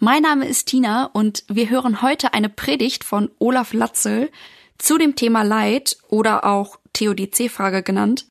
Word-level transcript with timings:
Mein 0.00 0.22
Name 0.22 0.46
ist 0.46 0.66
Tina 0.68 1.06
und 1.06 1.42
wir 1.48 1.70
hören 1.70 2.02
heute 2.02 2.32
eine 2.32 2.48
Predigt 2.48 3.02
von 3.02 3.32
Olaf 3.40 3.72
Latzel 3.72 4.30
zu 4.78 4.96
dem 4.96 5.16
Thema 5.16 5.42
Leid 5.42 5.96
oder 6.08 6.44
auch 6.44 6.78
Theodizee-Frage 6.92 7.82
genannt. 7.82 8.28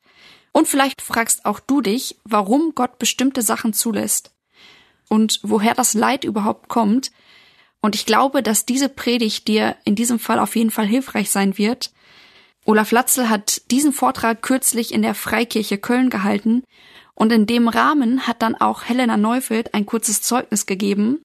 Und 0.52 0.66
vielleicht 0.66 1.02
fragst 1.02 1.44
auch 1.44 1.60
du 1.60 1.82
dich, 1.82 2.16
warum 2.24 2.72
Gott 2.74 2.98
bestimmte 2.98 3.42
Sachen 3.42 3.74
zulässt 3.74 4.30
und 5.10 5.40
woher 5.42 5.74
das 5.74 5.92
Leid 5.92 6.24
überhaupt 6.24 6.68
kommt. 6.68 7.10
Und 7.82 7.94
ich 7.94 8.06
glaube, 8.06 8.42
dass 8.42 8.64
diese 8.64 8.88
Predigt 8.88 9.46
dir 9.46 9.76
in 9.84 9.94
diesem 9.94 10.18
Fall 10.18 10.38
auf 10.38 10.56
jeden 10.56 10.70
Fall 10.70 10.86
hilfreich 10.86 11.30
sein 11.30 11.58
wird. 11.58 11.92
Olaf 12.64 12.92
Latzel 12.92 13.28
hat 13.28 13.60
diesen 13.70 13.92
Vortrag 13.92 14.40
kürzlich 14.40 14.94
in 14.94 15.02
der 15.02 15.14
Freikirche 15.14 15.76
Köln 15.76 16.08
gehalten 16.08 16.62
und 17.14 17.30
in 17.30 17.44
dem 17.44 17.68
Rahmen 17.68 18.26
hat 18.26 18.40
dann 18.40 18.54
auch 18.54 18.84
Helena 18.84 19.18
Neufeld 19.18 19.74
ein 19.74 19.84
kurzes 19.84 20.22
Zeugnis 20.22 20.64
gegeben 20.64 21.20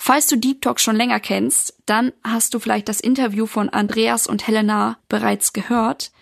Falls 0.00 0.28
du 0.28 0.36
Deep 0.36 0.62
Talk 0.62 0.78
schon 0.78 0.96
länger 0.96 1.18
kennst, 1.18 1.74
dann 1.84 2.12
hast 2.22 2.54
du 2.54 2.60
vielleicht 2.60 2.88
das 2.88 3.00
Interview 3.00 3.46
von 3.46 3.68
Andreas 3.68 4.28
und 4.28 4.46
Helena 4.46 4.96
bereits 5.08 5.52
gehört. 5.52 6.12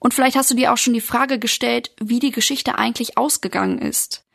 Und 0.00 0.12
vielleicht 0.12 0.36
hast 0.36 0.50
du 0.50 0.56
dir 0.56 0.72
auch 0.72 0.76
schon 0.76 0.94
die 0.94 1.00
Frage 1.00 1.38
gestellt, 1.38 1.92
wie 2.00 2.18
die 2.18 2.32
Geschichte 2.32 2.76
eigentlich 2.76 3.16
ausgegangen 3.16 3.78
ist. 3.78 4.26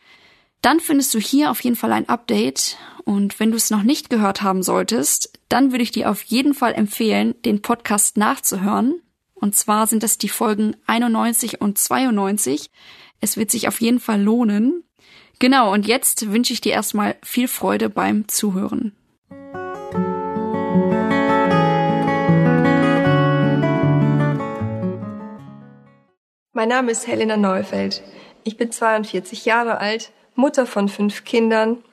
Dann 0.62 0.80
findest 0.80 1.14
du 1.14 1.20
hier 1.20 1.52
auf 1.52 1.60
jeden 1.62 1.76
Fall 1.76 1.92
ein 1.92 2.08
Update. 2.08 2.78
Und 3.04 3.40
wenn 3.40 3.52
du 3.52 3.58
es 3.58 3.70
noch 3.70 3.84
nicht 3.84 4.10
gehört 4.10 4.42
haben 4.42 4.64
solltest, 4.64 5.38
dann 5.50 5.72
würde 5.72 5.84
ich 5.84 5.92
dir 5.92 6.10
auf 6.10 6.24
jeden 6.24 6.54
Fall 6.54 6.74
empfehlen, 6.74 7.36
den 7.44 7.62
Podcast 7.62 8.18
nachzuhören. 8.18 9.02
Und 9.34 9.56
zwar 9.56 9.88
sind 9.88 10.04
das 10.04 10.18
die 10.18 10.30
Folgen 10.30 10.78
91 10.88 11.60
und 11.60 11.78
92. 11.78 12.72
Es 13.20 13.36
wird 13.36 13.52
sich 13.52 13.68
auf 13.68 13.82
jeden 13.82 14.00
Fall 14.00 14.22
lohnen. 14.22 14.84
Genau, 15.40 15.74
und 15.74 15.86
jetzt 15.86 16.32
wünsche 16.32 16.54
ich 16.54 16.62
dir 16.62 16.74
erstmal 16.74 17.16
viel 17.24 17.48
Freude 17.48 17.90
beim 17.90 18.28
Zuhören. 18.28 18.96
Mein 26.54 26.70
Name 26.70 26.92
ist 26.92 27.06
Helena 27.06 27.36
Neufeld. 27.36 28.02
Ich 28.46 28.56
bin 28.56 28.72
42 28.72 29.44
Jahre 29.44 29.80
alt, 29.80 30.12
Mutter 30.36 30.66
von 30.66 30.88
fünf 30.88 31.26
Kindern 31.26 31.84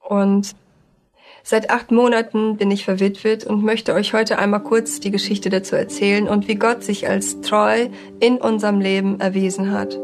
und 0.00 0.54
seit 1.42 1.70
acht 1.70 1.90
Monaten 1.90 2.58
bin 2.58 2.70
ich 2.70 2.84
verwitwet 2.84 3.44
und 3.44 3.64
möchte 3.64 3.94
euch 3.94 4.12
heute 4.12 4.38
einmal 4.38 4.62
kurz 4.62 5.00
die 5.00 5.10
Geschichte 5.10 5.48
dazu 5.48 5.74
erzählen 5.74 6.28
und 6.28 6.48
wie 6.48 6.56
Gott 6.56 6.84
sich 6.84 7.08
als 7.08 7.40
treu 7.40 7.88
in 8.20 8.36
unserem 8.36 8.80
Leben 8.80 9.20
erwiesen 9.20 9.72
hat. 9.72 9.98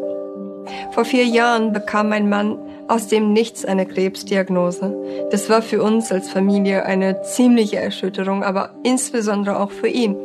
Vor 0.93 1.05
vier 1.05 1.25
Jahren 1.25 1.73
bekam 1.73 2.09
mein 2.09 2.29
Mann 2.29 2.59
aus 2.89 3.09
dem 3.09 3.33
Nichts 3.33 3.65
eine 3.65 3.87
Krebsdiagnose. 3.87 4.95
Das 5.31 5.49
war 5.49 5.63
für 5.63 5.83
uns 5.83 6.13
als 6.13 6.29
Familie 6.29 6.85
eine 6.85 7.23
ziemliche 7.23 7.77
Erschütterung, 7.77 8.43
aber 8.43 8.71
insbesondere 8.83 9.59
auch 9.59 9.71
für 9.71 9.89
ihn. 9.89 10.17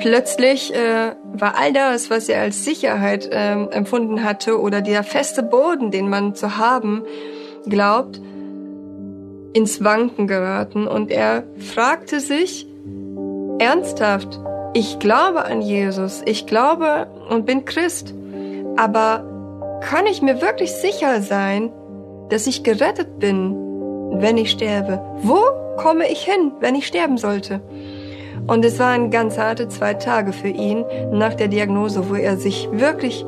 Plötzlich 0.00 0.74
äh, 0.74 1.14
war 1.32 1.56
all 1.58 1.72
das, 1.72 2.10
was 2.10 2.28
er 2.28 2.42
als 2.42 2.64
Sicherheit 2.64 3.26
äh, 3.26 3.52
empfunden 3.52 4.24
hatte 4.24 4.60
oder 4.60 4.80
der 4.80 5.04
feste 5.04 5.42
Boden, 5.42 5.92
den 5.92 6.08
man 6.08 6.34
zu 6.34 6.56
haben 6.56 7.04
glaubt, 7.66 8.20
ins 9.52 9.84
Wanken 9.84 10.26
geraten 10.26 10.88
und 10.88 11.10
er 11.10 11.44
fragte 11.58 12.20
sich 12.20 12.66
ernsthaft, 13.58 14.40
ich 14.74 14.98
glaube 14.98 15.44
an 15.44 15.60
Jesus, 15.60 16.22
ich 16.24 16.46
glaube 16.46 17.06
und 17.28 17.46
bin 17.46 17.64
Christ. 17.64 18.14
Aber 18.76 19.80
kann 19.82 20.06
ich 20.06 20.22
mir 20.22 20.40
wirklich 20.40 20.72
sicher 20.72 21.20
sein, 21.20 21.70
dass 22.30 22.46
ich 22.46 22.62
gerettet 22.62 23.18
bin, 23.18 23.54
wenn 24.20 24.36
ich 24.38 24.50
sterbe? 24.50 25.00
Wo 25.22 25.40
komme 25.76 26.10
ich 26.10 26.22
hin, 26.22 26.52
wenn 26.60 26.74
ich 26.74 26.86
sterben 26.86 27.18
sollte? 27.18 27.60
Und 28.46 28.64
es 28.64 28.78
waren 28.78 29.10
ganz 29.10 29.38
harte 29.38 29.68
zwei 29.68 29.94
Tage 29.94 30.32
für 30.32 30.48
ihn 30.48 30.84
nach 31.12 31.34
der 31.34 31.48
Diagnose, 31.48 32.08
wo 32.08 32.14
er 32.14 32.36
sich 32.36 32.68
wirklich 32.72 33.24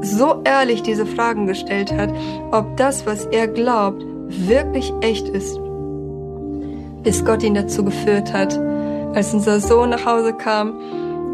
so 0.00 0.42
ehrlich 0.44 0.82
diese 0.82 1.06
Fragen 1.06 1.46
gestellt 1.46 1.92
hat, 1.92 2.10
ob 2.52 2.76
das, 2.76 3.06
was 3.06 3.26
er 3.26 3.48
glaubt, 3.48 4.04
wirklich 4.28 4.92
echt 5.00 5.28
ist. 5.28 5.58
Bis 7.02 7.24
Gott 7.24 7.42
ihn 7.42 7.54
dazu 7.54 7.84
geführt 7.84 8.32
hat, 8.32 8.58
als 9.14 9.34
unser 9.34 9.60
Sohn 9.60 9.90
nach 9.90 10.06
Hause 10.06 10.32
kam 10.32 10.74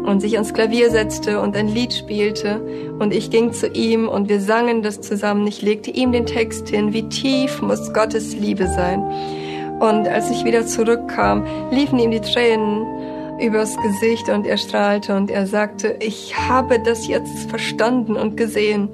und 0.05 0.19
sich 0.19 0.33
ans 0.33 0.53
Klavier 0.53 0.89
setzte 0.89 1.39
und 1.41 1.55
ein 1.55 1.67
Lied 1.67 1.93
spielte 1.93 2.61
und 2.99 3.13
ich 3.13 3.29
ging 3.29 3.53
zu 3.53 3.67
ihm 3.67 4.07
und 4.07 4.29
wir 4.29 4.41
sangen 4.41 4.81
das 4.81 5.01
zusammen. 5.01 5.47
Ich 5.47 5.61
legte 5.61 5.91
ihm 5.91 6.11
den 6.11 6.25
Text 6.25 6.69
hin, 6.69 6.93
wie 6.93 7.07
tief 7.09 7.61
muss 7.61 7.93
Gottes 7.93 8.35
Liebe 8.35 8.67
sein. 8.67 9.01
Und 9.79 10.07
als 10.07 10.29
ich 10.29 10.45
wieder 10.45 10.65
zurückkam, 10.65 11.45
liefen 11.71 11.97
ihm 11.99 12.11
die 12.11 12.21
Tränen 12.21 12.85
übers 13.39 13.75
Gesicht 13.77 14.29
und 14.29 14.45
er 14.45 14.57
strahlte 14.57 15.15
und 15.15 15.31
er 15.31 15.47
sagte, 15.47 15.97
ich 15.99 16.37
habe 16.37 16.79
das 16.79 17.07
jetzt 17.07 17.49
verstanden 17.49 18.15
und 18.15 18.37
gesehen. 18.37 18.89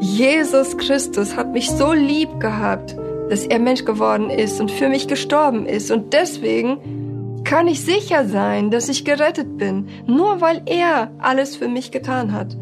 Jesus 0.00 0.76
Christus 0.76 1.36
hat 1.36 1.52
mich 1.52 1.70
so 1.70 1.92
lieb 1.92 2.38
gehabt, 2.38 2.94
dass 3.30 3.46
er 3.46 3.58
Mensch 3.58 3.84
geworden 3.84 4.28
ist 4.28 4.60
und 4.60 4.70
für 4.70 4.88
mich 4.88 5.08
gestorben 5.08 5.66
ist 5.66 5.90
und 5.90 6.12
deswegen 6.12 7.05
kann 7.46 7.68
ich 7.68 7.80
sicher 7.80 8.26
sein, 8.26 8.70
dass 8.72 8.88
ich 8.88 9.04
gerettet 9.04 9.56
bin, 9.56 9.88
nur 10.06 10.40
weil 10.40 10.62
er 10.66 11.12
alles 11.18 11.54
für 11.54 11.68
mich 11.68 11.92
getan 11.92 12.32
hat. 12.32 12.56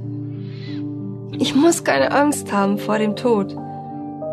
Ich 1.39 1.55
muss 1.55 1.85
keine 1.85 2.13
Angst 2.13 2.53
haben 2.53 2.79
vor 2.79 2.99
dem 2.99 3.17
Tod. 3.17 3.57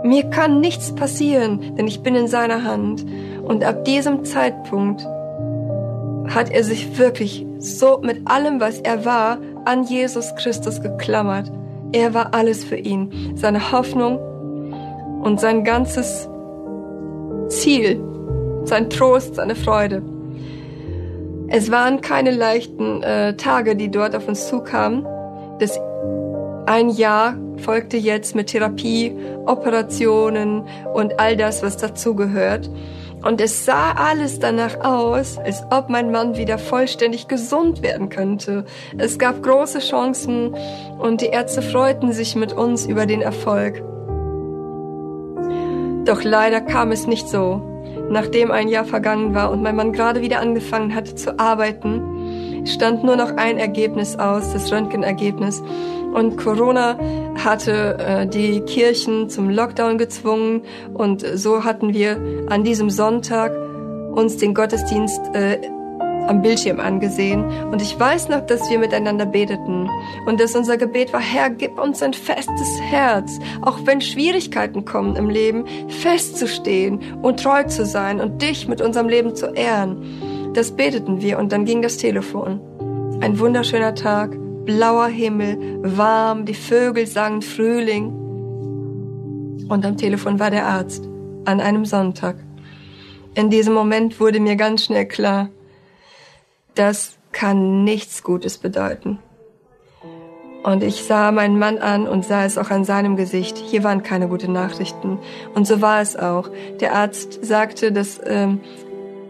Mir 0.03 0.29
kann 0.29 0.59
nichts 0.59 0.93
passieren, 0.93 1.75
denn 1.77 1.87
ich 1.87 2.03
bin 2.03 2.15
in 2.15 2.27
seiner 2.27 2.65
Hand. 2.65 3.05
Und 3.43 3.63
ab 3.63 3.85
diesem 3.85 4.25
Zeitpunkt 4.25 5.01
hat 6.35 6.51
er 6.51 6.63
sich 6.65 6.97
wirklich 6.97 7.45
so 7.59 7.99
mit 8.03 8.29
allem, 8.29 8.59
was 8.59 8.79
er 8.79 9.05
war, 9.05 9.37
an 9.63 9.83
Jesus 9.83 10.35
Christus 10.35 10.81
geklammert. 10.81 11.49
Er 11.93 12.13
war 12.13 12.33
alles 12.33 12.65
für 12.65 12.77
ihn. 12.77 13.33
Seine 13.35 13.71
Hoffnung 13.71 14.17
und 15.23 15.39
sein 15.39 15.63
ganzes 15.63 16.27
Ziel, 17.47 18.03
sein 18.65 18.89
Trost, 18.89 19.35
seine 19.35 19.55
Freude. 19.55 20.10
Es 21.53 21.69
waren 21.69 21.99
keine 21.99 22.31
leichten 22.31 23.03
äh, 23.03 23.35
Tage, 23.35 23.75
die 23.75 23.91
dort 23.91 24.15
auf 24.15 24.25
uns 24.27 24.47
zukamen. 24.47 25.05
Das 25.59 25.77
ein 26.65 26.89
Jahr 26.89 27.35
folgte 27.57 27.97
jetzt 27.97 28.35
mit 28.35 28.47
Therapie, 28.47 29.13
Operationen 29.45 30.63
und 30.93 31.19
all 31.19 31.35
das, 31.35 31.61
was 31.61 31.75
dazugehört. 31.75 32.69
Und 33.23 33.41
es 33.41 33.65
sah 33.65 33.91
alles 33.91 34.39
danach 34.39 34.79
aus, 34.79 35.37
als 35.37 35.63
ob 35.69 35.89
mein 35.89 36.09
Mann 36.09 36.37
wieder 36.37 36.57
vollständig 36.57 37.27
gesund 37.27 37.83
werden 37.83 38.07
könnte. 38.07 38.63
Es 38.97 39.19
gab 39.19 39.43
große 39.43 39.79
Chancen 39.79 40.55
und 40.99 41.19
die 41.19 41.27
Ärzte 41.27 41.61
freuten 41.61 42.13
sich 42.13 42.37
mit 42.37 42.53
uns 42.53 42.85
über 42.85 43.05
den 43.05 43.21
Erfolg. 43.21 43.83
Doch 46.05 46.23
leider 46.23 46.61
kam 46.61 46.93
es 46.93 47.07
nicht 47.07 47.27
so. 47.27 47.70
Nachdem 48.11 48.51
ein 48.51 48.67
Jahr 48.67 48.83
vergangen 48.83 49.33
war 49.33 49.51
und 49.51 49.63
mein 49.63 49.75
Mann 49.75 49.93
gerade 49.93 50.21
wieder 50.21 50.41
angefangen 50.41 50.93
hatte 50.93 51.15
zu 51.15 51.39
arbeiten, 51.39 52.67
stand 52.67 53.05
nur 53.05 53.15
noch 53.15 53.37
ein 53.37 53.57
Ergebnis 53.57 54.17
aus, 54.17 54.51
das 54.51 54.69
Röntgenergebnis. 54.69 55.63
Und 56.13 56.35
Corona 56.35 56.99
hatte 57.41 57.97
äh, 57.99 58.27
die 58.27 58.59
Kirchen 58.61 59.29
zum 59.29 59.49
Lockdown 59.49 59.97
gezwungen 59.97 60.63
und 60.93 61.21
so 61.21 61.63
hatten 61.63 61.93
wir 61.93 62.19
an 62.49 62.65
diesem 62.65 62.89
Sonntag 62.89 63.53
uns 64.11 64.35
den 64.35 64.53
Gottesdienst 64.53 65.21
äh, 65.33 65.59
am 66.31 66.41
Bildschirm 66.41 66.79
angesehen 66.79 67.43
und 67.71 67.81
ich 67.81 67.99
weiß 67.99 68.29
noch, 68.29 68.45
dass 68.45 68.69
wir 68.69 68.79
miteinander 68.79 69.25
beteten 69.25 69.89
und 70.25 70.39
dass 70.39 70.55
unser 70.55 70.77
Gebet 70.77 71.11
war, 71.11 71.19
Herr, 71.19 71.49
gib 71.49 71.77
uns 71.77 72.01
ein 72.01 72.13
festes 72.13 72.79
Herz, 72.81 73.37
auch 73.61 73.79
wenn 73.85 73.99
Schwierigkeiten 73.99 74.85
kommen 74.85 75.17
im 75.17 75.29
Leben, 75.29 75.65
festzustehen 75.89 77.01
und 77.21 77.43
treu 77.43 77.63
zu 77.65 77.85
sein 77.85 78.21
und 78.21 78.41
dich 78.41 78.69
mit 78.69 78.81
unserem 78.81 79.09
Leben 79.09 79.35
zu 79.35 79.47
ehren. 79.47 80.53
Das 80.53 80.71
beteten 80.71 81.21
wir 81.21 81.37
und 81.37 81.51
dann 81.51 81.65
ging 81.65 81.81
das 81.81 81.97
Telefon. 81.97 82.61
Ein 83.19 83.37
wunderschöner 83.37 83.93
Tag, 83.93 84.31
blauer 84.65 85.07
Himmel, 85.07 85.57
warm, 85.83 86.45
die 86.45 86.53
Vögel 86.53 87.07
sangen 87.07 87.41
Frühling. 87.41 88.07
Und 89.67 89.85
am 89.85 89.97
Telefon 89.97 90.39
war 90.39 90.49
der 90.49 90.65
Arzt 90.65 91.03
an 91.43 91.59
einem 91.59 91.83
Sonntag. 91.83 92.37
In 93.35 93.49
diesem 93.49 93.73
Moment 93.73 94.19
wurde 94.21 94.39
mir 94.39 94.55
ganz 94.55 94.85
schnell 94.85 95.05
klar, 95.05 95.49
das 96.81 97.15
kann 97.31 97.83
nichts 97.83 98.23
Gutes 98.23 98.57
bedeuten. 98.57 99.19
Und 100.63 100.81
ich 100.81 101.03
sah 101.03 101.31
meinen 101.31 101.59
Mann 101.59 101.77
an 101.77 102.07
und 102.07 102.25
sah 102.25 102.43
es 102.43 102.57
auch 102.57 102.71
an 102.71 102.85
seinem 102.85 103.15
Gesicht. 103.15 103.55
Hier 103.55 103.83
waren 103.83 104.01
keine 104.01 104.27
guten 104.27 104.51
Nachrichten. 104.51 105.19
Und 105.53 105.67
so 105.67 105.79
war 105.81 106.01
es 106.01 106.17
auch. 106.17 106.49
Der 106.79 106.95
Arzt 106.95 107.45
sagte, 107.45 107.91
dass 107.91 108.19
ähm, 108.25 108.61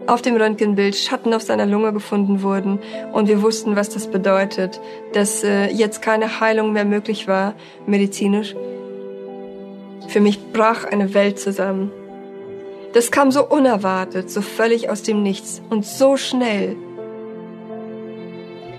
auf 0.06 0.22
dem 0.22 0.36
Röntgenbild 0.36 0.96
Schatten 0.96 1.34
auf 1.34 1.42
seiner 1.42 1.66
Lunge 1.66 1.92
gefunden 1.92 2.42
wurden. 2.42 2.78
Und 3.12 3.28
wir 3.28 3.42
wussten, 3.42 3.76
was 3.76 3.90
das 3.90 4.06
bedeutet, 4.06 4.80
dass 5.12 5.44
äh, 5.44 5.66
jetzt 5.66 6.00
keine 6.00 6.40
Heilung 6.40 6.72
mehr 6.72 6.86
möglich 6.86 7.28
war, 7.28 7.52
medizinisch. 7.86 8.54
Für 10.08 10.20
mich 10.20 10.52
brach 10.54 10.84
eine 10.84 11.12
Welt 11.12 11.38
zusammen. 11.38 11.90
Das 12.94 13.10
kam 13.10 13.30
so 13.30 13.46
unerwartet, 13.46 14.30
so 14.30 14.40
völlig 14.40 14.88
aus 14.88 15.02
dem 15.02 15.22
Nichts 15.22 15.60
und 15.68 15.84
so 15.84 16.16
schnell. 16.16 16.76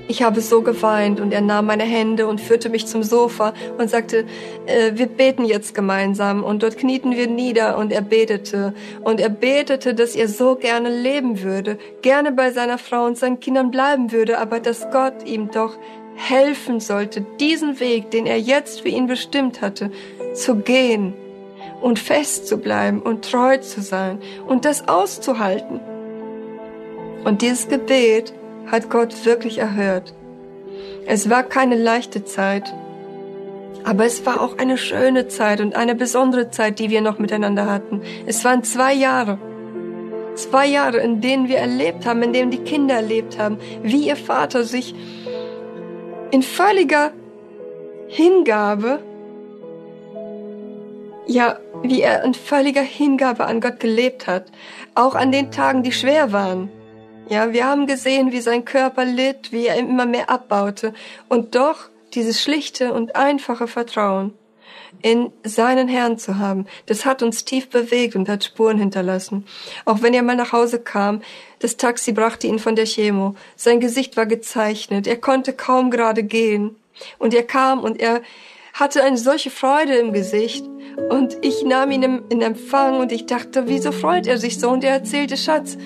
Ich 0.08 0.22
habe 0.22 0.42
so 0.42 0.62
geweint 0.62 1.22
und 1.22 1.32
er 1.32 1.42
nahm 1.42 1.68
meine 1.68 1.84
Hände 1.84 2.28
und 2.28 2.42
führte 2.42 2.70
mich 2.70 2.88
zum 2.88 3.04
Sofa 3.04 3.54
und 3.78 3.90
sagte, 3.90 4.26
äh, 4.66 4.92
wir 4.96 5.08
beten 5.08 5.46
jetzt 5.46 5.74
gemeinsam 5.74 6.44
und 6.44 6.62
dort 6.62 6.78
knieten 6.78 7.16
wir 7.16 7.28
nieder 7.28 7.78
und 7.78 7.92
er 7.92 8.02
betete 8.02 8.74
und 9.02 9.22
er 9.22 9.30
betete, 9.30 9.94
dass 9.94 10.16
er 10.16 10.28
so 10.28 10.56
gerne 10.56 10.90
leben 10.90 11.42
würde, 11.42 11.78
gerne 12.02 12.34
bei 12.34 12.52
seiner 12.52 12.78
Frau 12.78 13.06
und 13.06 13.18
seinen 13.18 13.40
Kindern 13.40 13.72
bleiben 13.72 14.12
würde, 14.12 14.40
aber 14.40 14.60
dass 14.60 14.92
Gott 14.92 15.26
ihm 15.26 15.52
doch 15.52 15.78
helfen 16.16 16.82
sollte, 16.82 17.26
diesen 17.40 17.80
Weg, 17.80 18.12
den 18.12 18.26
er 18.26 18.40
jetzt 18.40 18.82
für 18.82 18.90
ihn 18.90 19.08
bestimmt 19.08 19.62
hatte, 19.62 19.90
zu 20.34 20.58
gehen 20.58 21.14
und 21.82 21.98
fest 21.98 22.48
zu 22.48 22.58
bleiben 22.58 23.02
und 23.02 23.24
treu 23.30 23.58
zu 23.58 23.82
sein 23.82 24.20
und 24.48 24.66
das 24.66 24.88
auszuhalten. 24.88 25.80
Und 27.24 27.42
dieses 27.42 27.70
Gebet 27.70 28.34
hat 28.72 28.90
Gott 28.90 29.26
wirklich 29.26 29.58
erhört. 29.58 30.14
Es 31.06 31.30
war 31.30 31.44
keine 31.44 31.76
leichte 31.76 32.24
Zeit, 32.24 32.74
aber 33.84 34.06
es 34.06 34.26
war 34.26 34.42
auch 34.42 34.58
eine 34.58 34.78
schöne 34.78 35.28
Zeit 35.28 35.60
und 35.60 35.76
eine 35.76 35.96
besondere 35.96 36.50
Zeit, 36.50 36.80
die 36.80 36.90
wir 36.90 37.02
noch 37.02 37.20
miteinander 37.20 37.70
hatten. 37.70 38.02
Es 38.26 38.46
waren 38.46 38.64
zwei 38.64 38.94
Jahre. 38.94 39.38
Zwei 40.36 40.68
Jahre, 40.68 40.98
in 40.98 41.22
denen 41.22 41.48
wir 41.48 41.58
erlebt 41.58 42.06
haben, 42.06 42.24
in 42.24 42.34
denen 42.34 42.50
die 42.50 42.64
Kinder 42.64 42.96
erlebt 42.96 43.38
haben, 43.38 43.58
wie 43.84 44.08
ihr 44.08 44.16
Vater 44.16 44.64
sich 44.64 44.96
in 46.32 46.42
völliger 46.42 47.12
Hingabe, 48.08 49.00
ja, 51.28 51.60
wie 51.84 52.02
er 52.02 52.24
in 52.24 52.34
völliger 52.34 52.82
Hingabe 52.82 53.46
an 53.46 53.62
Gott 53.62 53.80
gelebt 53.80 54.26
hat, 54.26 54.46
auch 54.96 55.16
an 55.16 55.32
den 55.32 55.52
Tagen, 55.52 55.84
die 55.84 55.92
schwer 55.92 56.32
waren. 56.32 56.70
Ja, 57.30 57.54
wir 57.54 57.66
haben 57.66 57.88
gesehen, 57.88 58.32
wie 58.32 58.42
sein 58.42 58.66
Körper 58.66 59.06
litt, 59.06 59.52
wie 59.52 59.68
er 59.68 59.78
immer 59.78 60.06
mehr 60.06 60.30
abbaute 60.30 60.94
und 61.30 61.56
doch 61.56 61.90
dieses 62.14 62.42
schlichte 62.42 62.94
und 62.94 63.16
einfache 63.16 63.68
Vertrauen 63.68 64.34
in 65.02 65.32
seinen 65.44 65.88
Herrn 65.88 66.18
zu 66.18 66.38
haben, 66.38 66.66
das 66.86 67.06
hat 67.06 67.24
uns 67.24 67.46
tief 67.46 67.70
bewegt 67.70 68.16
und 68.16 68.30
hat 68.30 68.44
Spuren 68.44 68.78
hinterlassen. 68.78 69.46
Auch 69.86 70.02
wenn 70.02 70.14
er 70.14 70.22
mal 70.22 70.36
nach 70.36 70.54
Hause 70.54 70.80
kam, 70.80 71.22
das 71.60 71.78
Taxi 71.78 72.12
brachte 72.12 72.48
ihn 72.48 72.60
von 72.60 72.76
der 72.76 72.86
Chemo. 72.86 73.36
Sein 73.56 73.80
Gesicht 73.80 74.16
war 74.16 74.26
gezeichnet, 74.26 75.08
er 75.08 75.18
konnte 75.18 75.54
kaum 75.54 75.92
gerade 75.92 76.24
gehen. 76.24 76.76
Und 77.18 77.34
er 77.34 77.44
kam 77.44 77.80
und 77.80 78.00
er 78.00 78.22
hatte 78.74 79.04
eine 79.04 79.18
solche 79.18 79.50
Freude 79.50 79.96
im 79.96 80.14
Gesicht. 80.14 80.66
Und 81.10 81.38
ich 81.42 81.64
nahm 81.64 81.92
ihn 81.92 82.24
in 82.30 82.42
Empfang 82.42 83.00
und 83.00 83.12
ich 83.12 83.26
dachte, 83.26 83.64
wieso 83.68 83.92
freut 83.92 84.28
er 84.28 84.38
sich 84.38 84.60
so? 84.60 84.70
Und 84.70 84.84
er 84.84 84.92
erzählte, 84.92 85.38
Schatz, 85.38 85.78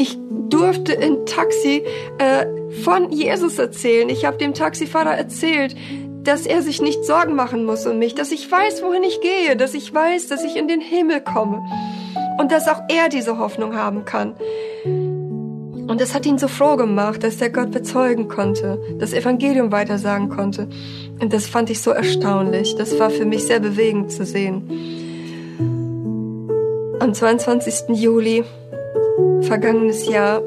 ich 0.00 0.16
durfte 0.48 0.94
im 0.94 1.26
Taxi 1.26 1.84
äh, 2.18 2.46
von 2.82 3.10
Jesus 3.10 3.58
erzählen. 3.58 4.08
Ich 4.08 4.24
habe 4.24 4.38
dem 4.38 4.54
Taxifahrer 4.54 5.14
erzählt, 5.14 5.76
dass 6.22 6.46
er 6.46 6.62
sich 6.62 6.80
nicht 6.80 7.04
Sorgen 7.04 7.34
machen 7.34 7.66
muss 7.66 7.86
um 7.86 7.98
mich, 7.98 8.14
dass 8.14 8.32
ich 8.32 8.50
weiß, 8.50 8.82
wohin 8.82 9.02
ich 9.02 9.20
gehe, 9.20 9.56
dass 9.56 9.74
ich 9.74 9.92
weiß, 9.92 10.28
dass 10.28 10.42
ich 10.42 10.56
in 10.56 10.68
den 10.68 10.80
Himmel 10.80 11.20
komme 11.20 11.60
und 12.38 12.50
dass 12.50 12.66
auch 12.68 12.80
er 12.88 13.10
diese 13.10 13.38
Hoffnung 13.38 13.76
haben 13.76 14.06
kann. 14.06 14.34
Und 14.84 16.00
das 16.00 16.14
hat 16.14 16.24
ihn 16.24 16.38
so 16.38 16.48
froh 16.48 16.76
gemacht, 16.76 17.22
dass 17.22 17.40
er 17.42 17.50
Gott 17.50 17.70
bezeugen 17.70 18.28
konnte, 18.28 18.80
das 18.98 19.12
Evangelium 19.12 19.70
weitersagen 19.70 20.30
konnte. 20.30 20.68
Und 21.20 21.32
das 21.32 21.46
fand 21.46 21.68
ich 21.68 21.82
so 21.82 21.90
erstaunlich. 21.90 22.74
Das 22.76 22.98
war 22.98 23.10
für 23.10 23.26
mich 23.26 23.44
sehr 23.44 23.60
bewegend 23.60 24.12
zu 24.12 24.24
sehen. 24.24 24.62
Am 27.00 27.12
22. 27.12 27.96
Juli 27.96 28.44
vergangenes 29.42 30.08
Jahr 30.08 30.42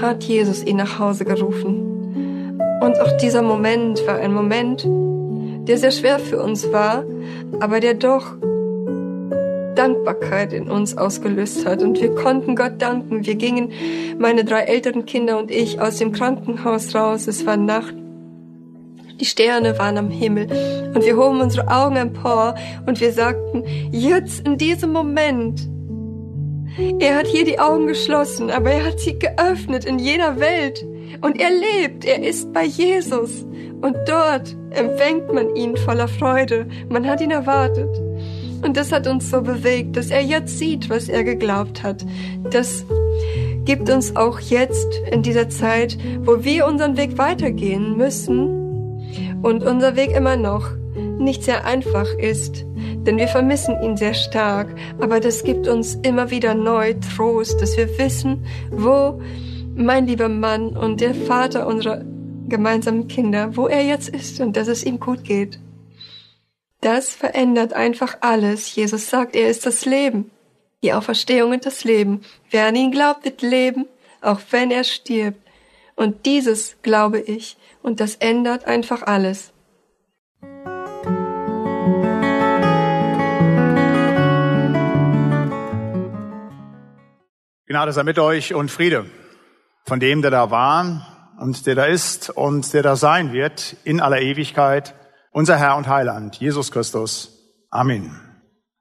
hat 0.00 0.24
Jesus 0.24 0.64
ihn 0.64 0.76
nach 0.76 0.98
Hause 0.98 1.24
gerufen. 1.24 2.58
Und 2.80 3.00
auch 3.00 3.16
dieser 3.18 3.42
Moment 3.42 4.06
war 4.06 4.16
ein 4.16 4.32
Moment, 4.32 4.86
der 5.68 5.76
sehr 5.76 5.90
schwer 5.90 6.18
für 6.18 6.42
uns 6.42 6.72
war, 6.72 7.04
aber 7.60 7.80
der 7.80 7.94
doch 7.94 8.36
Dankbarkeit 9.74 10.52
in 10.52 10.70
uns 10.70 10.96
ausgelöst 10.96 11.66
hat. 11.66 11.82
Und 11.82 12.00
wir 12.00 12.14
konnten 12.14 12.56
Gott 12.56 12.80
danken. 12.82 13.26
Wir 13.26 13.34
gingen, 13.34 13.72
meine 14.18 14.44
drei 14.44 14.62
älteren 14.62 15.06
Kinder 15.06 15.38
und 15.38 15.50
ich, 15.50 15.80
aus 15.80 15.96
dem 15.96 16.12
Krankenhaus 16.12 16.94
raus. 16.94 17.26
Es 17.26 17.46
war 17.46 17.56
Nacht. 17.56 17.94
Die 19.20 19.26
Sterne 19.26 19.78
waren 19.78 19.98
am 19.98 20.10
Himmel. 20.10 20.46
Und 20.94 21.04
wir 21.04 21.16
hoben 21.16 21.40
unsere 21.40 21.68
Augen 21.68 21.96
empor 21.96 22.54
und 22.86 23.00
wir 23.00 23.12
sagten, 23.12 23.64
jetzt 23.90 24.46
in 24.46 24.56
diesem 24.56 24.92
Moment 24.92 25.68
er 26.98 27.16
hat 27.16 27.26
hier 27.26 27.44
die 27.44 27.58
Augen 27.58 27.86
geschlossen, 27.86 28.50
aber 28.50 28.70
er 28.70 28.86
hat 28.86 29.00
sie 29.00 29.18
geöffnet 29.18 29.84
in 29.84 29.98
jener 29.98 30.38
Welt. 30.38 30.86
Und 31.20 31.40
er 31.40 31.50
lebt, 31.50 32.04
er 32.04 32.22
ist 32.22 32.52
bei 32.52 32.64
Jesus. 32.64 33.44
Und 33.80 33.96
dort 34.06 34.56
empfängt 34.70 35.32
man 35.32 35.54
ihn 35.56 35.76
voller 35.76 36.08
Freude. 36.08 36.66
Man 36.88 37.06
hat 37.06 37.20
ihn 37.20 37.30
erwartet. 37.30 37.90
Und 38.62 38.76
das 38.76 38.92
hat 38.92 39.06
uns 39.06 39.30
so 39.30 39.40
bewegt, 39.40 39.96
dass 39.96 40.10
er 40.10 40.22
jetzt 40.22 40.58
sieht, 40.58 40.90
was 40.90 41.08
er 41.08 41.24
geglaubt 41.24 41.82
hat. 41.82 42.04
Das 42.50 42.84
gibt 43.64 43.90
uns 43.90 44.16
auch 44.16 44.38
jetzt 44.40 44.88
in 45.10 45.22
dieser 45.22 45.48
Zeit, 45.48 45.96
wo 46.24 46.44
wir 46.44 46.66
unseren 46.66 46.96
Weg 46.96 47.18
weitergehen 47.18 47.96
müssen 47.96 49.40
und 49.42 49.64
unser 49.64 49.96
Weg 49.96 50.14
immer 50.14 50.36
noch 50.36 50.70
nicht 51.18 51.44
sehr 51.44 51.64
einfach 51.64 52.08
ist, 52.18 52.64
denn 53.06 53.16
wir 53.16 53.28
vermissen 53.28 53.80
ihn 53.82 53.96
sehr 53.96 54.14
stark, 54.14 54.68
aber 55.00 55.20
das 55.20 55.42
gibt 55.42 55.66
uns 55.68 55.94
immer 56.02 56.30
wieder 56.30 56.54
neu 56.54 56.94
Trost, 56.94 57.60
dass 57.60 57.76
wir 57.76 57.98
wissen, 57.98 58.44
wo 58.70 59.20
mein 59.74 60.06
lieber 60.06 60.28
Mann 60.28 60.76
und 60.76 61.00
der 61.00 61.14
Vater 61.14 61.66
unserer 61.66 62.04
gemeinsamen 62.48 63.08
Kinder, 63.08 63.56
wo 63.56 63.68
er 63.68 63.84
jetzt 63.84 64.10
ist 64.10 64.40
und 64.40 64.56
dass 64.56 64.68
es 64.68 64.84
ihm 64.84 65.00
gut 65.00 65.24
geht. 65.24 65.58
Das 66.80 67.14
verändert 67.14 67.72
einfach 67.72 68.18
alles. 68.20 68.74
Jesus 68.74 69.08
sagt, 69.08 69.34
er 69.34 69.48
ist 69.48 69.66
das 69.66 69.84
Leben. 69.84 70.30
Die 70.82 70.92
Auferstehung 70.92 71.52
und 71.52 71.66
das 71.66 71.84
Leben. 71.84 72.22
Wer 72.50 72.66
an 72.66 72.76
ihn 72.76 72.90
glaubt, 72.90 73.24
wird 73.24 73.42
leben, 73.42 73.86
auch 74.22 74.40
wenn 74.50 74.70
er 74.70 74.84
stirbt. 74.84 75.40
Und 75.94 76.24
dieses 76.24 76.76
glaube 76.82 77.20
ich. 77.20 77.56
Und 77.82 78.00
das 78.00 78.16
ändert 78.16 78.64
einfach 78.64 79.02
alles. 79.02 79.52
Gnade 87.70 87.92
sei 87.92 88.02
mit 88.02 88.18
euch 88.18 88.52
und 88.52 88.68
Friede 88.68 89.06
von 89.84 90.00
dem, 90.00 90.22
der 90.22 90.32
da 90.32 90.50
war 90.50 91.36
und 91.38 91.66
der 91.66 91.76
da 91.76 91.84
ist 91.84 92.28
und 92.28 92.74
der 92.74 92.82
da 92.82 92.96
sein 92.96 93.32
wird 93.32 93.76
in 93.84 94.00
aller 94.00 94.20
Ewigkeit, 94.20 94.96
unser 95.30 95.56
Herr 95.56 95.76
und 95.76 95.86
Heiland, 95.86 96.34
Jesus 96.34 96.72
Christus. 96.72 97.30
Amen. 97.70 98.10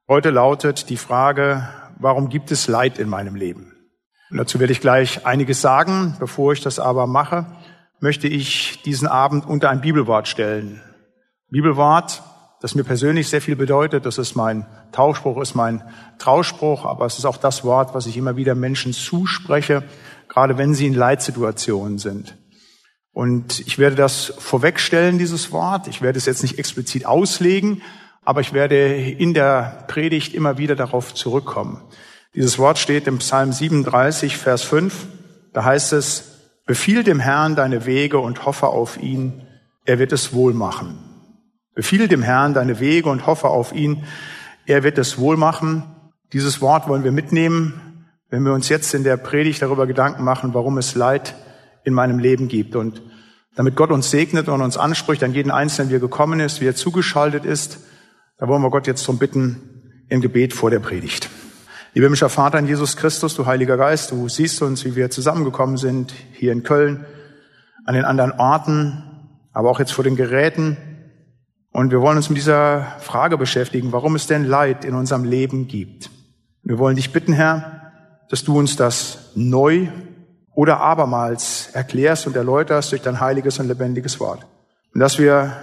Heute 0.08 0.32
lautet 0.32 0.90
die 0.90 0.98
Frage, 0.98 1.70
warum 2.00 2.30
gibt 2.30 2.50
es 2.50 2.68
Leid 2.68 2.98
in 2.98 3.10
meinem 3.10 3.36
Leben? 3.36 3.76
Und 4.32 4.38
dazu 4.38 4.60
werde 4.60 4.74
ich 4.74 4.82
gleich 4.82 5.24
einiges 5.24 5.62
sagen. 5.62 6.16
Bevor 6.20 6.54
ich 6.54 6.62
das 6.62 6.80
aber 6.80 7.06
mache, 7.06 7.46
möchte 8.00 8.28
ich 8.28 8.82
diesen 8.82 9.08
Abend 9.08 9.46
unter 9.46 9.70
ein 9.70 9.82
Bibelwort 9.82 10.28
stellen. 10.28 10.82
Bibelwort, 11.52 12.24
das 12.62 12.76
mir 12.76 12.84
persönlich 12.84 13.30
sehr 13.30 13.42
viel 13.42 13.56
bedeutet. 13.56 14.06
Das 14.06 14.18
ist 14.18 14.36
mein 14.36 14.66
Tauspruch, 14.92 15.42
ist 15.42 15.56
mein 15.56 15.84
Trauspruch, 16.18 16.86
aber 16.86 17.06
es 17.06 17.18
ist 17.18 17.26
auch 17.26 17.38
das 17.38 17.64
Wort, 17.64 17.94
was 17.94 18.06
ich 18.06 18.18
immer 18.18 18.36
wieder 18.36 18.56
Menschen 18.56 18.94
zuspreche, 18.94 19.84
gerade 20.28 20.58
wenn 20.58 20.74
sie 20.74 20.88
in 20.88 20.94
Leitsituationen 20.94 21.98
sind. 21.98 22.38
Und 23.12 23.60
ich 23.62 23.80
werde 23.80 23.96
das 23.96 24.34
vorwegstellen, 24.38 25.18
dieses 25.18 25.52
Wort. 25.52 25.88
Ich 25.88 26.02
werde 26.02 26.18
es 26.18 26.26
jetzt 26.26 26.44
nicht 26.44 26.60
explizit 26.60 27.06
auslegen, 27.06 27.82
aber 28.24 28.42
ich 28.42 28.54
werde 28.54 28.94
in 28.94 29.34
der 29.34 29.86
Predigt 29.88 30.34
immer 30.34 30.58
wieder 30.58 30.76
darauf 30.76 31.14
zurückkommen. 31.14 31.82
Dieses 32.36 32.60
Wort 32.60 32.78
steht 32.78 33.08
im 33.08 33.18
Psalm 33.18 33.52
37, 33.52 34.38
Vers 34.38 34.64
5. 34.64 35.08
Da 35.54 35.64
heißt 35.64 35.94
es, 35.94 36.26
Befiehl 36.66 37.04
dem 37.04 37.20
Herrn 37.20 37.56
deine 37.56 37.88
Wege 37.88 38.20
und 38.20 38.46
hoffe 38.46 38.68
auf 38.68 39.02
ihn, 39.02 39.48
er 39.86 39.98
wird 39.98 40.12
es 40.12 40.34
wohl 40.34 40.54
machen. 40.54 41.09
Befiehl 41.80 42.08
dem 42.08 42.22
Herrn 42.22 42.54
deine 42.54 42.80
Wege 42.80 43.10
und 43.10 43.26
hoffe 43.26 43.48
auf 43.48 43.74
ihn. 43.74 44.04
Er 44.66 44.84
wird 44.84 44.98
es 44.98 45.18
wohl 45.18 45.38
machen. 45.38 45.84
Dieses 46.34 46.62
Wort 46.62 46.88
wollen 46.88 47.04
wir 47.04 47.12
mitnehmen 47.12 47.90
wenn 48.30 48.44
wir 48.44 48.54
uns 48.54 48.70
jetzt 48.70 48.94
in 48.94 49.04
der 49.04 49.18
Predigt 49.18 49.62
darüber 49.62 49.88
Gedanken 49.88 50.24
machen, 50.24 50.54
warum 50.54 50.78
es 50.78 50.96
Leid 50.96 51.36
in 51.84 51.94
meinem 51.94 52.20
Leben 52.20 52.48
gibt. 52.48 52.76
Und 52.76 53.02
damit 53.56 53.76
Gott 53.76 53.92
uns 53.92 54.12
segnet 54.12 54.48
und 54.48 54.62
uns 54.62 54.78
anspricht, 54.78 55.24
an 55.24 55.34
jeden 55.34 55.52
Einzelnen, 55.52 55.90
wie 55.90 55.96
er 55.96 56.00
gekommen 56.00 56.40
ist, 56.40 56.62
wie 56.62 56.68
er 56.68 56.76
zugeschaltet 56.76 57.46
ist, 57.46 57.80
da 58.38 58.48
wollen 58.48 58.62
wir 58.62 58.70
Gott 58.70 58.88
jetzt 58.88 59.04
darum 59.04 59.18
bitten, 59.18 60.06
im 60.10 60.22
Gebet 60.22 60.54
vor 60.54 60.70
der 60.70 60.80
Predigt. 60.80 61.30
Lieber 61.94 62.06
himmlischer 62.06 62.30
Vater 62.30 62.60
in 62.60 62.68
Jesus 62.68 62.96
Christus, 62.98 63.36
du 63.36 63.46
Heiliger 63.46 63.78
Geist, 63.78 64.12
du 64.12 64.30
siehst 64.30 64.62
uns, 64.62 64.86
wie 64.86 64.96
wir 64.96 65.10
zusammengekommen 65.10 65.78
sind, 65.78 66.14
hier 66.34 66.52
in 66.52 66.64
Köln, 66.64 67.06
an 67.86 67.96
den 67.96 68.06
anderen 68.06 68.32
Orten, 68.34 69.04
aber 69.54 69.72
auch 69.72 69.80
jetzt 69.80 69.92
vor 69.92 70.04
den 70.04 70.16
Geräten. 70.16 70.78
Und 71.72 71.92
wir 71.92 72.02
wollen 72.02 72.18
uns 72.18 72.30
mit 72.30 72.38
dieser 72.38 72.96
Frage 73.00 73.38
beschäftigen, 73.38 73.92
warum 73.92 74.16
es 74.16 74.28
denn 74.28 74.44
Leid 74.44 74.86
in 74.86 74.96
unserem 74.96 75.24
Leben 75.24 75.68
gibt. 75.68 76.10
Wir 76.64 76.80
wollen 76.80 76.96
dich 76.96 77.14
bitten, 77.14 77.34
Herr, 77.34 77.92
dass 78.30 78.44
du 78.44 78.58
uns 78.58 78.76
das 78.76 79.32
neu 79.36 79.88
oder 80.54 80.80
abermals 80.80 81.70
erklärst 81.74 82.28
und 82.28 82.36
erläuterst 82.36 82.92
durch 82.92 83.02
dein 83.02 83.20
heiliges 83.20 83.60
und 83.60 83.68
lebendiges 83.68 84.20
Wort. 84.20 84.46
Und 84.94 85.00
dass 85.00 85.20
wir 85.20 85.56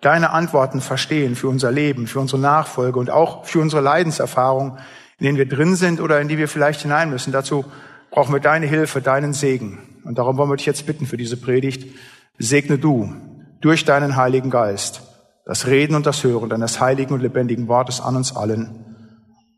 deine 0.00 0.30
Antworten 0.30 0.80
verstehen 0.80 1.36
für 1.36 1.48
unser 1.48 1.70
Leben, 1.70 2.06
für 2.06 2.20
unsere 2.20 2.40
Nachfolge 2.40 2.98
und 2.98 3.10
auch 3.10 3.44
für 3.44 3.60
unsere 3.60 3.82
Leidenserfahrung, 3.82 4.78
in 5.18 5.26
denen 5.26 5.38
wir 5.38 5.48
drin 5.48 5.76
sind 5.76 6.00
oder 6.00 6.20
in 6.20 6.28
die 6.28 6.38
wir 6.38 6.48
vielleicht 6.48 6.80
hinein 6.80 7.10
müssen. 7.10 7.32
Dazu 7.32 7.66
brauchen 8.10 8.32
wir 8.32 8.40
deine 8.40 8.66
Hilfe, 8.66 9.02
deinen 9.02 9.34
Segen. 9.34 10.00
Und 10.04 10.16
darum 10.16 10.38
wollen 10.38 10.48
wir 10.48 10.56
dich 10.56 10.66
jetzt 10.66 10.86
bitten 10.86 11.06
für 11.06 11.18
diese 11.18 11.36
Predigt. 11.36 11.94
Segne 12.38 12.78
du 12.78 13.14
durch 13.60 13.84
deinen 13.84 14.16
Heiligen 14.16 14.48
Geist 14.48 15.02
das 15.50 15.66
Reden 15.66 15.96
und 15.96 16.06
das 16.06 16.22
Hören 16.22 16.48
deines 16.48 16.78
heiligen 16.78 17.12
und 17.12 17.22
lebendigen 17.22 17.66
Wortes 17.66 18.00
an 18.00 18.14
uns 18.14 18.36
allen. 18.36 18.84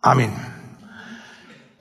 Amen. 0.00 0.32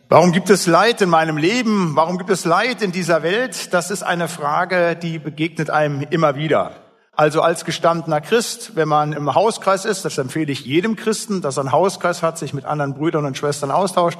Warum 0.09 0.33
gibt 0.33 0.49
es 0.49 0.67
Leid 0.67 1.01
in 1.01 1.07
meinem 1.07 1.37
Leben? 1.37 1.95
Warum 1.95 2.17
gibt 2.17 2.29
es 2.29 2.43
Leid 2.43 2.81
in 2.81 2.91
dieser 2.91 3.23
Welt? 3.23 3.73
Das 3.73 3.89
ist 3.89 4.03
eine 4.03 4.27
Frage, 4.27 4.97
die 4.97 5.17
begegnet 5.17 5.69
einem 5.69 6.01
immer 6.09 6.35
wieder. 6.35 6.71
Also 7.13 7.41
als 7.41 7.63
gestandener 7.63 8.19
Christ, 8.19 8.75
wenn 8.75 8.89
man 8.89 9.13
im 9.13 9.33
Hauskreis 9.33 9.85
ist, 9.85 10.03
das 10.03 10.17
empfehle 10.17 10.51
ich 10.51 10.65
jedem 10.65 10.97
Christen, 10.97 11.41
dass 11.41 11.55
er 11.55 11.61
einen 11.61 11.71
Hauskreis 11.71 12.21
hat, 12.21 12.37
sich 12.37 12.53
mit 12.53 12.65
anderen 12.65 12.95
Brüdern 12.95 13.23
und 13.23 13.37
Schwestern 13.37 13.71
austauscht, 13.71 14.19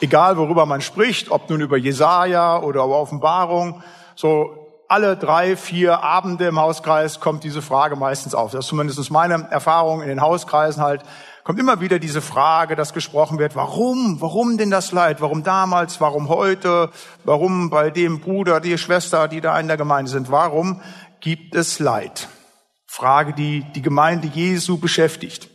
egal 0.00 0.38
worüber 0.38 0.66
man 0.66 0.80
spricht, 0.80 1.30
ob 1.30 1.48
nun 1.50 1.60
über 1.60 1.76
Jesaja 1.76 2.58
oder 2.58 2.82
über 2.82 2.98
Offenbarung, 2.98 3.84
so 4.16 4.59
alle 4.90 5.16
drei, 5.16 5.56
vier 5.56 6.02
Abende 6.02 6.46
im 6.48 6.58
Hauskreis 6.58 7.20
kommt 7.20 7.44
diese 7.44 7.62
Frage 7.62 7.94
meistens 7.94 8.34
auf. 8.34 8.50
Das 8.50 8.64
ist 8.64 8.68
zumindest 8.68 9.10
meine 9.10 9.48
Erfahrung 9.50 10.02
in 10.02 10.08
den 10.08 10.20
Hauskreisen 10.20 10.82
halt 10.82 11.02
kommt 11.44 11.58
immer 11.58 11.80
wieder 11.80 11.98
diese 11.98 12.20
Frage, 12.20 12.76
dass 12.76 12.92
gesprochen 12.92 13.38
wird, 13.38 13.56
warum, 13.56 14.20
warum 14.20 14.58
denn 14.58 14.70
das 14.70 14.92
Leid? 14.92 15.20
Warum 15.20 15.42
damals? 15.42 16.00
Warum 16.00 16.28
heute? 16.28 16.90
Warum 17.24 17.70
bei 17.70 17.90
dem 17.90 18.20
Bruder, 18.20 18.60
die 18.60 18.76
Schwester, 18.78 19.26
die 19.28 19.40
da 19.40 19.58
in 19.58 19.68
der 19.68 19.76
Gemeinde 19.76 20.10
sind? 20.10 20.30
Warum 20.30 20.80
gibt 21.20 21.54
es 21.54 21.78
Leid? 21.78 22.28
Frage, 22.86 23.32
die 23.32 23.64
die 23.74 23.82
Gemeinde 23.82 24.28
Jesu 24.28 24.78
beschäftigt. 24.78 25.48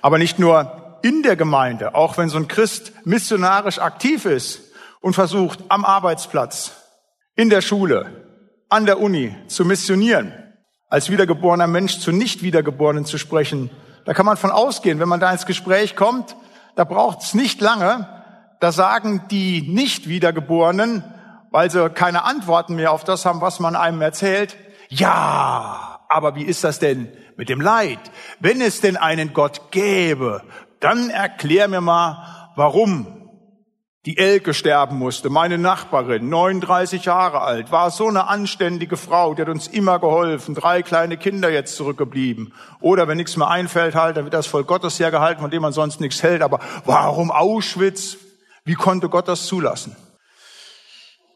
Aber 0.00 0.18
nicht 0.18 0.38
nur 0.38 0.98
in 1.02 1.22
der 1.22 1.36
Gemeinde, 1.36 1.94
auch 1.94 2.16
wenn 2.16 2.28
so 2.28 2.38
ein 2.38 2.48
Christ 2.48 2.92
missionarisch 3.04 3.78
aktiv 3.78 4.24
ist 4.24 4.60
und 5.00 5.14
versucht, 5.14 5.60
am 5.68 5.84
Arbeitsplatz, 5.84 6.72
in 7.36 7.50
der 7.50 7.60
Schule, 7.60 8.21
an 8.72 8.86
der 8.86 9.00
Uni 9.00 9.36
zu 9.48 9.64
missionieren, 9.64 10.32
als 10.88 11.10
wiedergeborener 11.10 11.66
Mensch 11.66 11.98
zu 11.98 12.10
nicht 12.10 12.42
wiedergeborenen 12.42 13.04
zu 13.04 13.18
sprechen, 13.18 13.70
da 14.04 14.14
kann 14.14 14.26
man 14.26 14.36
von 14.36 14.50
ausgehen, 14.50 14.98
wenn 14.98 15.08
man 15.08 15.20
da 15.20 15.30
ins 15.30 15.46
Gespräch 15.46 15.94
kommt, 15.94 16.36
da 16.74 16.84
braucht 16.84 17.22
es 17.22 17.34
nicht 17.34 17.60
lange, 17.60 18.08
da 18.60 18.72
sagen 18.72 19.24
die 19.30 19.62
nicht 19.62 20.08
Wiedergeborenen, 20.08 21.04
weil 21.50 21.70
sie 21.70 21.90
keine 21.90 22.24
Antworten 22.24 22.76
mehr 22.76 22.92
auf 22.92 23.04
das 23.04 23.26
haben, 23.26 23.40
was 23.40 23.60
man 23.60 23.76
einem 23.76 24.00
erzählt, 24.00 24.56
ja, 24.88 26.00
aber 26.08 26.34
wie 26.34 26.44
ist 26.44 26.64
das 26.64 26.78
denn 26.78 27.12
mit 27.36 27.48
dem 27.48 27.60
Leid? 27.60 27.98
Wenn 28.40 28.60
es 28.60 28.80
denn 28.80 28.96
einen 28.96 29.32
Gott 29.32 29.70
gäbe, 29.70 30.42
dann 30.80 31.10
erklär 31.10 31.68
mir 31.68 31.80
mal, 31.80 32.50
warum 32.56 33.21
die 34.04 34.18
Elke 34.18 34.52
sterben 34.52 34.98
musste, 34.98 35.30
meine 35.30 35.58
Nachbarin, 35.58 36.28
39 36.28 37.04
Jahre 37.04 37.40
alt, 37.40 37.70
war 37.70 37.92
so 37.92 38.08
eine 38.08 38.26
anständige 38.26 38.96
Frau, 38.96 39.34
die 39.34 39.42
hat 39.42 39.48
uns 39.48 39.68
immer 39.68 40.00
geholfen, 40.00 40.56
drei 40.56 40.82
kleine 40.82 41.16
Kinder 41.16 41.50
jetzt 41.50 41.76
zurückgeblieben. 41.76 42.52
Oder 42.80 43.06
wenn 43.06 43.16
nichts 43.16 43.36
mehr 43.36 43.48
einfällt, 43.48 43.94
halt, 43.94 44.16
dann 44.16 44.24
wird 44.24 44.34
das 44.34 44.48
Volk 44.48 44.66
Gottes 44.66 44.98
hergehalten, 44.98 45.40
von 45.40 45.52
dem 45.52 45.62
man 45.62 45.72
sonst 45.72 46.00
nichts 46.00 46.20
hält. 46.22 46.42
Aber 46.42 46.58
warum 46.84 47.30
Auschwitz? 47.30 48.16
Wie 48.64 48.74
konnte 48.74 49.08
Gott 49.08 49.28
das 49.28 49.46
zulassen? 49.46 49.94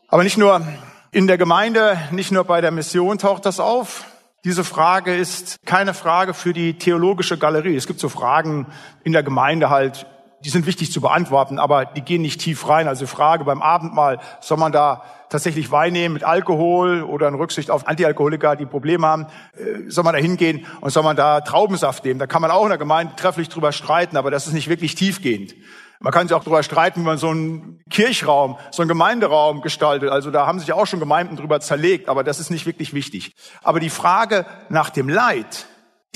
Aber 0.08 0.24
nicht 0.24 0.36
nur 0.36 0.60
in 1.12 1.28
der 1.28 1.38
Gemeinde, 1.38 1.96
nicht 2.10 2.32
nur 2.32 2.42
bei 2.42 2.60
der 2.60 2.72
Mission 2.72 3.18
taucht 3.18 3.46
das 3.46 3.60
auf. 3.60 4.06
Diese 4.44 4.64
Frage 4.64 5.14
ist 5.16 5.58
keine 5.66 5.94
Frage 5.94 6.34
für 6.34 6.52
die 6.52 6.78
theologische 6.78 7.38
Galerie. 7.38 7.76
Es 7.76 7.86
gibt 7.86 8.00
so 8.00 8.08
Fragen 8.08 8.66
in 9.04 9.12
der 9.12 9.22
Gemeinde 9.22 9.70
halt, 9.70 10.06
die 10.44 10.50
sind 10.50 10.66
wichtig 10.66 10.92
zu 10.92 11.00
beantworten, 11.00 11.58
aber 11.58 11.84
die 11.86 12.02
gehen 12.02 12.22
nicht 12.22 12.40
tief 12.40 12.68
rein. 12.68 12.88
Also 12.88 13.06
Frage 13.06 13.44
beim 13.44 13.62
Abendmahl, 13.62 14.18
soll 14.40 14.58
man 14.58 14.72
da 14.72 15.02
tatsächlich 15.28 15.70
Wein 15.70 15.92
nehmen 15.92 16.14
mit 16.14 16.24
Alkohol 16.24 17.02
oder 17.02 17.28
in 17.28 17.34
Rücksicht 17.34 17.70
auf 17.70 17.88
Antialkoholiker, 17.88 18.54
die 18.54 18.66
Probleme 18.66 19.06
haben, 19.06 19.26
äh, 19.56 19.88
soll 19.90 20.04
man 20.04 20.14
da 20.14 20.20
hingehen 20.20 20.66
und 20.80 20.90
soll 20.90 21.02
man 21.02 21.16
da 21.16 21.40
Traubensaft 21.40 22.04
nehmen? 22.04 22.20
Da 22.20 22.26
kann 22.26 22.42
man 22.42 22.50
auch 22.50 22.62
in 22.62 22.68
der 22.68 22.78
Gemeinde 22.78 23.14
trefflich 23.16 23.48
drüber 23.48 23.72
streiten, 23.72 24.16
aber 24.16 24.30
das 24.30 24.46
ist 24.46 24.52
nicht 24.52 24.68
wirklich 24.68 24.94
tiefgehend. 24.94 25.54
Man 25.98 26.12
kann 26.12 26.28
sich 26.28 26.36
auch 26.36 26.44
darüber 26.44 26.62
streiten, 26.62 27.00
wie 27.00 27.06
man 27.06 27.18
so 27.18 27.30
einen 27.30 27.80
Kirchraum, 27.90 28.58
so 28.70 28.82
einen 28.82 28.88
Gemeinderaum 28.88 29.62
gestaltet. 29.62 30.10
Also 30.10 30.30
da 30.30 30.46
haben 30.46 30.60
sich 30.60 30.72
auch 30.72 30.86
schon 30.86 31.00
Gemeinden 31.00 31.36
drüber 31.36 31.60
zerlegt, 31.60 32.08
aber 32.08 32.22
das 32.22 32.38
ist 32.38 32.50
nicht 32.50 32.66
wirklich 32.66 32.92
wichtig. 32.92 33.32
Aber 33.62 33.80
die 33.80 33.90
Frage 33.90 34.44
nach 34.68 34.90
dem 34.90 35.08
Leid, 35.08 35.66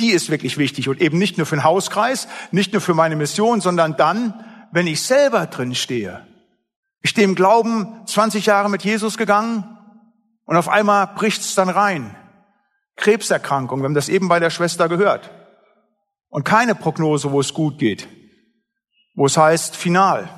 die 0.00 0.10
ist 0.10 0.30
wirklich 0.30 0.58
wichtig 0.58 0.88
und 0.88 1.00
eben 1.00 1.18
nicht 1.18 1.36
nur 1.36 1.46
für 1.46 1.56
den 1.56 1.64
Hauskreis, 1.64 2.26
nicht 2.50 2.72
nur 2.72 2.80
für 2.80 2.94
meine 2.94 3.16
Mission, 3.16 3.60
sondern 3.60 3.96
dann, 3.96 4.44
wenn 4.72 4.86
ich 4.86 5.02
selber 5.02 5.46
drin 5.46 5.74
stehe. 5.74 6.26
Ich 7.02 7.10
stehe 7.10 7.26
im 7.26 7.34
Glauben 7.34 8.02
20 8.06 8.46
Jahre 8.46 8.68
mit 8.68 8.82
Jesus 8.82 9.16
gegangen 9.16 9.78
und 10.44 10.56
auf 10.56 10.68
einmal 10.68 11.06
bricht's 11.14 11.54
dann 11.54 11.68
rein. 11.68 12.16
Krebserkrankung, 12.96 13.80
wir 13.80 13.84
haben 13.84 13.94
das 13.94 14.08
eben 14.08 14.28
bei 14.28 14.40
der 14.40 14.50
Schwester 14.50 14.88
gehört. 14.88 15.30
Und 16.28 16.44
keine 16.44 16.74
Prognose, 16.74 17.32
wo 17.32 17.40
es 17.40 17.54
gut 17.54 17.78
geht, 17.78 18.08
wo 19.14 19.26
es 19.26 19.36
heißt 19.36 19.76
final. 19.76 20.28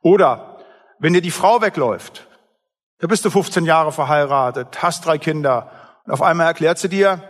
Oder 0.00 0.58
wenn 0.98 1.14
dir 1.14 1.22
die 1.22 1.30
Frau 1.30 1.60
wegläuft, 1.62 2.26
da 2.98 3.06
bist 3.06 3.24
du 3.24 3.30
15 3.30 3.64
Jahre 3.64 3.92
verheiratet, 3.92 4.82
hast 4.82 5.06
drei 5.06 5.18
Kinder 5.18 5.70
und 6.04 6.12
auf 6.12 6.22
einmal 6.22 6.46
erklärt 6.46 6.78
sie 6.78 6.88
dir, 6.88 7.22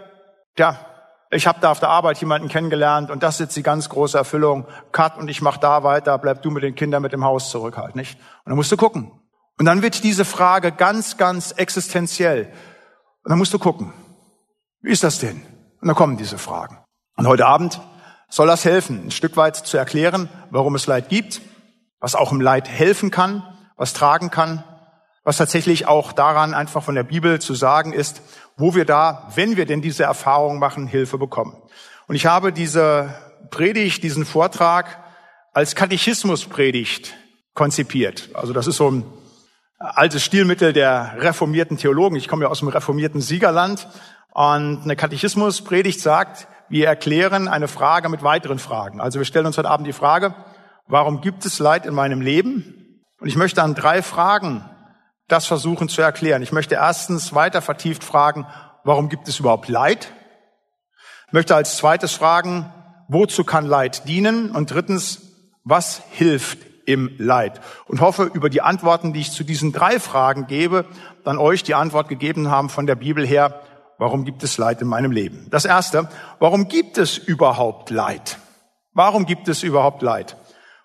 ja, 0.57 0.88
ich 1.31 1.47
habe 1.47 1.61
da 1.61 1.71
auf 1.71 1.81
der 1.81 1.91
Arbeit 1.91 2.19
jemanden 2.19 2.49
kennengelernt 2.49 3.11
und 3.11 3.23
das 3.23 3.35
ist 3.35 3.41
jetzt 3.41 3.57
die 3.57 3.63
ganz 3.63 3.89
große 3.89 4.17
Erfüllung. 4.17 4.67
Cut 4.93 5.19
und 5.19 5.29
ich 5.29 5.43
mach 5.43 5.59
da 5.59 5.83
weiter, 5.83 6.17
bleib 6.19 6.43
du 6.43 6.51
mit 6.51 6.63
den 6.63 6.75
Kindern 6.75 7.03
mit 7.03 7.13
dem 7.13 7.25
Haus 7.25 7.51
zurück 7.51 7.77
halt, 7.77 7.97
nicht? 7.97 8.15
Und 8.15 8.51
dann 8.51 8.57
musst 8.57 8.73
du 8.73 8.77
gucken. 8.77 9.13
Und 9.59 9.67
dann 9.67 9.83
wird 9.83 10.05
diese 10.05 10.25
Frage 10.25 10.73
ganz, 10.73 11.17
ganz 11.17 11.53
existenziell. 11.53 12.47
Und 13.25 13.31
dann 13.31 13.39
musst 13.39 13.53
du 13.53 13.59
gucken. 13.59 13.93
Wie 14.81 14.91
ist 14.91 15.05
das 15.05 15.19
denn? 15.19 15.43
Und 15.81 15.89
dann 15.89 15.97
kommen 15.97 16.17
diese 16.17 16.39
Fragen. 16.39 16.79
Und 17.17 17.27
heute 17.27 17.47
Abend 17.47 17.81
soll 18.31 18.47
das 18.47 18.65
helfen, 18.65 19.07
ein 19.07 19.11
Stück 19.11 19.37
weit 19.37 19.57
zu 19.57 19.77
erklären, 19.77 20.29
warum 20.51 20.75
es 20.77 20.87
Leid 20.87 21.09
gibt, 21.09 21.41
was 22.01 22.15
auch 22.15 22.33
im 22.33 22.41
Leid 22.41 22.69
helfen 22.69 23.11
kann, 23.11 23.43
was 23.77 23.93
tragen 23.93 24.31
kann, 24.31 24.65
was 25.29 25.37
tatsächlich 25.37 25.87
auch 25.87 26.13
daran 26.13 26.55
einfach 26.55 26.83
von 26.83 26.95
der 26.95 27.03
Bibel 27.05 27.41
zu 27.41 27.55
sagen 27.55 27.93
ist 27.93 28.23
wo 28.59 28.75
wir 28.75 28.85
da, 28.85 29.29
wenn 29.35 29.57
wir 29.57 29.65
denn 29.65 29.81
diese 29.81 30.03
Erfahrung 30.03 30.59
machen, 30.59 30.87
Hilfe 30.89 31.17
bekommen. 31.17 31.57
Und 32.09 32.17
ich 32.17 32.27
habe 32.27 32.53
diese 32.53 33.15
Predigt, 33.51 34.03
diesen 34.03 34.27
Vortrag 34.27 34.99
als 35.55 35.77
Katechismuspredigt 35.77 37.15
konzipiert. 37.55 38.31
Also 38.35 38.53
das 38.53 38.67
ist 38.67 38.77
so 38.77 38.91
ein 38.91 39.05
altes 39.79 40.25
Stilmittel 40.25 40.73
der 40.73 41.15
reformierten 41.19 41.77
Theologen. 41.77 42.17
Ich 42.17 42.27
komme 42.27 42.45
ja 42.45 42.51
aus 42.51 42.59
dem 42.59 42.69
reformierten 42.69 43.21
Siegerland. 43.21 43.87
Und 44.33 44.83
eine 44.83 44.97
Katechismuspredigt 44.97 46.01
sagt, 46.01 46.49
wir 46.69 46.89
erklären 46.89 47.47
eine 47.47 47.69
Frage 47.69 48.09
mit 48.09 48.23
weiteren 48.23 48.59
Fragen. 48.59 49.01
Also 49.01 49.21
wir 49.21 49.25
stellen 49.25 49.47
uns 49.47 49.57
heute 49.57 49.71
Abend 49.71 49.87
die 49.87 49.93
Frage, 49.93 50.35
warum 50.89 51.21
gibt 51.21 51.47
es 51.47 51.61
Leid 51.61 51.87
in 51.87 51.95
meinem 51.95 52.21
Leben? 52.21 53.05
Und 53.21 53.29
ich 53.29 53.37
möchte 53.37 53.63
an 53.63 53.77
drei 53.77 54.03
Fragen 54.03 54.69
das 55.29 55.47
versuchen 55.47 55.89
zu 55.89 56.03
erklären. 56.03 56.43
Ich 56.43 56.53
möchte 56.53 56.75
erstens 56.75 57.35
weiter 57.35 57.63
vertieft 57.63 58.03
fragen, 58.03 58.47
warum 58.85 59.09
gibt 59.09 59.29
es 59.29 59.39
überhaupt 59.39 59.69
Leid? 59.69 60.13
Ich 61.27 61.33
möchte 61.33 61.55
als 61.55 61.77
zweites 61.77 62.13
fragen, 62.13 62.73
wozu 63.09 63.45
kann 63.45 63.67
Leid 63.67 64.09
dienen? 64.09 64.51
Und 64.51 64.71
drittens, 64.71 65.21
was 65.65 66.03
hilft 66.11 66.59
im 66.87 67.11
Leid? 67.19 67.61
Und 67.87 68.01
hoffe, 68.01 68.31
über 68.33 68.49
die 68.49 68.63
Antworten, 68.63 69.13
die 69.13 69.21
ich 69.21 69.33
zu 69.33 69.45
diesen 69.45 69.73
drei 69.73 70.01
Fragen 70.01 70.47
gebe, 70.47 70.87
dann 71.25 71.37
euch 71.37 71.63
die 71.63 71.75
Antwort 71.75 72.09
gegeben 72.09 72.51
haben 72.51 72.71
von 72.71 72.87
der 72.87 72.95
Bibel 72.95 73.27
her, 73.27 73.61
warum 73.99 74.25
gibt 74.25 74.43
es 74.43 74.57
Leid 74.57 74.81
in 74.81 74.89
meinem 74.89 75.13
Leben? 75.13 75.49
Das 75.51 75.67
erste, 75.67 76.09
warum 76.39 76.69
gibt 76.69 76.97
es 76.97 77.19
überhaupt 77.19 77.91
Leid? 77.91 78.39
Warum 78.95 79.27
gibt 79.27 79.49
es 79.49 79.63
überhaupt 79.63 80.01
Leid? 80.01 80.37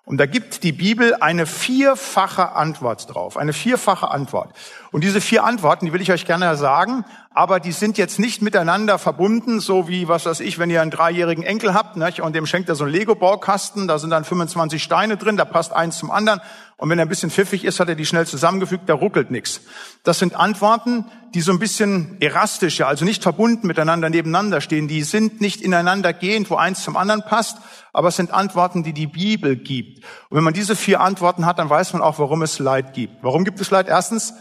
Und 0.06 0.18
da 0.18 0.26
gibt 0.26 0.64
die 0.64 0.74
Bibel 0.74 1.16
eine 1.16 1.46
vierfache 1.46 2.52
Antwort 2.52 3.14
drauf, 3.14 3.38
eine 3.38 3.54
vierfache 3.54 4.12
Antwort. 4.12 4.54
Und 4.92 5.02
diese 5.02 5.22
vier 5.22 5.46
Antworten, 5.46 5.86
die 5.86 5.94
will 5.94 6.02
ich 6.02 6.12
euch 6.12 6.26
gerne 6.26 6.58
sagen, 6.58 7.06
aber 7.34 7.62
die 7.62 7.72
sind 7.72 7.98
jetzt 7.98 8.20
nicht 8.20 8.42
miteinander 8.42 9.00
verbunden, 9.00 9.62
so 9.62 9.88
wie, 9.88 10.10
was 10.10 10.26
weiß 10.26 10.42
ich, 10.42 10.60
wenn 10.60 10.70
ihr 10.70 10.82
einen 10.82 10.92
dreijährigen 10.92 11.44
Enkel 11.44 11.74
habt 11.74 11.96
nicht? 11.96 12.22
und 12.22 12.36
dem 12.36 12.46
schenkt 12.46 12.68
er 12.68 12.76
so 12.76 12.84
einen 12.84 12.92
Lego-Baukasten, 12.94 13.88
da 13.88 13.98
sind 13.98 14.10
dann 14.10 14.26
25 14.26 14.84
Steine 14.84 15.16
drin, 15.16 15.38
da 15.38 15.46
passt 15.46 15.72
eins 15.72 15.98
zum 15.98 16.12
anderen. 16.12 16.42
Und 16.76 16.90
wenn 16.90 17.00
er 17.00 17.06
ein 17.06 17.10
bisschen 17.10 17.32
pfiffig 17.32 17.64
ist, 17.64 17.80
hat 17.80 17.88
er 17.88 17.96
die 17.96 18.06
schnell 18.06 18.28
zusammengefügt, 18.28 18.90
da 18.90 18.94
ruckelt 18.94 19.32
nichts. 19.32 19.62
Das 20.04 20.20
sind 20.20 20.36
Antworten, 20.36 21.06
die 21.34 21.40
so 21.40 21.54
ein 21.54 21.60
bisschen 21.60 22.18
erastisch, 22.20 22.78
ja, 22.78 22.88
also 22.88 23.06
nicht 23.06 23.24
verbunden 23.24 23.68
miteinander 23.68 24.10
nebeneinander 24.10 24.60
stehen. 24.60 24.90
Die 24.90 25.04
sind 25.04 25.40
nicht 25.40 25.62
ineinander 25.62 26.12
gehend, 26.12 26.50
wo 26.50 26.56
eins 26.56 26.84
zum 26.84 26.98
anderen 26.98 27.24
passt, 27.24 27.58
aber 27.94 28.08
es 28.08 28.16
sind 28.16 28.32
Antworten, 28.32 28.84
die 28.84 28.92
die 28.92 29.08
Bibel 29.08 29.56
gibt. 29.56 30.04
Und 30.30 30.38
wenn 30.38 30.44
man 30.44 30.54
diese 30.54 30.76
vier 30.76 31.00
Antworten 31.00 31.46
hat, 31.46 31.60
dann 31.60 31.70
weiß 31.70 31.94
man 31.94 32.02
auch, 32.02 32.18
warum 32.20 32.42
es 32.42 32.60
Leid 32.60 32.94
gibt. 32.94 33.24
Warum 33.24 33.46
gibt 33.46 33.62
es 33.62 33.70
Leid? 33.70 33.88
Erstens, 33.88 34.34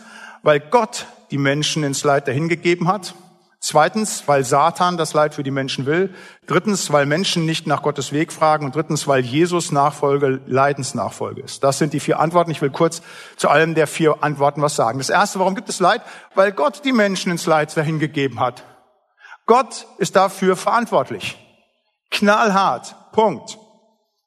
weil 0.43 0.59
Gott 0.59 1.07
die 1.31 1.39
Menschen 1.39 1.85
ins 1.85 2.03
Leid 2.03 2.27
dahingegeben 2.27 2.89
hat. 2.89 3.15
Zweitens, 3.61 4.25
weil 4.27 4.43
Satan 4.43 4.97
das 4.97 5.15
Leid 5.15 5.35
für 5.35 5.45
die 5.45 5.53
Menschen 5.53 5.87
will. 5.87 6.13
Drittens, 6.47 6.91
weil 6.91 7.07
Menschen 7.07 7.47
nicht 7.47 7.67
nach 7.67 7.83
Gottes 7.83 8.11
Weg 8.11 8.33
fragen. 8.33 8.65
Und 8.65 8.75
drittens, 8.75 9.07
weil 9.07 9.21
Jesus 9.21 9.71
Nachfolge 9.71 10.41
Leidensnachfolge 10.47 11.43
ist. 11.43 11.63
Das 11.63 11.79
sind 11.79 11.93
die 11.93 12.01
vier 12.01 12.19
Antworten. 12.19 12.51
Ich 12.51 12.61
will 12.61 12.71
kurz 12.71 13.03
zu 13.37 13.49
allem 13.49 13.77
der 13.77 13.87
vier 13.87 14.25
Antworten 14.25 14.63
was 14.63 14.75
sagen. 14.75 14.99
Das 14.99 15.11
erste, 15.11 15.39
warum 15.39 15.55
gibt 15.55 15.69
es 15.69 15.79
Leid? 15.79 16.03
Weil 16.35 16.53
Gott 16.53 16.85
die 16.85 16.93
Menschen 16.93 17.31
ins 17.31 17.47
Leid 17.47 17.77
dahingegeben 17.77 18.41
hat. 18.41 18.65
Gott 19.47 19.87
ist 19.99 20.17
dafür 20.17 20.57
verantwortlich. 20.57 21.39
Knallhart. 22.11 22.97
Punkt. 23.13 23.59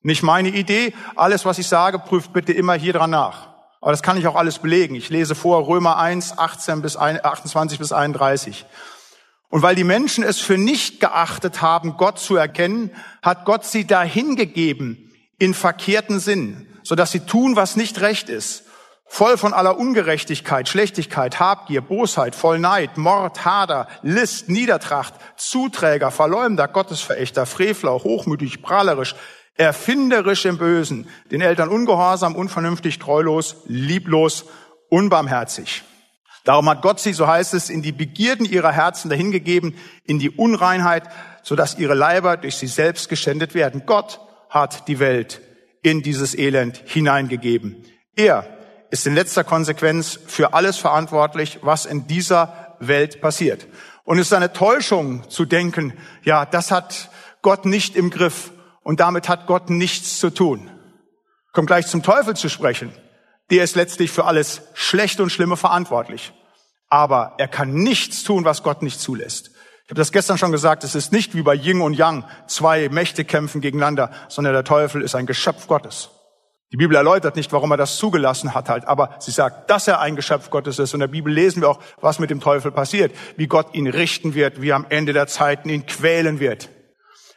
Nicht 0.02 0.24
meine 0.24 0.50
Idee. 0.50 0.94
Alles, 1.16 1.46
was 1.46 1.58
ich 1.58 1.68
sage, 1.68 2.00
prüft 2.00 2.32
bitte 2.32 2.54
immer 2.54 2.76
hier 2.76 2.94
dran 2.94 3.10
nach. 3.10 3.56
Aber 3.82 3.92
das 3.92 4.04
kann 4.04 4.18
ich 4.18 4.28
auch 4.28 4.36
alles 4.36 4.60
belegen. 4.60 4.96
Ich 4.96 5.10
lese 5.10 5.36
vor 5.36 5.68
Römer 5.68 5.98
1, 5.98 6.38
18 6.38 6.82
bis 6.82 6.96
28 6.98 7.80
bis 7.80 7.92
31. 7.92 8.66
Und 9.50 9.62
weil 9.62 9.76
die 9.76 9.84
Menschen 9.84 10.24
es 10.24 10.40
für 10.40 10.58
nicht 10.58 11.00
geachtet 11.00 11.62
haben, 11.62 11.98
Gott 11.98 12.20
zu 12.20 12.36
erkennen, 12.36 12.92
hat 13.22 13.46
Gott 13.46 13.64
sie 13.66 13.86
dahingegeben 13.86 15.12
in 15.38 15.54
verkehrten 15.54 16.20
Sinn, 16.20 16.68
sodass 16.84 17.12
sie 17.12 17.22
tun, 17.22 17.56
was 17.56 17.76
nicht 17.76 18.02
recht 18.02 18.30
ist. 18.30 18.64
Voll 19.08 19.38
von 19.38 19.54
aller 19.54 19.78
Ungerechtigkeit, 19.78 20.68
Schlechtigkeit, 20.68 21.40
Habgier, 21.40 21.82
Bosheit, 21.82 22.36
voll 22.36 22.60
Neid, 22.60 22.98
Mord, 22.98 23.46
Hader, 23.46 23.88
List, 24.02 24.50
Niedertracht, 24.50 25.14
Zuträger, 25.38 26.12
Verleumder, 26.12 26.68
Gottesverächter, 26.68 27.46
Frevler, 27.46 27.94
hochmütig, 27.94 28.62
prahlerisch, 28.62 29.16
erfinderisch 29.56 30.46
im 30.46 30.58
Bösen, 30.58 31.08
den 31.32 31.42
Eltern 31.42 31.70
ungehorsam, 31.70 32.36
unvernünftig, 32.36 33.00
treulos, 33.00 33.58
lieblos, 33.66 34.46
unbarmherzig. 34.90 35.84
Darum 36.44 36.70
hat 36.70 36.82
Gott 36.82 37.00
sie, 37.00 37.14
so 37.14 37.28
heißt 37.28 37.54
es, 37.54 37.70
in 37.70 37.82
die 37.82 37.92
Begierden 37.92 38.46
ihrer 38.46 38.72
Herzen 38.72 39.10
dahingegeben, 39.10 39.76
in 40.04 40.20
die 40.20 40.30
Unreinheit, 40.30 41.04
sodass 41.42 41.78
ihre 41.78 41.96
Leiber 41.96 42.38
durch 42.38 42.56
sie 42.58 42.68
selbst 42.68 43.10
geschändet 43.10 43.56
werden. 43.56 43.84
Gott 43.86 44.20
hat 44.50 44.88
die 44.88 45.00
Welt 45.00 45.42
in 45.82 46.02
dieses 46.02 46.38
Elend 46.38 46.82
hineingegeben. 46.86 47.84
Er 48.16 48.55
ist 48.96 49.08
in 49.08 49.16
letzter 49.16 49.44
Konsequenz 49.44 50.18
für 50.26 50.54
alles 50.54 50.78
verantwortlich, 50.78 51.60
was 51.62 51.86
in 51.86 52.08
dieser 52.08 52.76
Welt 52.80 53.20
passiert. 53.20 53.68
Und 54.06 54.20
es 54.20 54.28
ist 54.28 54.34
eine 54.34 54.54
Täuschung 54.54 55.30
zu 55.30 55.44
denken, 55.44 55.94
ja, 56.24 56.46
das 56.46 56.72
hat 56.72 57.10
Gott 57.42 57.66
nicht 57.66 57.98
im 57.98 58.10
Griff 58.10 58.52
und 58.84 59.02
damit 59.02 59.28
hat 59.28 59.48
Gott 59.48 59.70
nichts 59.70 60.20
zu 60.20 60.30
tun. 60.30 60.72
Kommt 61.52 61.68
gleich 61.68 61.88
zum 61.88 62.04
Teufel 62.04 62.38
zu 62.38 62.48
sprechen. 62.48 62.94
Der 63.50 63.66
ist 63.66 63.76
letztlich 63.76 64.12
für 64.12 64.24
alles 64.24 64.62
Schlechte 64.74 65.24
und 65.24 65.30
Schlimme 65.30 65.58
verantwortlich. 65.58 66.32
Aber 66.88 67.34
er 67.38 67.50
kann 67.50 67.74
nichts 67.74 68.24
tun, 68.24 68.46
was 68.46 68.64
Gott 68.64 68.82
nicht 68.82 69.02
zulässt. 69.02 69.52
Ich 69.84 69.90
habe 69.90 70.00
das 70.00 70.14
gestern 70.14 70.38
schon 70.38 70.54
gesagt, 70.54 70.86
es 70.86 70.96
ist 70.96 71.12
nicht 71.12 71.36
wie 71.36 71.44
bei 71.44 71.54
Yin 71.54 71.82
und 71.82 71.96
Yang, 71.96 72.24
zwei 72.48 72.88
Mächte 72.88 73.26
kämpfen 73.26 73.60
gegeneinander, 73.60 74.10
sondern 74.30 74.54
der 74.54 74.64
Teufel 74.64 75.02
ist 75.02 75.16
ein 75.16 75.26
Geschöpf 75.26 75.68
Gottes. 75.68 76.12
Die 76.72 76.78
Bibel 76.78 76.96
erläutert 76.96 77.36
nicht, 77.36 77.54
warum 77.54 77.72
er 77.72 77.78
das 77.78 77.98
zugelassen 77.98 78.54
hat 78.54 78.70
halt, 78.70 78.86
aber 78.86 79.16
sie 79.20 79.32
sagt, 79.32 79.70
dass 79.70 79.88
er 79.88 80.00
ein 80.00 80.16
Geschöpf 80.16 80.50
Gottes 80.50 80.80
ist. 80.80 80.94
Und 80.94 80.98
in 80.98 81.08
der 81.08 81.08
Bibel 81.08 81.32
lesen 81.32 81.62
wir 81.62 81.70
auch, 81.70 81.80
was 82.02 82.20
mit 82.20 82.32
dem 82.32 82.42
Teufel 82.42 82.72
passiert, 82.72 83.16
wie 83.38 83.48
Gott 83.48 83.74
ihn 83.74 83.88
richten 83.88 84.34
wird, 84.34 84.62
wie 84.62 84.70
er 84.70 84.76
am 84.76 84.88
Ende 84.90 85.14
der 85.14 85.28
Zeiten 85.28 85.70
ihn 85.70 85.86
quälen 85.86 86.40
wird. 86.40 86.70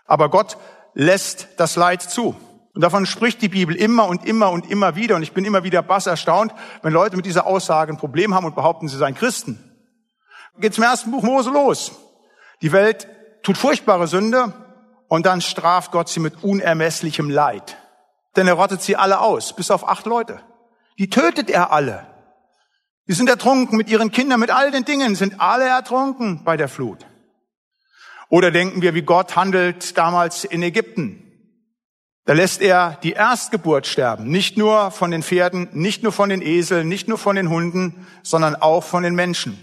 Aber 0.07 0.31
Gott 0.31 0.57
lässt 0.95 1.49
das 1.59 1.77
Leid 1.77 2.03
zu. 2.03 2.35
Und 2.75 2.83
davon 2.83 3.07
spricht 3.07 3.43
die 3.43 3.49
Bibel 3.49 3.75
immer 3.75 4.09
und 4.09 4.25
immer 4.25 4.51
und 4.51 4.71
immer 4.71 4.97
wieder. 4.97 5.17
Und 5.17 5.23
ich 5.23 5.33
bin 5.33 5.45
immer 5.45 5.65
wieder 5.65 5.83
bass 5.83 6.07
erstaunt, 6.07 6.53
wenn 6.83 6.93
Leute 6.93 7.17
mit 7.17 7.27
dieser 7.27 7.47
Aussage 7.47 7.93
ein 7.93 7.99
Problem 7.99 8.35
haben 8.35 8.47
und 8.47 8.55
behaupten, 8.55 8.89
sie 8.89 8.97
seien 8.97 9.15
Christen. 9.15 9.59
Geht's 10.59 10.79
im 10.79 10.85
ersten 10.85 11.11
Buch 11.11 11.23
Mose 11.23 11.51
los. 11.51 11.93
Die 12.63 12.73
Welt 12.73 13.09
tut 13.43 13.57
furchtbare 13.57 14.07
Sünde 14.07 14.53
und 15.09 15.27
dann 15.27 15.41
straft 15.41 15.93
Gott 15.93 16.09
sie 16.09 16.21
mit 16.21 16.43
unermesslichem 16.43 17.31
Leid. 17.31 17.78
Denn 18.39 18.47
er 18.47 18.55
rottet 18.55 18.83
sie 18.83 18.95
alle 18.95 19.19
aus, 19.19 19.53
bis 19.53 19.73
auf 19.73 19.89
acht 19.89 20.07
Leute. 20.07 20.41
Die 20.97 21.11
tötet 21.11 21.51
er 21.51 21.73
alle. 21.73 22.07
Die 23.09 23.13
sind 23.13 23.29
ertrunken 23.29 23.77
mit 23.77 23.91
ihren 23.91 24.13
Kindern, 24.13 24.39
mit 24.39 24.53
all 24.53 24.71
den 24.71 24.85
Dingen, 24.85 25.17
sind 25.17 25.41
alle 25.41 25.65
ertrunken 25.65 26.45
bei 26.45 26.57
der 26.57 26.69
Flut. 26.69 27.05
Oder 28.29 28.53
denken 28.53 28.81
wir, 28.81 28.95
wie 28.95 29.03
Gott 29.03 29.35
handelt 29.35 29.99
damals 29.99 30.45
in 30.45 30.63
Ägypten. 30.63 31.25
Da 32.27 32.35
lässt 32.35 32.61
er 32.61 32.97
die 33.03 33.15
Erstgeburt 33.15 33.89
sterben. 33.89 34.29
Nicht 34.29 34.57
nur 34.57 34.93
von 34.93 35.11
den 35.11 35.25
Pferden, 35.25 35.69
nicht 35.73 36.05
nur 36.05 36.13
von 36.13 36.29
den 36.29 36.41
Eseln, 36.41 36.89
nicht 36.89 37.09
nur 37.09 37.19
von 37.19 37.35
den 37.35 37.51
Hunden, 37.51 38.07
sondern 38.23 38.55
auch 38.55 38.85
von 38.85 39.03
den 39.03 39.17
Menschen. 39.17 39.59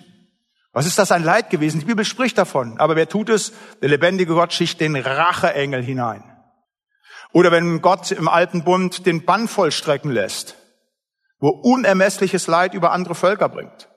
Was 0.73 0.85
ist 0.85 0.99
das 0.99 1.13
ein 1.13 1.23
Leid 1.23 1.49
gewesen? 1.49 1.79
Die 1.79 1.85
Bibel 1.85 2.03
spricht 2.03 2.37
davon. 2.37 2.77
Aber 2.77 2.97
wer 2.97 3.07
tut 3.07 3.29
es? 3.29 3.53
Der 3.81 3.87
lebendige 3.87 4.33
Gott 4.33 4.51
schicht 4.51 4.81
den 4.81 4.97
Racheengel 4.97 5.81
hinein. 5.81 6.34
Oder 7.35 7.51
wenn 7.51 7.81
Gott 7.81 8.09
im 8.11 8.27
alten 8.27 8.63
Bund 8.63 9.05
den 9.05 9.25
Bann 9.25 9.47
vollstrecken 9.47 10.09
lässt, 10.09 10.55
wo 11.39 11.49
unermessliches 11.49 12.47
Leid 12.47 12.73
über 12.73 12.91
andere 12.91 13.13
Völker 13.13 13.49
bringt 13.49 13.89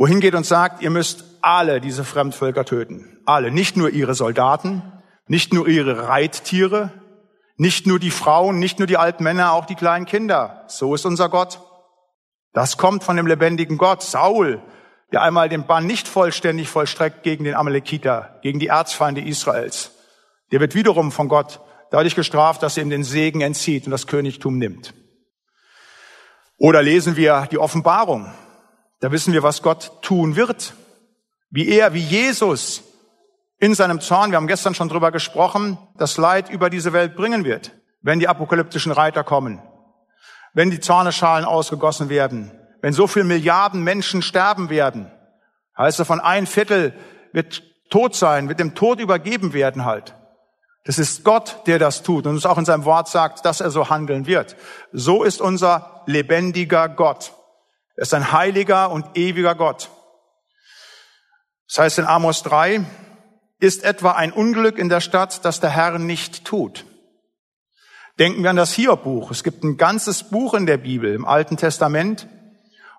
wohin 0.00 0.20
geht 0.20 0.34
und 0.34 0.46
sagt, 0.46 0.80
ihr 0.80 0.88
müsst 0.88 1.24
alle 1.42 1.78
diese 1.78 2.04
Fremdvölker 2.04 2.64
töten. 2.64 3.18
Alle. 3.26 3.50
Nicht 3.50 3.76
nur 3.76 3.90
ihre 3.90 4.14
Soldaten, 4.14 4.82
nicht 5.26 5.52
nur 5.52 5.68
ihre 5.68 6.08
Reittiere, 6.08 6.90
nicht 7.58 7.86
nur 7.86 7.98
die 7.98 8.10
Frauen, 8.10 8.58
nicht 8.58 8.78
nur 8.78 8.86
die 8.86 8.96
alten 8.96 9.22
Männer, 9.22 9.52
auch 9.52 9.66
die 9.66 9.74
kleinen 9.74 10.06
Kinder. 10.06 10.64
So 10.68 10.94
ist 10.94 11.04
unser 11.04 11.28
Gott. 11.28 11.60
Das 12.54 12.78
kommt 12.78 13.04
von 13.04 13.18
dem 13.18 13.26
lebendigen 13.26 13.76
Gott. 13.76 14.02
Saul, 14.02 14.62
der 15.12 15.20
einmal 15.20 15.50
den 15.50 15.66
Bann 15.66 15.86
nicht 15.86 16.08
vollständig 16.08 16.70
vollstreckt 16.70 17.22
gegen 17.22 17.44
den 17.44 17.54
Amalekiter, 17.54 18.38
gegen 18.40 18.58
die 18.58 18.68
Erzfeinde 18.68 19.20
Israels. 19.20 19.92
Der 20.50 20.60
wird 20.60 20.74
wiederum 20.74 21.12
von 21.12 21.28
Gott 21.28 21.60
dadurch 21.90 22.14
gestraft, 22.14 22.62
dass 22.62 22.76
er 22.76 22.82
ihm 22.82 22.90
den 22.90 23.04
Segen 23.04 23.40
entzieht 23.40 23.86
und 23.86 23.90
das 23.90 24.06
Königtum 24.06 24.58
nimmt. 24.58 24.94
Oder 26.56 26.82
lesen 26.82 27.16
wir 27.16 27.48
die 27.50 27.58
Offenbarung. 27.58 28.32
Da 29.00 29.10
wissen 29.12 29.32
wir, 29.32 29.42
was 29.42 29.62
Gott 29.62 30.02
tun 30.02 30.36
wird. 30.36 30.74
Wie 31.50 31.68
er, 31.68 31.94
wie 31.94 32.02
Jesus 32.02 32.82
in 33.58 33.74
seinem 33.74 34.00
Zorn, 34.00 34.30
wir 34.30 34.36
haben 34.36 34.46
gestern 34.46 34.74
schon 34.74 34.88
drüber 34.88 35.10
gesprochen, 35.10 35.78
das 35.96 36.16
Leid 36.16 36.48
über 36.50 36.70
diese 36.70 36.92
Welt 36.92 37.16
bringen 37.16 37.44
wird, 37.44 37.72
wenn 38.02 38.20
die 38.20 38.28
apokalyptischen 38.28 38.92
Reiter 38.92 39.24
kommen, 39.24 39.60
wenn 40.54 40.70
die 40.70 40.80
Zorneschalen 40.80 41.44
ausgegossen 41.44 42.08
werden, 42.08 42.52
wenn 42.82 42.92
so 42.92 43.06
viele 43.06 43.24
Milliarden 43.24 43.82
Menschen 43.82 44.22
sterben 44.22 44.70
werden. 44.70 45.10
Heißt 45.76 45.98
davon, 45.98 46.20
ein 46.20 46.46
Viertel 46.46 46.94
wird 47.32 47.62
tot 47.90 48.14
sein, 48.14 48.48
wird 48.48 48.60
dem 48.60 48.74
Tod 48.74 49.00
übergeben 49.00 49.52
werden 49.52 49.84
halt. 49.84 50.14
Das 50.84 50.98
ist 50.98 51.24
Gott, 51.24 51.62
der 51.66 51.78
das 51.78 52.02
tut 52.02 52.26
und 52.26 52.34
uns 52.34 52.46
auch 52.46 52.56
in 52.56 52.64
seinem 52.64 52.84
Wort 52.84 53.08
sagt, 53.08 53.44
dass 53.44 53.60
er 53.60 53.70
so 53.70 53.90
handeln 53.90 54.26
wird. 54.26 54.56
So 54.92 55.22
ist 55.22 55.40
unser 55.40 56.02
lebendiger 56.06 56.88
Gott. 56.88 57.32
Er 57.96 58.02
ist 58.02 58.14
ein 58.14 58.32
heiliger 58.32 58.90
und 58.90 59.16
ewiger 59.16 59.54
Gott. 59.54 59.90
Das 61.68 61.78
heißt 61.78 61.98
in 61.98 62.06
Amos 62.06 62.42
3, 62.42 62.84
ist 63.60 63.84
etwa 63.84 64.12
ein 64.12 64.32
Unglück 64.32 64.78
in 64.78 64.88
der 64.88 65.00
Stadt, 65.00 65.44
das 65.44 65.60
der 65.60 65.70
Herr 65.70 65.98
nicht 65.98 66.46
tut. 66.46 66.86
Denken 68.18 68.42
wir 68.42 68.50
an 68.50 68.56
das 68.56 68.72
Hiob-Buch. 68.72 69.30
Es 69.30 69.44
gibt 69.44 69.62
ein 69.62 69.76
ganzes 69.76 70.24
Buch 70.24 70.54
in 70.54 70.66
der 70.66 70.78
Bibel, 70.78 71.14
im 71.14 71.26
Alten 71.26 71.56
Testament, 71.56 72.26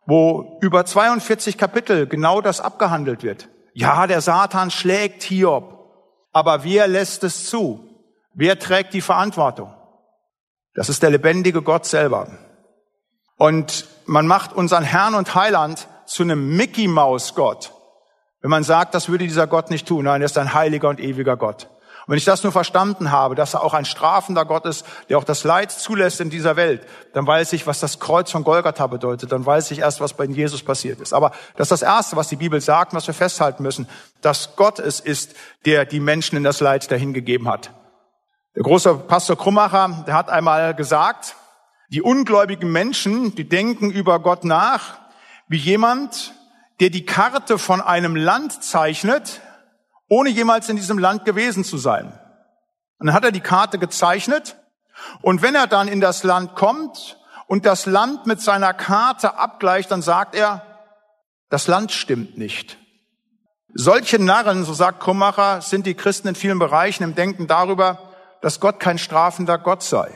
wo 0.05 0.59
über 0.61 0.85
42 0.85 1.57
Kapitel 1.57 2.07
genau 2.07 2.41
das 2.41 2.61
abgehandelt 2.61 3.23
wird. 3.23 3.49
Ja, 3.73 4.07
der 4.07 4.21
Satan 4.21 4.71
schlägt 4.71 5.23
Hiob, 5.23 5.80
aber 6.31 6.63
wer 6.63 6.87
lässt 6.87 7.23
es 7.23 7.47
zu? 7.49 7.87
Wer 8.33 8.59
trägt 8.59 8.93
die 8.93 9.01
Verantwortung? 9.01 9.73
Das 10.73 10.89
ist 10.89 11.03
der 11.03 11.09
lebendige 11.09 11.61
Gott 11.61 11.85
selber. 11.85 12.27
Und 13.37 13.87
man 14.05 14.27
macht 14.27 14.53
unseren 14.53 14.83
Herrn 14.83 15.15
und 15.15 15.35
Heiland 15.35 15.87
zu 16.05 16.23
einem 16.23 16.55
Mickey 16.55 16.87
Maus 16.87 17.35
Gott. 17.35 17.73
Wenn 18.41 18.51
man 18.51 18.63
sagt, 18.63 18.95
das 18.95 19.09
würde 19.09 19.25
dieser 19.25 19.47
Gott 19.47 19.69
nicht 19.69 19.87
tun. 19.87 20.05
Nein, 20.05 20.21
er 20.21 20.25
ist 20.25 20.37
ein 20.37 20.53
heiliger 20.53 20.89
und 20.89 20.99
ewiger 20.99 21.37
Gott. 21.37 21.69
Wenn 22.11 22.17
ich 22.17 22.25
das 22.25 22.43
nur 22.43 22.51
verstanden 22.51 23.09
habe, 23.09 23.35
dass 23.35 23.53
er 23.53 23.63
auch 23.63 23.73
ein 23.73 23.85
strafender 23.85 24.43
Gott 24.43 24.65
ist, 24.65 24.85
der 25.07 25.17
auch 25.17 25.23
das 25.23 25.45
Leid 25.45 25.71
zulässt 25.71 26.19
in 26.19 26.29
dieser 26.29 26.57
Welt, 26.57 26.85
dann 27.13 27.25
weiß 27.25 27.53
ich, 27.53 27.67
was 27.67 27.79
das 27.79 28.01
Kreuz 28.01 28.29
von 28.29 28.43
Golgatha 28.43 28.87
bedeutet. 28.87 29.31
Dann 29.31 29.45
weiß 29.45 29.71
ich 29.71 29.79
erst, 29.79 30.01
was 30.01 30.11
bei 30.11 30.25
Jesus 30.25 30.61
passiert 30.61 30.99
ist. 30.99 31.13
Aber 31.13 31.31
das 31.55 31.67
ist 31.67 31.71
das 31.71 31.83
Erste, 31.83 32.17
was 32.17 32.27
die 32.27 32.35
Bibel 32.35 32.59
sagt 32.59 32.93
was 32.93 33.07
wir 33.07 33.13
festhalten 33.13 33.63
müssen, 33.63 33.87
dass 34.19 34.57
Gott 34.57 34.79
es 34.79 34.99
ist, 34.99 35.35
der 35.63 35.85
die 35.85 36.01
Menschen 36.01 36.35
in 36.35 36.43
das 36.43 36.59
Leid 36.59 36.91
dahingegeben 36.91 37.47
hat. 37.47 37.71
Der 38.57 38.63
große 38.63 38.93
Pastor 38.93 39.37
Krummacher, 39.37 40.03
der 40.05 40.13
hat 40.13 40.27
einmal 40.27 40.75
gesagt, 40.75 41.37
die 41.91 42.01
ungläubigen 42.01 42.73
Menschen, 42.73 43.35
die 43.35 43.47
denken 43.47 43.89
über 43.89 44.19
Gott 44.19 44.43
nach, 44.43 44.97
wie 45.47 45.55
jemand, 45.55 46.33
der 46.81 46.89
die 46.89 47.05
Karte 47.05 47.57
von 47.57 47.79
einem 47.79 48.17
Land 48.17 48.65
zeichnet, 48.65 49.39
ohne 50.11 50.29
jemals 50.29 50.67
in 50.67 50.75
diesem 50.75 50.99
Land 50.99 51.23
gewesen 51.23 51.63
zu 51.63 51.77
sein. 51.77 52.07
Und 52.99 53.07
dann 53.07 53.15
hat 53.15 53.23
er 53.23 53.31
die 53.31 53.39
Karte 53.39 53.79
gezeichnet 53.79 54.57
und 55.21 55.41
wenn 55.41 55.55
er 55.55 55.67
dann 55.67 55.87
in 55.87 56.01
das 56.01 56.23
Land 56.23 56.53
kommt 56.53 57.17
und 57.47 57.65
das 57.65 57.85
Land 57.85 58.25
mit 58.27 58.41
seiner 58.41 58.73
Karte 58.73 59.37
abgleicht, 59.37 59.89
dann 59.89 60.01
sagt 60.01 60.35
er, 60.35 60.63
das 61.49 61.67
Land 61.67 61.93
stimmt 61.93 62.37
nicht. 62.37 62.77
Solche 63.73 64.21
Narren, 64.21 64.65
so 64.65 64.73
sagt 64.73 64.99
Krummacher, 64.99 65.61
sind 65.61 65.85
die 65.85 65.93
Christen 65.93 66.27
in 66.27 66.35
vielen 66.35 66.59
Bereichen 66.59 67.05
im 67.05 67.15
Denken 67.15 67.47
darüber, 67.47 68.09
dass 68.41 68.59
Gott 68.59 68.81
kein 68.81 68.97
strafender 68.97 69.57
Gott 69.57 69.81
sei. 69.81 70.11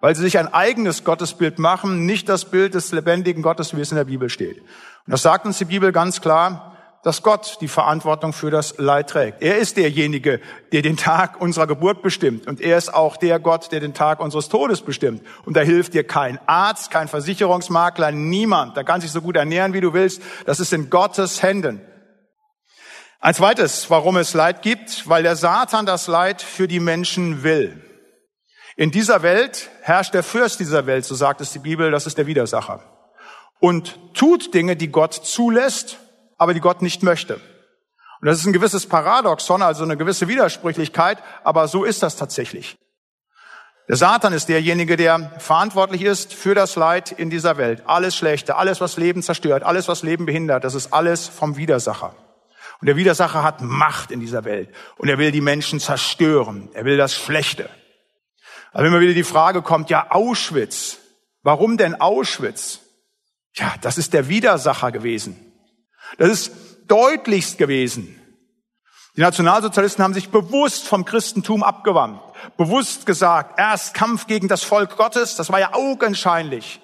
Weil 0.00 0.16
sie 0.16 0.22
sich 0.22 0.36
ein 0.36 0.52
eigenes 0.52 1.04
Gottesbild 1.04 1.60
machen, 1.60 2.06
nicht 2.06 2.28
das 2.28 2.46
Bild 2.46 2.74
des 2.74 2.90
lebendigen 2.90 3.44
Gottes, 3.44 3.76
wie 3.76 3.80
es 3.80 3.92
in 3.92 3.98
der 3.98 4.04
Bibel 4.04 4.28
steht. 4.28 4.58
Und 4.60 5.12
das 5.12 5.22
sagt 5.22 5.46
uns 5.46 5.58
die 5.58 5.64
Bibel 5.66 5.92
ganz 5.92 6.20
klar 6.20 6.71
dass 7.02 7.22
Gott 7.22 7.58
die 7.60 7.68
Verantwortung 7.68 8.32
für 8.32 8.50
das 8.50 8.78
Leid 8.78 9.10
trägt. 9.10 9.42
Er 9.42 9.58
ist 9.58 9.76
derjenige, 9.76 10.40
der 10.70 10.82
den 10.82 10.96
Tag 10.96 11.40
unserer 11.40 11.66
Geburt 11.66 12.00
bestimmt. 12.00 12.46
Und 12.46 12.60
er 12.60 12.78
ist 12.78 12.94
auch 12.94 13.16
der 13.16 13.40
Gott, 13.40 13.72
der 13.72 13.80
den 13.80 13.92
Tag 13.92 14.20
unseres 14.20 14.48
Todes 14.48 14.82
bestimmt. 14.82 15.22
Und 15.44 15.56
da 15.56 15.62
hilft 15.62 15.94
dir 15.94 16.04
kein 16.04 16.38
Arzt, 16.46 16.92
kein 16.92 17.08
Versicherungsmakler, 17.08 18.12
niemand. 18.12 18.76
Da 18.76 18.84
kann 18.84 19.00
sich 19.00 19.10
so 19.10 19.20
gut 19.20 19.36
ernähren, 19.36 19.72
wie 19.72 19.80
du 19.80 19.92
willst. 19.92 20.22
Das 20.46 20.60
ist 20.60 20.72
in 20.72 20.90
Gottes 20.90 21.42
Händen. 21.42 21.80
Ein 23.18 23.34
zweites, 23.34 23.90
warum 23.90 24.16
es 24.16 24.34
Leid 24.34 24.62
gibt, 24.62 25.08
weil 25.08 25.24
der 25.24 25.36
Satan 25.36 25.86
das 25.86 26.06
Leid 26.06 26.40
für 26.40 26.68
die 26.68 26.80
Menschen 26.80 27.42
will. 27.42 27.82
In 28.76 28.92
dieser 28.92 29.22
Welt 29.22 29.70
herrscht 29.82 30.14
der 30.14 30.22
Fürst 30.22 30.60
dieser 30.60 30.86
Welt, 30.86 31.04
so 31.04 31.14
sagt 31.14 31.40
es 31.40 31.52
die 31.52 31.58
Bibel, 31.58 31.90
das 31.90 32.06
ist 32.06 32.16
der 32.16 32.26
Widersacher. 32.26 32.80
Und 33.60 33.98
tut 34.14 34.54
Dinge, 34.54 34.76
die 34.76 34.88
Gott 34.88 35.14
zulässt 35.14 35.98
aber 36.42 36.54
die 36.54 36.60
Gott 36.60 36.82
nicht 36.82 37.02
möchte. 37.02 37.34
Und 37.34 38.26
das 38.26 38.38
ist 38.38 38.46
ein 38.46 38.52
gewisses 38.52 38.86
Paradoxon, 38.86 39.62
also 39.62 39.82
eine 39.82 39.96
gewisse 39.96 40.28
Widersprüchlichkeit, 40.28 41.18
aber 41.42 41.66
so 41.66 41.84
ist 41.84 42.02
das 42.02 42.16
tatsächlich. 42.16 42.76
Der 43.88 43.96
Satan 43.96 44.32
ist 44.32 44.48
derjenige, 44.48 44.96
der 44.96 45.32
verantwortlich 45.38 46.02
ist 46.02 46.32
für 46.32 46.54
das 46.54 46.76
Leid 46.76 47.10
in 47.10 47.30
dieser 47.30 47.56
Welt. 47.56 47.82
Alles 47.86 48.16
Schlechte, 48.16 48.56
alles, 48.56 48.80
was 48.80 48.96
Leben 48.96 49.22
zerstört, 49.22 49.64
alles, 49.64 49.88
was 49.88 50.02
Leben 50.02 50.24
behindert, 50.24 50.62
das 50.62 50.74
ist 50.74 50.92
alles 50.92 51.26
vom 51.26 51.56
Widersacher. 51.56 52.14
Und 52.80 52.86
der 52.86 52.96
Widersacher 52.96 53.42
hat 53.42 53.60
Macht 53.60 54.10
in 54.10 54.20
dieser 54.20 54.44
Welt. 54.44 54.68
Und 54.98 55.08
er 55.08 55.18
will 55.18 55.30
die 55.30 55.40
Menschen 55.40 55.78
zerstören. 55.78 56.68
Er 56.74 56.84
will 56.84 56.96
das 56.96 57.14
Schlechte. 57.14 57.70
Aber 58.72 58.86
immer 58.86 59.00
wieder 59.00 59.14
die 59.14 59.24
Frage 59.24 59.62
kommt, 59.62 59.90
ja, 59.90 60.10
Auschwitz. 60.10 60.98
Warum 61.42 61.76
denn 61.76 62.00
Auschwitz? 62.00 62.80
Ja, 63.54 63.74
das 63.82 63.98
ist 63.98 64.12
der 64.14 64.28
Widersacher 64.28 64.90
gewesen. 64.90 65.51
Das 66.18 66.30
ist 66.30 66.52
deutlichst 66.88 67.58
gewesen. 67.58 68.18
Die 69.16 69.20
Nationalsozialisten 69.20 70.02
haben 70.02 70.14
sich 70.14 70.30
bewusst 70.30 70.88
vom 70.88 71.04
Christentum 71.04 71.62
abgewandt, 71.62 72.20
bewusst 72.56 73.04
gesagt, 73.04 73.58
erst 73.58 73.92
Kampf 73.92 74.26
gegen 74.26 74.48
das 74.48 74.62
Volk 74.62 74.96
Gottes, 74.96 75.36
das 75.36 75.52
war 75.52 75.60
ja 75.60 75.74
augenscheinlich. 75.74 76.80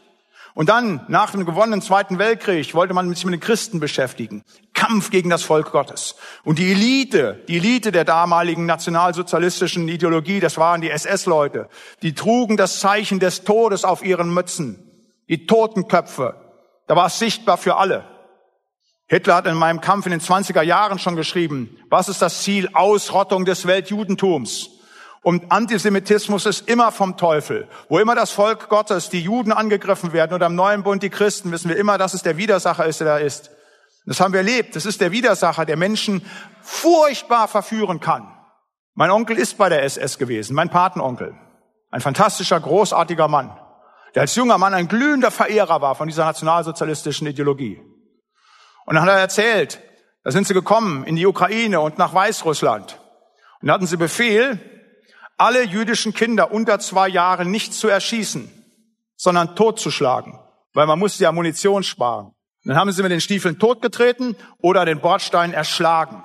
Und 0.58 0.68
dann, 0.68 1.04
nach 1.08 1.30
dem 1.30 1.46
gewonnenen 1.46 1.80
Zweiten 1.80 2.18
Weltkrieg, 2.18 2.74
wollte 2.74 2.92
man 2.92 3.14
sich 3.14 3.24
mit 3.24 3.32
den 3.32 3.40
Christen 3.40 3.78
beschäftigen. 3.78 4.42
Kampf 4.74 5.10
gegen 5.10 5.30
das 5.30 5.44
Volk 5.44 5.70
Gottes. 5.70 6.16
Und 6.42 6.58
die 6.58 6.72
Elite, 6.72 7.44
die 7.46 7.58
Elite 7.58 7.92
der 7.92 8.04
damaligen 8.04 8.66
nationalsozialistischen 8.66 9.86
Ideologie, 9.88 10.40
das 10.40 10.58
waren 10.58 10.80
die 10.80 10.90
SS-Leute, 10.90 11.68
die 12.02 12.12
trugen 12.12 12.56
das 12.56 12.80
Zeichen 12.80 13.20
des 13.20 13.44
Todes 13.44 13.84
auf 13.84 14.04
ihren 14.04 14.34
Mützen. 14.34 14.84
Die 15.28 15.46
Totenköpfe. 15.46 16.34
Da 16.88 16.96
war 16.96 17.06
es 17.06 17.20
sichtbar 17.20 17.56
für 17.56 17.76
alle. 17.76 18.04
Hitler 19.08 19.36
hat 19.36 19.46
in 19.46 19.54
meinem 19.54 19.80
Kampf 19.80 20.04
in 20.04 20.12
den 20.12 20.20
20er 20.20 20.60
Jahren 20.60 20.98
schon 20.98 21.16
geschrieben, 21.16 21.78
was 21.88 22.10
ist 22.10 22.20
das 22.20 22.42
Ziel? 22.42 22.68
Ausrottung 22.74 23.46
des 23.46 23.66
Weltjudentums. 23.66 24.70
Und 25.22 25.50
Antisemitismus 25.50 26.44
ist 26.44 26.68
immer 26.68 26.92
vom 26.92 27.16
Teufel. 27.16 27.68
Wo 27.88 27.98
immer 27.98 28.14
das 28.14 28.30
Volk 28.30 28.68
Gottes, 28.68 29.08
die 29.08 29.22
Juden 29.22 29.50
angegriffen 29.50 30.12
werden 30.12 30.34
oder 30.34 30.46
im 30.46 30.54
neuen 30.54 30.82
Bund 30.82 31.02
die 31.02 31.10
Christen, 31.10 31.50
wissen 31.52 31.70
wir 31.70 31.76
immer, 31.76 31.96
dass 31.96 32.14
es 32.14 32.22
der 32.22 32.36
Widersacher 32.36 32.84
ist, 32.86 33.00
der 33.00 33.06
da 33.06 33.18
ist. 33.18 33.50
Das 34.04 34.20
haben 34.20 34.32
wir 34.32 34.40
erlebt. 34.40 34.76
Das 34.76 34.86
ist 34.86 35.00
der 35.00 35.10
Widersacher, 35.10 35.64
der 35.64 35.76
Menschen 35.76 36.22
furchtbar 36.62 37.48
verführen 37.48 38.00
kann. 38.00 38.28
Mein 38.94 39.10
Onkel 39.10 39.38
ist 39.38 39.56
bei 39.56 39.68
der 39.70 39.84
SS 39.84 40.18
gewesen, 40.18 40.54
mein 40.54 40.70
Patenonkel. 40.70 41.34
Ein 41.90 42.00
fantastischer, 42.00 42.60
großartiger 42.60 43.28
Mann, 43.28 43.56
der 44.14 44.22
als 44.22 44.34
junger 44.34 44.58
Mann 44.58 44.74
ein 44.74 44.88
glühender 44.88 45.30
Verehrer 45.30 45.80
war 45.80 45.94
von 45.94 46.08
dieser 46.08 46.24
nationalsozialistischen 46.24 47.26
Ideologie. 47.26 47.80
Und 48.88 48.94
dann 48.94 49.02
hat 49.02 49.10
er 49.10 49.18
erzählt, 49.18 49.82
da 50.24 50.30
sind 50.30 50.46
sie 50.46 50.54
gekommen 50.54 51.04
in 51.04 51.14
die 51.14 51.26
Ukraine 51.26 51.82
und 51.82 51.98
nach 51.98 52.14
Weißrussland. 52.14 52.98
Und 53.60 53.68
da 53.68 53.74
hatten 53.74 53.86
sie 53.86 53.98
Befehl, 53.98 54.58
alle 55.36 55.62
jüdischen 55.62 56.14
Kinder 56.14 56.52
unter 56.52 56.78
zwei 56.78 57.06
Jahren 57.06 57.50
nicht 57.50 57.74
zu 57.74 57.88
erschießen, 57.88 58.50
sondern 59.14 59.54
totzuschlagen, 59.54 60.38
weil 60.72 60.86
man 60.86 60.98
musste 60.98 61.22
ja 61.22 61.32
Munition 61.32 61.82
sparen. 61.82 62.28
Und 62.28 62.34
dann 62.64 62.76
haben 62.76 62.90
sie 62.90 63.02
mit 63.02 63.12
den 63.12 63.20
Stiefeln 63.20 63.58
totgetreten 63.58 64.36
oder 64.56 64.86
den 64.86 65.00
Bordstein 65.00 65.52
erschlagen. 65.52 66.24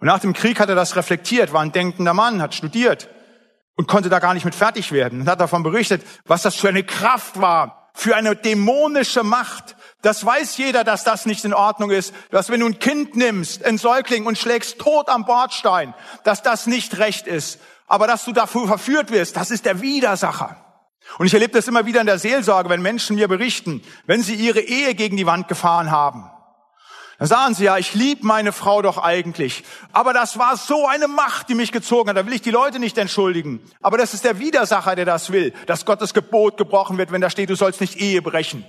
Und 0.00 0.06
nach 0.06 0.20
dem 0.20 0.32
Krieg 0.32 0.60
hat 0.60 0.70
er 0.70 0.74
das 0.74 0.96
reflektiert, 0.96 1.52
war 1.52 1.60
ein 1.60 1.72
denkender 1.72 2.14
Mann, 2.14 2.40
hat 2.40 2.54
studiert 2.54 3.10
und 3.76 3.88
konnte 3.88 4.08
da 4.08 4.20
gar 4.20 4.32
nicht 4.32 4.46
mit 4.46 4.54
fertig 4.54 4.90
werden 4.90 5.20
und 5.20 5.28
hat 5.28 5.42
davon 5.42 5.62
berichtet, 5.62 6.00
was 6.24 6.40
das 6.40 6.56
für 6.56 6.70
eine 6.70 6.82
Kraft 6.82 7.42
war, 7.42 7.90
für 7.92 8.16
eine 8.16 8.36
dämonische 8.36 9.22
Macht, 9.22 9.76
das 10.04 10.24
weiß 10.24 10.58
jeder, 10.58 10.84
dass 10.84 11.02
das 11.02 11.24
nicht 11.24 11.46
in 11.46 11.54
Ordnung 11.54 11.90
ist. 11.90 12.14
Dass 12.30 12.50
wenn 12.50 12.60
du 12.60 12.66
ein 12.66 12.78
Kind 12.78 13.16
nimmst, 13.16 13.64
ein 13.64 13.78
Säugling 13.78 14.26
und 14.26 14.36
schlägst 14.36 14.78
tot 14.78 15.08
am 15.08 15.24
Bordstein, 15.24 15.94
dass 16.24 16.42
das 16.42 16.66
nicht 16.66 16.98
recht 16.98 17.26
ist. 17.26 17.58
Aber 17.86 18.06
dass 18.06 18.24
du 18.24 18.32
dafür 18.32 18.66
verführt 18.66 19.10
wirst, 19.10 19.36
das 19.36 19.50
ist 19.50 19.64
der 19.64 19.80
Widersacher. 19.80 20.56
Und 21.18 21.26
ich 21.26 21.32
erlebe 21.32 21.54
das 21.54 21.68
immer 21.68 21.86
wieder 21.86 22.02
in 22.02 22.06
der 22.06 22.18
Seelsorge, 22.18 22.68
wenn 22.68 22.82
Menschen 22.82 23.16
mir 23.16 23.28
berichten, 23.28 23.82
wenn 24.06 24.22
sie 24.22 24.34
ihre 24.34 24.60
Ehe 24.60 24.94
gegen 24.94 25.16
die 25.16 25.26
Wand 25.26 25.48
gefahren 25.48 25.90
haben. 25.90 26.30
Dann 27.18 27.28
sagen 27.28 27.54
sie 27.54 27.64
ja, 27.64 27.78
ich 27.78 27.94
liebe 27.94 28.26
meine 28.26 28.52
Frau 28.52 28.82
doch 28.82 28.98
eigentlich. 28.98 29.64
Aber 29.92 30.12
das 30.12 30.38
war 30.38 30.58
so 30.58 30.86
eine 30.86 31.08
Macht, 31.08 31.48
die 31.48 31.54
mich 31.54 31.72
gezogen 31.72 32.10
hat. 32.10 32.16
Da 32.18 32.26
will 32.26 32.34
ich 32.34 32.42
die 32.42 32.50
Leute 32.50 32.78
nicht 32.78 32.98
entschuldigen. 32.98 33.62
Aber 33.80 33.96
das 33.96 34.12
ist 34.12 34.24
der 34.24 34.38
Widersacher, 34.38 34.96
der 34.96 35.06
das 35.06 35.30
will, 35.32 35.54
dass 35.66 35.86
Gottes 35.86 36.12
Gebot 36.12 36.58
gebrochen 36.58 36.98
wird, 36.98 37.10
wenn 37.10 37.22
da 37.22 37.30
steht, 37.30 37.48
du 37.48 37.56
sollst 37.56 37.80
nicht 37.80 37.96
Ehe 37.96 38.20
brechen. 38.20 38.66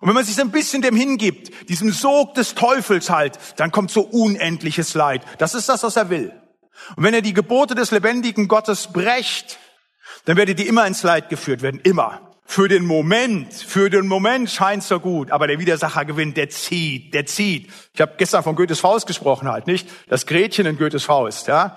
Und 0.00 0.08
wenn 0.08 0.14
man 0.14 0.24
sich 0.24 0.34
so 0.34 0.42
ein 0.42 0.50
bisschen 0.50 0.80
dem 0.80 0.96
hingibt, 0.96 1.68
diesem 1.68 1.92
Sog 1.92 2.34
des 2.34 2.54
Teufels 2.54 3.10
halt, 3.10 3.38
dann 3.56 3.70
kommt 3.70 3.90
so 3.90 4.00
unendliches 4.00 4.94
Leid. 4.94 5.22
Das 5.38 5.54
ist 5.54 5.68
das, 5.68 5.82
was 5.82 5.96
er 5.96 6.08
will. 6.08 6.32
Und 6.96 7.04
wenn 7.04 7.12
er 7.12 7.20
die 7.20 7.34
Gebote 7.34 7.74
des 7.74 7.90
lebendigen 7.90 8.48
Gottes 8.48 8.88
brecht, 8.88 9.58
dann 10.24 10.38
werdet 10.38 10.58
ihr 10.58 10.66
immer 10.66 10.86
ins 10.86 11.02
Leid 11.02 11.28
geführt 11.28 11.60
werden. 11.60 11.80
Immer. 11.84 12.30
Für 12.46 12.66
den 12.66 12.84
Moment, 12.84 13.52
für 13.52 13.90
den 13.90 14.08
Moment 14.08 14.50
scheint 14.50 14.82
so 14.82 14.98
gut, 14.98 15.30
aber 15.30 15.46
der 15.46 15.60
Widersacher 15.60 16.04
gewinnt, 16.04 16.36
der 16.36 16.50
zieht, 16.50 17.14
der 17.14 17.24
zieht. 17.26 17.70
Ich 17.94 18.00
habe 18.00 18.14
gestern 18.16 18.42
von 18.42 18.56
Goethes 18.56 18.80
Faust 18.80 19.06
gesprochen 19.06 19.48
halt, 19.48 19.68
nicht? 19.68 19.88
Das 20.08 20.26
Gretchen 20.26 20.66
in 20.66 20.76
Goethes 20.76 21.04
Faust, 21.04 21.46
ja? 21.46 21.76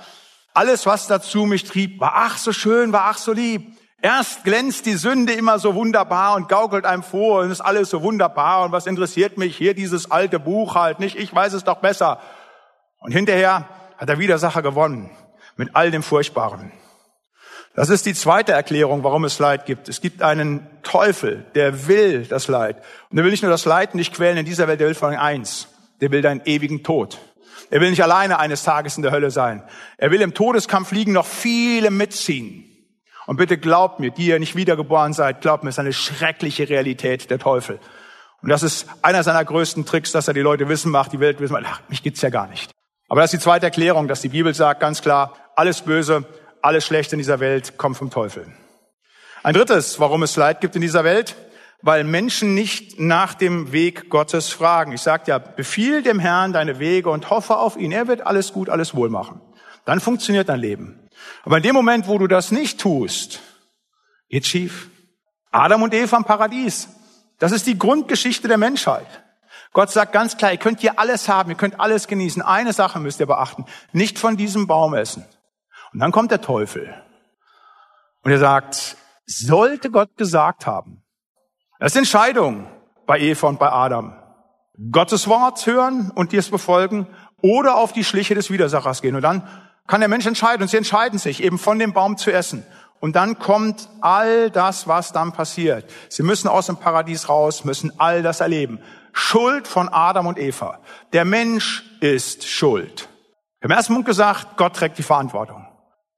Alles, 0.53 0.85
was 0.85 1.07
dazu 1.07 1.45
mich 1.45 1.65
trieb, 1.65 1.99
war 1.99 2.13
ach 2.15 2.37
so 2.37 2.53
schön, 2.53 2.91
war 2.91 3.05
ach 3.05 3.17
so 3.17 3.33
lieb. 3.33 3.77
Erst 4.03 4.43
glänzt 4.43 4.85
die 4.85 4.97
Sünde 4.97 5.31
immer 5.31 5.59
so 5.59 5.75
wunderbar 5.75 6.35
und 6.35 6.49
gaukelt 6.49 6.83
einem 6.83 7.03
vor 7.03 7.39
und 7.39 7.51
ist 7.51 7.61
alles 7.61 7.89
so 7.89 8.03
wunderbar 8.03 8.65
und 8.65 8.73
was 8.73 8.85
interessiert 8.85 9.37
mich 9.37 9.55
hier 9.55 9.73
dieses 9.73 10.11
alte 10.11 10.41
Buch 10.41 10.75
halt 10.75 10.99
nicht, 10.99 11.15
ich 11.15 11.33
weiß 11.33 11.53
es 11.53 11.63
doch 11.63 11.77
besser. 11.77 12.19
Und 12.99 13.13
hinterher 13.13 13.69
hat 13.97 14.09
der 14.09 14.19
Widersacher 14.19 14.61
gewonnen 14.61 15.09
mit 15.55 15.69
all 15.73 15.89
dem 15.89 16.03
Furchtbaren. 16.03 16.73
Das 17.75 17.89
ist 17.89 18.05
die 18.05 18.13
zweite 18.13 18.51
Erklärung, 18.51 19.05
warum 19.05 19.23
es 19.23 19.39
Leid 19.39 19.65
gibt. 19.65 19.87
Es 19.87 20.01
gibt 20.01 20.21
einen 20.21 20.67
Teufel, 20.83 21.45
der 21.55 21.87
will 21.87 22.25
das 22.25 22.49
Leid. 22.49 22.83
Und 23.09 23.15
der 23.15 23.23
will 23.23 23.31
nicht 23.31 23.43
nur 23.43 23.51
das 23.51 23.63
Leid 23.63 23.95
nicht 23.95 24.13
quälen 24.13 24.35
in 24.35 24.45
dieser 24.45 24.67
Welt, 24.67 24.81
der 24.81 24.87
will 24.87 24.95
vor 24.95 25.07
allem 25.07 25.19
eins. 25.19 25.69
Der 26.01 26.11
will 26.11 26.21
deinen 26.21 26.41
ewigen 26.43 26.83
Tod. 26.83 27.19
Er 27.69 27.79
will 27.79 27.89
nicht 27.89 28.03
alleine 28.03 28.37
eines 28.37 28.63
Tages 28.63 28.97
in 28.97 29.03
der 29.03 29.13
Hölle 29.13 29.31
sein. 29.31 29.63
Er 29.97 30.11
will 30.11 30.19
im 30.19 30.33
Todeskampf 30.33 30.91
liegen 30.91 31.13
noch 31.13 31.25
viele 31.25 31.89
mitziehen. 31.89 32.69
Und 33.25 33.37
bitte 33.37 33.57
glaubt 33.57 33.99
mir, 33.99 34.11
die 34.11 34.27
ihr 34.27 34.39
nicht 34.39 34.55
wiedergeboren 34.55 35.13
seid, 35.13 35.41
glaubt 35.41 35.63
mir, 35.63 35.69
es 35.69 35.75
ist 35.75 35.79
eine 35.79 35.93
schreckliche 35.93 36.67
Realität 36.67 37.29
der 37.29 37.39
Teufel. 37.39 37.79
Und 38.41 38.49
das 38.49 38.63
ist 38.63 38.87
einer 39.01 39.23
seiner 39.23 39.45
größten 39.45 39.85
Tricks, 39.85 40.11
dass 40.11 40.27
er 40.27 40.33
die 40.33 40.41
Leute 40.41 40.67
wissen 40.67 40.91
macht, 40.91 41.13
die 41.13 41.19
Welt 41.21 41.39
wissen, 41.39 41.55
ach, 41.65 41.81
mich 41.87 42.03
gibt's 42.03 42.21
ja 42.21 42.29
gar 42.29 42.47
nicht. 42.47 42.71
Aber 43.07 43.21
das 43.21 43.33
ist 43.33 43.39
die 43.39 43.43
zweite 43.43 43.65
Erklärung, 43.65 44.07
dass 44.07 44.21
die 44.21 44.29
Bibel 44.29 44.53
sagt 44.53 44.81
ganz 44.81 45.01
klar, 45.01 45.33
alles 45.55 45.81
Böse, 45.81 46.25
alles 46.61 46.85
Schlechte 46.85 47.15
in 47.15 47.19
dieser 47.19 47.39
Welt 47.39 47.77
kommt 47.77 47.97
vom 47.97 48.09
Teufel. 48.09 48.47
Ein 49.43 49.53
drittes, 49.53 49.99
warum 49.99 50.23
es 50.23 50.35
Leid 50.35 50.61
gibt 50.61 50.75
in 50.75 50.81
dieser 50.81 51.03
Welt, 51.03 51.35
weil 51.81 52.05
Menschen 52.05 52.53
nicht 52.53 52.99
nach 52.99 53.33
dem 53.33 53.73
Weg 53.73 54.09
Gottes 54.09 54.49
fragen. 54.49 54.93
Ich 54.93 55.01
sage 55.01 55.23
ja, 55.27 55.37
befiehl 55.37 56.01
dem 56.01 56.17
Herrn 56.17 56.53
deine 56.53 56.79
Wege 56.79 57.09
und 57.09 57.29
hoffe 57.29 57.57
auf 57.57 57.75
ihn. 57.75 57.91
Er 57.91 58.07
wird 58.07 58.25
alles 58.25 58.53
gut, 58.53 58.69
alles 58.69 58.95
wohl 58.95 59.09
machen. 59.09 59.41
Dann 59.83 59.99
funktioniert 59.99 60.47
dein 60.47 60.61
Leben. 60.61 61.02
Aber 61.43 61.57
in 61.57 61.63
dem 61.63 61.75
Moment, 61.75 62.07
wo 62.07 62.17
du 62.17 62.27
das 62.27 62.51
nicht 62.51 62.79
tust, 62.79 63.41
geht 64.29 64.45
schief. 64.45 64.89
Adam 65.51 65.83
und 65.83 65.93
Eva 65.93 66.17
im 66.17 66.23
Paradies. 66.23 66.89
Das 67.39 67.51
ist 67.51 67.67
die 67.67 67.77
Grundgeschichte 67.77 68.47
der 68.47 68.57
Menschheit. 68.57 69.07
Gott 69.73 69.89
sagt 69.89 70.13
ganz 70.13 70.37
klar, 70.37 70.51
ihr 70.51 70.57
könnt 70.57 70.81
hier 70.81 70.99
alles 70.99 71.27
haben, 71.27 71.49
ihr 71.49 71.57
könnt 71.57 71.79
alles 71.79 72.07
genießen. 72.07 72.41
Eine 72.41 72.73
Sache 72.73 72.99
müsst 72.99 73.19
ihr 73.19 73.25
beachten, 73.25 73.65
nicht 73.91 74.19
von 74.19 74.37
diesem 74.37 74.67
Baum 74.67 74.93
essen. 74.93 75.25
Und 75.93 75.99
dann 75.99 76.11
kommt 76.11 76.31
der 76.31 76.41
Teufel. 76.41 76.93
Und 78.21 78.31
er 78.31 78.39
sagt, 78.39 78.97
sollte 79.25 79.91
Gott 79.91 80.15
gesagt 80.17 80.65
haben, 80.65 81.03
das 81.79 81.93
ist 81.93 81.97
Entscheidung 81.97 82.67
bei 83.05 83.19
Eva 83.19 83.47
und 83.47 83.59
bei 83.59 83.71
Adam. 83.71 84.15
Gottes 84.91 85.27
Wort 85.27 85.65
hören 85.65 86.11
und 86.15 86.31
dies 86.31 86.49
befolgen 86.49 87.07
oder 87.41 87.75
auf 87.75 87.93
die 87.93 88.03
Schliche 88.03 88.35
des 88.35 88.49
Widersachers 88.49 89.01
gehen. 89.01 89.15
Und 89.15 89.21
dann 89.21 89.47
kann 89.87 90.01
der 90.01 90.09
Mensch 90.09 90.25
entscheiden 90.25 90.61
und 90.61 90.67
sie 90.69 90.77
entscheiden 90.77 91.19
sich 91.19 91.43
eben 91.43 91.57
von 91.57 91.79
dem 91.79 91.93
Baum 91.93 92.17
zu 92.17 92.31
essen. 92.31 92.65
Und 92.99 93.17
dann 93.17 93.37
kommt 93.37 93.89
all 93.99 94.49
das, 94.49 94.87
was 94.87 95.11
dann 95.11 95.33
passiert. 95.33 95.89
Sie 96.07 96.23
müssen 96.23 96.47
aus 96.47 96.67
dem 96.67 96.77
Paradies 96.77 97.27
raus, 97.27 97.65
müssen 97.65 97.91
all 97.99 98.23
das 98.23 98.39
erleben. 98.39 98.79
Schuld 99.11 99.67
von 99.67 99.89
Adam 99.89 100.25
und 100.25 100.39
Eva. 100.39 100.79
Der 101.11 101.25
Mensch 101.25 101.83
ist 101.99 102.47
schuld. 102.47 103.09
Im 103.59 103.71
ersten 103.71 103.93
Punkt 103.93 104.07
gesagt, 104.07 104.57
Gott 104.57 104.75
trägt 104.75 104.97
die 104.97 105.03
Verantwortung. 105.03 105.67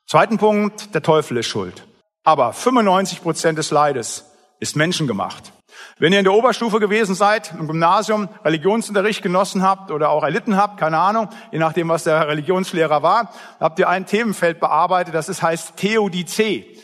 Zweiten 0.07 0.37
Punkt, 0.37 0.93
der 0.93 1.01
Teufel 1.01 1.37
ist 1.37 1.47
schuld. 1.47 1.87
Aber 2.23 2.53
95 2.53 3.23
Prozent 3.23 3.57
des 3.57 3.71
Leides 3.71 4.25
ist 4.59 4.75
menschengemacht. 4.75 5.51
Wenn 5.97 6.13
ihr 6.13 6.19
in 6.19 6.25
der 6.25 6.33
Oberstufe 6.33 6.79
gewesen 6.79 7.15
seid, 7.15 7.53
im 7.57 7.67
Gymnasium 7.67 8.27
Religionsunterricht 8.43 9.21
genossen 9.21 9.63
habt 9.63 9.91
oder 9.91 10.09
auch 10.09 10.23
erlitten 10.23 10.57
habt, 10.57 10.79
keine 10.79 10.97
Ahnung, 10.97 11.29
je 11.51 11.59
nachdem, 11.59 11.89
was 11.89 12.03
der 12.03 12.27
Religionslehrer 12.27 13.01
war, 13.01 13.31
habt 13.59 13.79
ihr 13.79 13.87
ein 13.87 14.05
Themenfeld 14.05 14.59
bearbeitet, 14.59 15.15
das 15.15 15.29
ist, 15.29 15.41
heißt 15.41 15.77
Theodizee. 15.77 16.75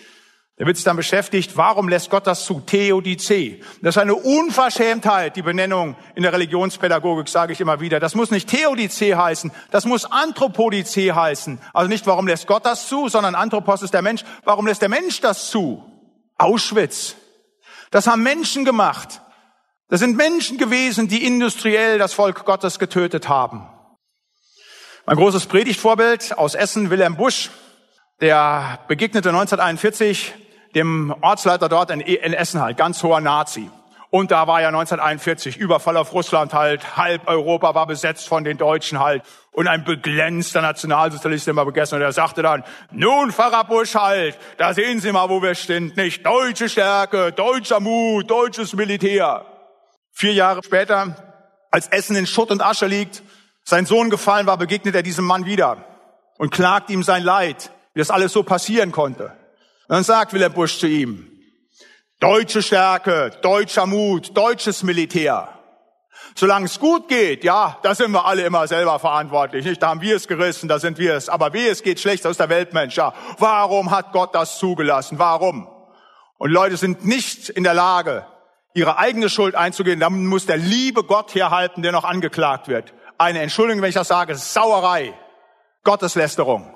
Da 0.61 0.67
wird 0.67 0.77
sich 0.77 0.85
dann 0.85 0.95
beschäftigt, 0.95 1.57
warum 1.57 1.89
lässt 1.89 2.11
Gott 2.11 2.27
das 2.27 2.45
zu? 2.45 2.59
Theodizee. 2.59 3.61
Das 3.81 3.95
ist 3.95 4.01
eine 4.01 4.13
Unverschämtheit, 4.13 5.35
die 5.35 5.41
Benennung 5.41 5.95
in 6.13 6.21
der 6.21 6.33
Religionspädagogik, 6.33 7.29
sage 7.29 7.53
ich 7.53 7.61
immer 7.61 7.79
wieder. 7.79 7.99
Das 7.99 8.13
muss 8.13 8.29
nicht 8.29 8.47
Theodizee 8.47 9.15
heißen, 9.15 9.51
das 9.71 9.85
muss 9.85 10.05
Anthropodizee 10.05 11.13
heißen. 11.13 11.59
Also 11.73 11.89
nicht, 11.89 12.05
warum 12.05 12.27
lässt 12.27 12.45
Gott 12.45 12.63
das 12.63 12.87
zu, 12.87 13.09
sondern 13.09 13.33
Anthropos 13.33 13.81
ist 13.81 13.95
der 13.95 14.03
Mensch. 14.03 14.23
Warum 14.43 14.67
lässt 14.67 14.83
der 14.83 14.89
Mensch 14.89 15.19
das 15.19 15.49
zu? 15.49 15.83
Auschwitz, 16.37 17.15
das 17.91 18.07
haben 18.07 18.23
Menschen 18.23 18.65
gemacht. 18.65 19.21
Das 19.89 19.99
sind 19.99 20.17
Menschen 20.17 20.57
gewesen, 20.57 21.07
die 21.07 21.25
industriell 21.25 21.99
das 21.99 22.13
Volk 22.13 22.45
Gottes 22.45 22.79
getötet 22.79 23.29
haben. 23.29 23.67
Mein 25.05 25.17
großes 25.17 25.47
Predigtvorbild 25.47 26.37
aus 26.37 26.55
Essen, 26.55 26.89
Wilhelm 26.89 27.17
Busch, 27.17 27.49
der 28.21 28.79
begegnete 28.87 29.29
1941 29.29 30.33
dem 30.73 31.13
Ortsleiter 31.21 31.67
dort 31.67 31.91
in 31.91 32.33
Essen 32.33 32.61
halt, 32.61 32.77
ganz 32.77 33.03
hoher 33.03 33.19
Nazi. 33.19 33.69
Und 34.11 34.29
da 34.29 34.45
war 34.45 34.59
ja 34.59 34.67
1941 34.67 35.55
Überfall 35.55 35.95
auf 35.95 36.11
Russland 36.11 36.53
halt, 36.53 36.97
halb 36.97 37.29
Europa 37.29 37.73
war 37.75 37.87
besetzt 37.87 38.27
von 38.27 38.43
den 38.43 38.57
Deutschen 38.57 38.99
halt. 38.99 39.23
Und 39.51 39.69
ein 39.69 39.85
beglänzter 39.85 40.61
Nationalsozialist 40.61 41.47
immer 41.47 41.63
begessen. 41.63 41.95
Und 41.95 42.01
er 42.01 42.11
sagte 42.11 42.41
dann, 42.41 42.65
nun, 42.91 43.31
Pfarrer 43.31 43.63
Busch 43.63 43.95
halt, 43.95 44.37
da 44.57 44.73
sehen 44.73 44.99
Sie 44.99 45.13
mal, 45.13 45.29
wo 45.29 45.41
wir 45.41 45.55
stehen. 45.55 45.93
Nicht 45.95 46.25
deutsche 46.25 46.67
Stärke, 46.67 47.31
deutscher 47.31 47.79
Mut, 47.79 48.29
deutsches 48.29 48.73
Militär. 48.73 49.45
Vier 50.11 50.33
Jahre 50.33 50.61
später, 50.61 51.15
als 51.71 51.87
Essen 51.87 52.17
in 52.17 52.27
Schutt 52.27 52.51
und 52.51 52.61
Asche 52.61 52.87
liegt, 52.87 53.23
sein 53.63 53.85
Sohn 53.85 54.09
gefallen 54.09 54.45
war, 54.45 54.57
begegnet 54.57 54.93
er 54.93 55.03
diesem 55.03 55.23
Mann 55.23 55.45
wieder 55.45 55.85
und 56.37 56.51
klagt 56.51 56.89
ihm 56.89 57.03
sein 57.03 57.23
Leid, 57.23 57.71
wie 57.93 57.99
das 57.99 58.11
alles 58.11 58.33
so 58.33 58.43
passieren 58.43 58.91
konnte. 58.91 59.31
Und 59.87 59.95
dann 59.95 60.03
sagt 60.03 60.33
Wilhelm 60.33 60.51
Busch 60.51 60.79
zu 60.79 60.87
ihm, 60.87 61.30
Deutsche 62.21 62.61
Stärke, 62.61 63.31
deutscher 63.41 63.87
Mut, 63.87 64.37
deutsches 64.37 64.83
Militär. 64.83 65.49
Solange 66.35 66.67
es 66.67 66.79
gut 66.79 67.07
geht, 67.07 67.43
ja, 67.43 67.79
da 67.81 67.95
sind 67.95 68.11
wir 68.11 68.25
alle 68.25 68.43
immer 68.43 68.67
selber 68.67 68.99
verantwortlich. 68.99 69.65
Nicht? 69.65 69.81
Da 69.81 69.87
haben 69.87 70.01
wir 70.01 70.17
es 70.17 70.27
gerissen, 70.27 70.69
da 70.69 70.77
sind 70.77 70.99
wir 70.99 71.15
es. 71.15 71.29
Aber 71.29 71.51
wie 71.53 71.65
es 71.65 71.81
geht 71.81 71.99
schlecht, 71.99 72.23
ist 72.25 72.39
der 72.39 72.49
Weltmensch. 72.49 72.95
Ja, 72.95 73.15
warum 73.39 73.89
hat 73.89 74.11
Gott 74.11 74.35
das 74.35 74.59
zugelassen? 74.59 75.17
Warum? 75.17 75.67
Und 76.37 76.51
Leute 76.51 76.77
sind 76.77 77.07
nicht 77.07 77.49
in 77.49 77.63
der 77.63 77.73
Lage, 77.73 78.23
ihre 78.75 78.99
eigene 78.99 79.27
Schuld 79.27 79.55
einzugehen. 79.55 79.99
Dann 79.99 80.27
muss 80.27 80.45
der 80.45 80.57
liebe 80.57 81.03
Gott 81.03 81.33
herhalten, 81.33 81.81
der 81.81 81.91
noch 81.91 82.03
angeklagt 82.03 82.67
wird. 82.67 82.93
Eine 83.17 83.41
Entschuldigung, 83.41 83.81
wenn 83.81 83.89
ich 83.89 83.95
das 83.95 84.09
sage, 84.09 84.35
Sauerei, 84.35 85.15
Gotteslästerung. 85.83 86.71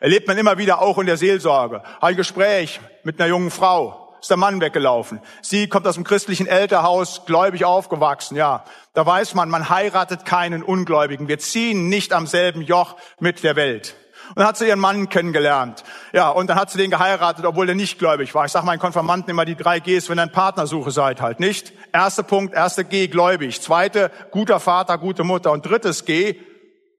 Erlebt 0.00 0.26
man 0.26 0.36
immer 0.36 0.58
wieder 0.58 0.82
auch 0.82 0.98
in 0.98 1.06
der 1.06 1.16
Seelsorge. 1.16 1.84
Ein 2.00 2.16
Gespräch 2.16 2.80
mit 3.04 3.20
einer 3.20 3.28
jungen 3.28 3.52
Frau 3.52 4.03
ist 4.24 4.30
der 4.30 4.38
Mann 4.38 4.62
weggelaufen. 4.62 5.20
Sie 5.42 5.68
kommt 5.68 5.86
aus 5.86 5.96
dem 5.96 6.04
christlichen 6.04 6.46
Elterhaus, 6.46 7.26
gläubig 7.26 7.66
aufgewachsen, 7.66 8.36
ja. 8.36 8.64
Da 8.94 9.04
weiß 9.04 9.34
man, 9.34 9.50
man 9.50 9.68
heiratet 9.68 10.24
keinen 10.24 10.62
Ungläubigen. 10.62 11.28
Wir 11.28 11.38
ziehen 11.38 11.90
nicht 11.90 12.14
am 12.14 12.26
selben 12.26 12.62
Joch 12.62 12.96
mit 13.20 13.44
der 13.44 13.54
Welt. 13.54 13.96
Und 14.30 14.38
dann 14.38 14.46
hat 14.46 14.56
sie 14.56 14.66
ihren 14.66 14.80
Mann 14.80 15.10
kennengelernt. 15.10 15.84
Ja, 16.14 16.30
und 16.30 16.48
dann 16.48 16.58
hat 16.58 16.70
sie 16.70 16.78
den 16.78 16.90
geheiratet, 16.90 17.44
obwohl 17.44 17.68
er 17.68 17.74
nicht 17.74 17.98
gläubig 17.98 18.34
war. 18.34 18.46
Ich 18.46 18.52
sage 18.52 18.64
meinen 18.64 18.78
Konfirmanten 18.78 19.30
immer 19.30 19.44
die 19.44 19.56
drei 19.56 19.78
Gs, 19.78 20.08
wenn 20.08 20.18
ihr 20.18 20.26
Partnersuche 20.28 20.90
seid 20.90 21.20
halt, 21.20 21.38
nicht? 21.38 21.74
Erster 21.92 22.22
Punkt, 22.22 22.54
erste 22.54 22.86
G, 22.86 23.08
gläubig. 23.08 23.60
Zweite, 23.60 24.10
guter 24.30 24.58
Vater, 24.58 24.96
gute 24.96 25.22
Mutter. 25.22 25.52
Und 25.52 25.66
drittes 25.66 26.06
G, 26.06 26.40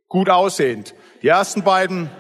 gut 0.10 0.30
aussehend. 0.30 0.94
Die 1.24 1.30
ersten 1.30 1.64
beiden, 1.64 2.12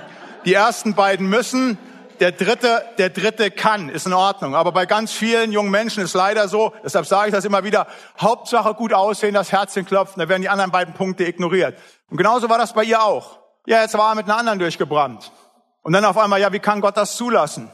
die 0.45 0.53
ersten 0.55 0.95
beiden 0.95 1.29
müssen, 1.29 1.77
der 2.19 2.31
dritte, 2.31 2.83
der 2.97 3.09
dritte 3.09 3.51
kann, 3.51 3.89
ist 3.89 4.05
in 4.05 4.13
Ordnung. 4.13 4.55
Aber 4.55 4.71
bei 4.71 4.85
ganz 4.85 5.11
vielen 5.11 5.51
jungen 5.51 5.71
Menschen 5.71 6.03
ist 6.03 6.13
leider 6.13 6.47
so, 6.47 6.73
deshalb 6.83 7.05
sage 7.05 7.29
ich 7.29 7.33
das 7.33 7.45
immer 7.45 7.63
wieder, 7.63 7.87
Hauptsache 8.19 8.73
gut 8.73 8.93
aussehen, 8.93 9.33
das 9.33 9.51
Herzchen 9.51 9.85
klopfen, 9.85 10.19
da 10.19 10.29
werden 10.29 10.41
die 10.41 10.49
anderen 10.49 10.71
beiden 10.71 10.93
Punkte 10.93 11.25
ignoriert. 11.25 11.77
Und 12.09 12.17
genauso 12.17 12.49
war 12.49 12.57
das 12.57 12.73
bei 12.73 12.83
ihr 12.83 13.03
auch. 13.03 13.39
Ja, 13.65 13.81
jetzt 13.81 13.97
war 13.97 14.11
er 14.11 14.15
mit 14.15 14.25
einer 14.25 14.37
anderen 14.37 14.59
durchgebrannt. 14.59 15.31
Und 15.81 15.93
dann 15.93 16.05
auf 16.05 16.17
einmal, 16.17 16.41
ja, 16.41 16.51
wie 16.51 16.59
kann 16.59 16.81
Gott 16.81 16.97
das 16.97 17.15
zulassen? 17.15 17.71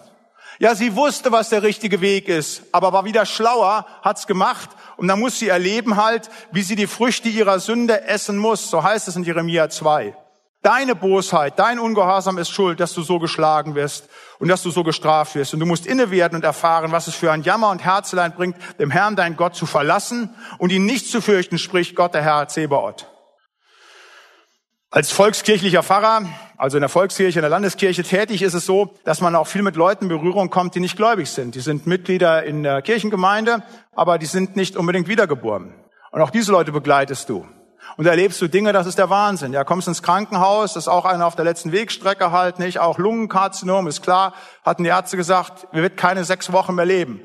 Ja, 0.60 0.75
sie 0.75 0.95
wusste, 0.95 1.32
was 1.32 1.49
der 1.49 1.63
richtige 1.63 2.01
Weg 2.01 2.27
ist, 2.27 2.63
aber 2.71 2.93
war 2.93 3.06
wieder 3.06 3.25
schlauer, 3.25 3.86
hat's 4.04 4.27
gemacht 4.27 4.69
und 4.97 5.08
dann 5.08 5.19
muss 5.19 5.39
sie 5.39 5.47
erleben 5.47 5.95
halt, 5.95 6.30
wie 6.51 6.62
sie 6.62 6.75
die 6.75 6.88
Früchte 6.88 7.30
ihrer 7.30 7.60
Sünde 7.60 8.04
essen 8.08 8.38
muss. 8.38 8.69
So 8.69 8.84
heißt 8.84 9.08
es 9.08 9.15
in 9.15 9.23
Jeremia 9.23 9.69
2. 9.69 10.15
Deine 10.63 10.93
Bosheit, 10.93 11.58
dein 11.58 11.80
Ungehorsam 11.80 12.38
ist 12.38 12.52
schuld, 12.52 12.80
dass 12.80 12.93
du 12.93 13.02
so 13.02 13.17
geschlagen 13.17 13.74
wirst 13.74 14.08
und 14.38 14.47
dass 14.47 14.62
du 14.62 14.69
so 14.69 14.84
gestraft 14.84 15.34
wirst. 15.34 15.56
Und 15.56 15.60
du 15.60 15.65
musst 15.65 15.88
inne 15.88 16.12
werden 16.12 16.36
und 16.36 16.43
erfahren, 16.43 16.91
was 16.91 17.08
es 17.08 17.15
für 17.15 17.32
ein 17.32 17.41
Jammer 17.41 17.71
und 17.71 17.84
Herzelein 17.84 18.34
bringt, 18.34 18.56
dem 18.78 18.91
Herrn 18.91 19.15
dein 19.15 19.38
Gott 19.38 19.56
zu 19.56 19.65
verlassen 19.65 20.36
und 20.60 20.71
ihn 20.71 20.86
nicht 20.86 21.08
zu 21.08 21.19
fürchten, 21.19 21.58
spricht 21.58 21.95
Gott, 21.95 22.13
der 22.13 22.21
Herr 22.21 22.47
Zebaoth. 22.47 23.08
Als 24.91 25.10
volkskirchlicher 25.12 25.82
Pfarrer, 25.82 26.26
also 26.58 26.78
in 26.78 26.82
der 26.82 26.89
Volkskirche, 26.89 27.39
in 27.39 27.43
der 27.43 27.50
Landeskirche 27.50 28.04
tätig, 28.04 28.43
ist 28.43 28.54
es 28.54 28.65
so, 28.65 28.93
dass 29.04 29.19
man 29.19 29.36
auch 29.36 29.47
viel 29.47 29.63
mit 29.63 29.76
Leuten 29.76 30.04
in 30.04 30.10
Berührung 30.10 30.52
kommt, 30.52 30.76
die 30.76 30.80
nicht 30.80 30.97
gläubig 30.97 31.30
sind. 31.30 31.56
Die 31.56 31.62
sind 31.62 31.88
Mitglieder 31.88 32.43
in 32.43 32.62
der 32.62 32.84
Kirchengemeinde, 32.84 33.63
aber 33.93 34.19
die 34.19 34.26
sind 34.28 34.58
nicht 34.58 34.78
unbedingt 34.78 35.08
wiedergeboren. 35.08 35.74
Und 36.12 36.21
auch 36.21 36.30
diese 36.30 36.52
Leute 36.52 36.71
begleitest 36.71 37.30
du. 37.30 37.47
Und 37.98 38.06
da 38.06 38.12
erlebst 38.12 38.41
du 38.41 38.48
Dinge, 38.48 38.74
das 38.74 38.88
ist 38.88 38.98
der 38.98 39.10
Wahnsinn. 39.10 39.54
Ja, 39.54 39.63
kommst 39.63 39.88
ins 39.88 40.04
Krankenhaus, 40.04 40.74
das 40.74 40.84
ist 40.84 40.88
auch 40.88 41.06
einer 41.06 41.26
auf 41.26 41.36
der 41.36 41.46
letzten 41.46 41.72
Wegstrecke 41.72 42.32
halt 42.32 42.60
nicht, 42.60 42.80
auch 42.80 42.98
Lungenkarzinom, 42.98 43.88
ist 43.88 44.02
klar, 44.02 44.34
hatten 44.63 44.84
die 44.84 44.89
Ärzte 44.89 45.17
gesagt, 45.17 45.67
wir 45.72 45.84
wird 45.84 45.98
keine 45.98 46.24
sechs 46.24 46.52
Wochen 46.52 46.76
mehr 46.76 46.86
leben. 46.86 47.22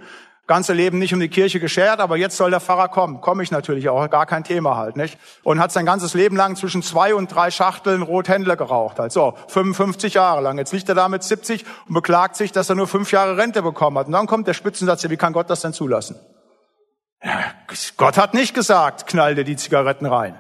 Ganze 0.47 0.75
Leben 0.75 1.01
nicht 1.01 1.13
um 1.13 1.19
die 1.19 1.29
Kirche 1.29 1.59
geschert, 1.59 1.99
aber 1.99 2.17
jetzt 2.17 2.37
soll 2.37 2.51
der 2.51 2.61
Pfarrer 2.61 2.87
kommen. 2.87 3.21
Komme 3.21 3.43
ich 3.43 3.51
natürlich 3.51 3.89
auch, 3.89 4.09
gar 4.09 4.27
kein 4.27 4.45
Thema 4.45 4.77
halt, 4.77 4.97
nicht? 4.97 5.19
Und 5.43 5.59
hat 5.59 5.73
sein 5.73 5.85
ganzes 5.85 6.15
Leben 6.15 6.37
lang 6.37 6.55
zwischen 6.55 6.85
zwei 6.85 7.17
und 7.17 7.35
drei 7.35 7.51
Schachteln 7.51 8.03
Rothändler 8.03 8.55
geraucht, 8.55 9.01
halt 9.01 9.11
so, 9.11 9.35
55 9.49 10.15
Jahre 10.15 10.43
lang. 10.43 10.57
Jetzt 10.57 10.73
liegt 10.73 10.89
er 10.89 10.95
da 10.95 11.09
mit 11.09 11.25
70 11.25 11.65
und 11.89 11.95
beklagt 11.95 12.37
sich, 12.37 12.53
dass 12.53 12.69
er 12.69 12.77
nur 12.77 12.87
fünf 12.87 13.11
Jahre 13.11 13.37
Rente 13.37 13.61
bekommen 13.61 13.99
hat. 13.99 14.07
Und 14.07 14.13
dann 14.13 14.29
kommt 14.29 14.47
der 14.47 14.55
Spitzensatz, 14.55 15.03
ja, 15.03 15.11
wie 15.11 15.17
kann 15.17 15.33
Gott 15.33 15.51
das 15.51 15.63
denn 15.63 15.73
zulassen? 15.73 16.17
Ja, 17.25 17.41
Gott 17.97 18.17
hat 18.17 18.33
nicht 18.33 18.55
gesagt, 18.55 19.09
knall 19.09 19.35
dir 19.35 19.45
die 19.45 19.57
Zigaretten 19.57 20.07
rein. 20.07 20.39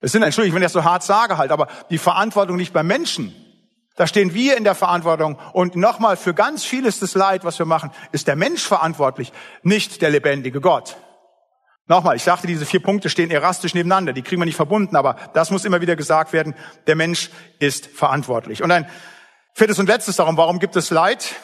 Es 0.00 0.12
sind, 0.12 0.22
Entschuldigung, 0.22 0.56
wenn 0.56 0.62
ich 0.62 0.66
das 0.66 0.72
so 0.72 0.84
hart 0.84 1.02
sage 1.02 1.36
halt, 1.36 1.52
aber 1.52 1.68
die 1.90 1.98
Verantwortung 1.98 2.56
nicht 2.56 2.72
beim 2.72 2.86
Menschen. 2.86 3.34
Da 3.96 4.06
stehen 4.06 4.32
wir 4.32 4.56
in 4.56 4.64
der 4.64 4.74
Verantwortung. 4.74 5.38
Und 5.52 5.76
nochmal, 5.76 6.16
für 6.16 6.32
ganz 6.32 6.64
vieles 6.64 7.00
des 7.00 7.14
Leid, 7.14 7.44
was 7.44 7.58
wir 7.58 7.66
machen, 7.66 7.90
ist 8.12 8.28
der 8.28 8.36
Mensch 8.36 8.62
verantwortlich, 8.62 9.32
nicht 9.62 10.00
der 10.00 10.10
lebendige 10.10 10.60
Gott. 10.60 10.96
Nochmal, 11.86 12.16
ich 12.16 12.22
sagte, 12.22 12.46
diese 12.46 12.64
vier 12.64 12.80
Punkte 12.80 13.10
stehen 13.10 13.30
erastisch 13.30 13.74
nebeneinander, 13.74 14.12
die 14.12 14.22
kriegen 14.22 14.40
wir 14.40 14.46
nicht 14.46 14.56
verbunden, 14.56 14.96
aber 14.96 15.16
das 15.34 15.50
muss 15.50 15.64
immer 15.64 15.80
wieder 15.80 15.96
gesagt 15.96 16.32
werden, 16.32 16.54
der 16.86 16.94
Mensch 16.94 17.30
ist 17.58 17.88
verantwortlich. 17.88 18.62
Und 18.62 18.70
ein 18.70 18.88
viertes 19.54 19.78
und 19.78 19.88
letztes 19.88 20.16
darum, 20.16 20.36
warum 20.36 20.60
gibt 20.60 20.76
es 20.76 20.90
Leid? 20.90 21.34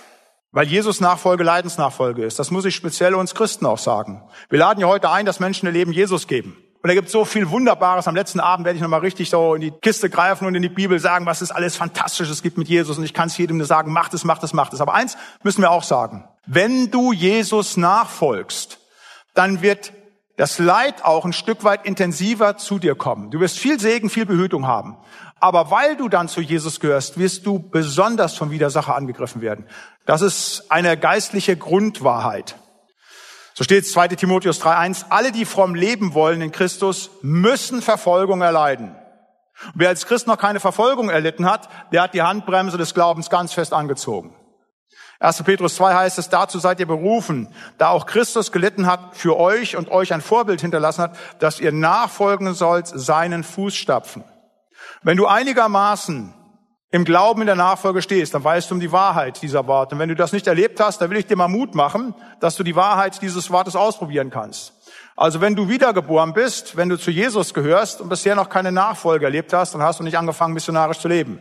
Weil 0.53 0.67
Jesus 0.67 1.01
Nachfolge 1.01 1.43
Leidensnachfolge 1.43 2.25
ist. 2.25 2.39
Das 2.39 2.51
muss 2.51 2.65
ich 2.65 2.75
speziell 2.75 3.15
uns 3.15 3.35
Christen 3.35 3.67
auch 3.67 3.79
sagen. 3.79 4.23
Wir 4.49 4.61
laden 4.61 4.81
ja 4.81 4.87
heute 4.87 5.11
ein, 5.11 5.27
dass 5.27 5.41
Menschen 5.41 5.67
ihr 5.67 5.73
Leben 5.73 5.93
Jesus 5.93 6.29
geben. 6.29 6.57
Und 6.87 6.91
da 6.91 6.95
gibt 6.95 7.07
es 7.07 7.13
so 7.13 7.25
viel 7.25 7.51
Wunderbares. 7.51 8.07
Am 8.07 8.15
letzten 8.15 8.39
Abend 8.39 8.65
werde 8.65 8.77
ich 8.77 8.81
nochmal 8.81 9.01
richtig 9.01 9.29
so 9.29 9.57
in 9.57 9.61
die 9.61 9.73
Kiste 9.73 10.09
greifen 10.09 10.47
und 10.47 10.55
in 10.55 10.63
die 10.63 10.69
Bibel 10.69 11.01
sagen, 11.01 11.27
was 11.27 11.41
es 11.41 11.51
alles 11.51 11.75
Fantastisches 11.75 12.45
gibt 12.45 12.59
mit 12.59 12.69
Jesus. 12.69 12.97
Und 12.97 13.03
ich 13.03 13.13
kann 13.13 13.27
es 13.27 13.37
jedem 13.37 13.57
nur 13.57 13.67
sagen, 13.67 13.93
macht 13.93 14.15
es, 14.15 14.23
macht 14.23 14.45
es, 14.45 14.53
macht 14.53 14.73
es. 14.73 14.81
Aber 14.81 14.95
eins 14.95 15.17
müssen 15.43 15.63
wir 15.63 15.73
auch 15.73 15.83
sagen. 15.83 16.29
Wenn 16.47 16.93
du 16.93 17.13
Jesus 17.13 17.77
nachfolgst, 17.77 18.79
dann 19.35 19.63
wird 19.63 19.95
das 20.37 20.61
Leid 20.61 21.05
auch 21.05 21.25
ein 21.25 21.33
Stück 21.33 21.65
weit 21.65 21.85
intensiver 21.85 22.57
zu 22.57 22.79
dir 22.79 22.95
kommen. 22.95 23.33
Du 23.33 23.41
wirst 23.41 23.59
viel 23.59 23.81
Segen, 23.81 24.09
viel 24.09 24.25
Behütung 24.25 24.69
haben. 24.69 24.97
Aber 25.41 25.73
weil 25.73 25.97
du 25.97 26.09
dann 26.09 26.29
zu 26.29 26.41
Jesus 26.41 26.79
gehörst, 26.79 27.19
wirst 27.19 27.47
du 27.47 27.59
besonders 27.59 28.37
vom 28.37 28.53
Widersacher 28.53 28.95
angegriffen 28.95 29.41
werden. 29.41 29.67
Das 30.05 30.23
ist 30.23 30.67
eine 30.69 30.97
geistliche 30.97 31.57
Grundwahrheit. 31.57 32.55
So 33.59 33.65
steht 33.65 33.85
es 33.85 33.93
2 33.93 34.09
Timotheus 34.09 34.61
3.1, 34.61 35.07
alle, 35.09 35.33
die 35.33 35.47
fromm 35.47 35.75
leben 35.75 36.13
wollen 36.13 36.43
in 36.43 36.53
Christus, 36.53 37.11
müssen 37.23 37.81
Verfolgung 37.81 38.43
erleiden. 38.43 38.95
wer 39.75 39.89
als 39.89 40.05
Christ 40.05 40.27
noch 40.27 40.37
keine 40.37 40.61
Verfolgung 40.61 41.09
erlitten 41.09 41.47
hat, 41.47 41.71
der 41.91 42.03
hat 42.03 42.13
die 42.13 42.21
Handbremse 42.21 42.77
des 42.77 42.93
Glaubens 42.93 43.31
ganz 43.31 43.55
fest 43.55 43.73
angezogen. 43.73 44.37
1. 45.21 45.43
Petrus 45.45 45.77
2 45.77 45.95
heißt 45.95 46.19
es, 46.19 46.29
dazu 46.29 46.59
seid 46.59 46.81
ihr 46.81 46.87
berufen, 46.87 47.49
da 47.79 47.89
auch 47.89 48.05
Christus 48.05 48.53
gelitten 48.53 48.87
hat 48.87 49.17
für 49.17 49.39
euch 49.39 49.75
und 49.75 49.91
euch 49.91 50.13
ein 50.13 50.21
Vorbild 50.21 50.61
hinterlassen 50.61 51.05
hat, 51.05 51.17
dass 51.39 51.59
ihr 51.59 51.73
nachfolgen 51.73 52.53
sollt 52.53 52.87
seinen 52.87 53.43
Fußstapfen. 53.43 54.23
Wenn 55.03 55.17
du 55.17 55.27
einigermaßen 55.27 56.35
im 56.91 57.05
Glauben 57.05 57.41
in 57.41 57.47
der 57.47 57.57
Nachfolge 57.57 58.01
stehst, 58.01 58.35
dann 58.35 58.45
weißt 58.45 58.71
du 58.71 58.75
um 58.75 58.81
die 58.81 58.93
Wahrheit 58.93 59.43
dieser 59.43 59.67
Worte. 59.67 59.95
Und 59.95 59.99
wenn 59.99 60.09
du 60.09 60.15
das 60.15 60.33
nicht 60.33 60.47
erlebt 60.47 60.81
hast, 60.81 61.01
dann 61.01 61.11
will 61.11 61.19
ich 61.19 61.27
dir 61.27 61.37
mal 61.37 61.49
Mut 61.49 61.75
machen, 61.75 62.15
dass 62.41 62.57
du 62.57 62.63
die 62.63 62.77
Wahrheit 62.77 63.21
dieses 63.23 63.51
Wortes 63.51 63.75
ausprobieren 63.75 64.31
kannst. 64.31 64.73
Also 65.17 65.41
wenn 65.41 65.57
du 65.57 65.69
wiedergeboren 65.69 66.35
bist, 66.35 66.77
wenn 66.77 66.89
du 66.89 66.97
zu 66.97 67.11
Jesus 67.11 67.55
gehörst 67.55 68.01
und 68.01 68.09
bisher 68.09 68.35
noch 68.35 68.51
keine 68.51 68.71
Nachfolge 68.71 69.25
erlebt 69.25 69.53
hast, 69.53 69.75
dann 69.75 69.83
hast 69.83 69.99
du 69.99 70.05
nicht 70.05 70.19
angefangen, 70.19 70.55
missionarisch 70.55 70.99
zu 70.99 71.09
leben. 71.09 71.41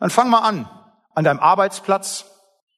Dann 0.00 0.10
fang 0.10 0.28
mal 0.28 0.40
an, 0.40 0.68
an 1.14 1.24
deinem 1.24 1.40
Arbeitsplatz, 1.40 2.26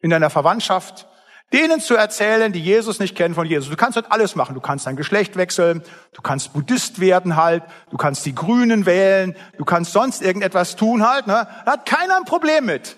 in 0.00 0.10
deiner 0.10 0.30
Verwandtschaft, 0.30 1.08
denen 1.52 1.80
zu 1.80 1.94
erzählen, 1.94 2.52
die 2.52 2.60
Jesus 2.60 2.98
nicht 2.98 3.16
kennen 3.16 3.34
von 3.34 3.46
Jesus. 3.46 3.70
Du 3.70 3.76
kannst 3.76 3.96
halt 3.96 4.10
alles 4.10 4.34
machen. 4.34 4.54
Du 4.54 4.60
kannst 4.60 4.86
dein 4.86 4.96
Geschlecht 4.96 5.36
wechseln, 5.36 5.82
du 6.12 6.22
kannst 6.22 6.52
Buddhist 6.52 7.00
werden 7.00 7.36
halt, 7.36 7.62
du 7.90 7.96
kannst 7.96 8.26
die 8.26 8.34
Grünen 8.34 8.86
wählen, 8.86 9.36
du 9.56 9.64
kannst 9.64 9.92
sonst 9.92 10.22
irgendetwas 10.22 10.76
tun 10.76 11.08
halt. 11.08 11.26
Ne? 11.26 11.46
Da 11.64 11.72
hat 11.72 11.86
keiner 11.86 12.16
ein 12.16 12.24
Problem 12.24 12.66
mit. 12.66 12.96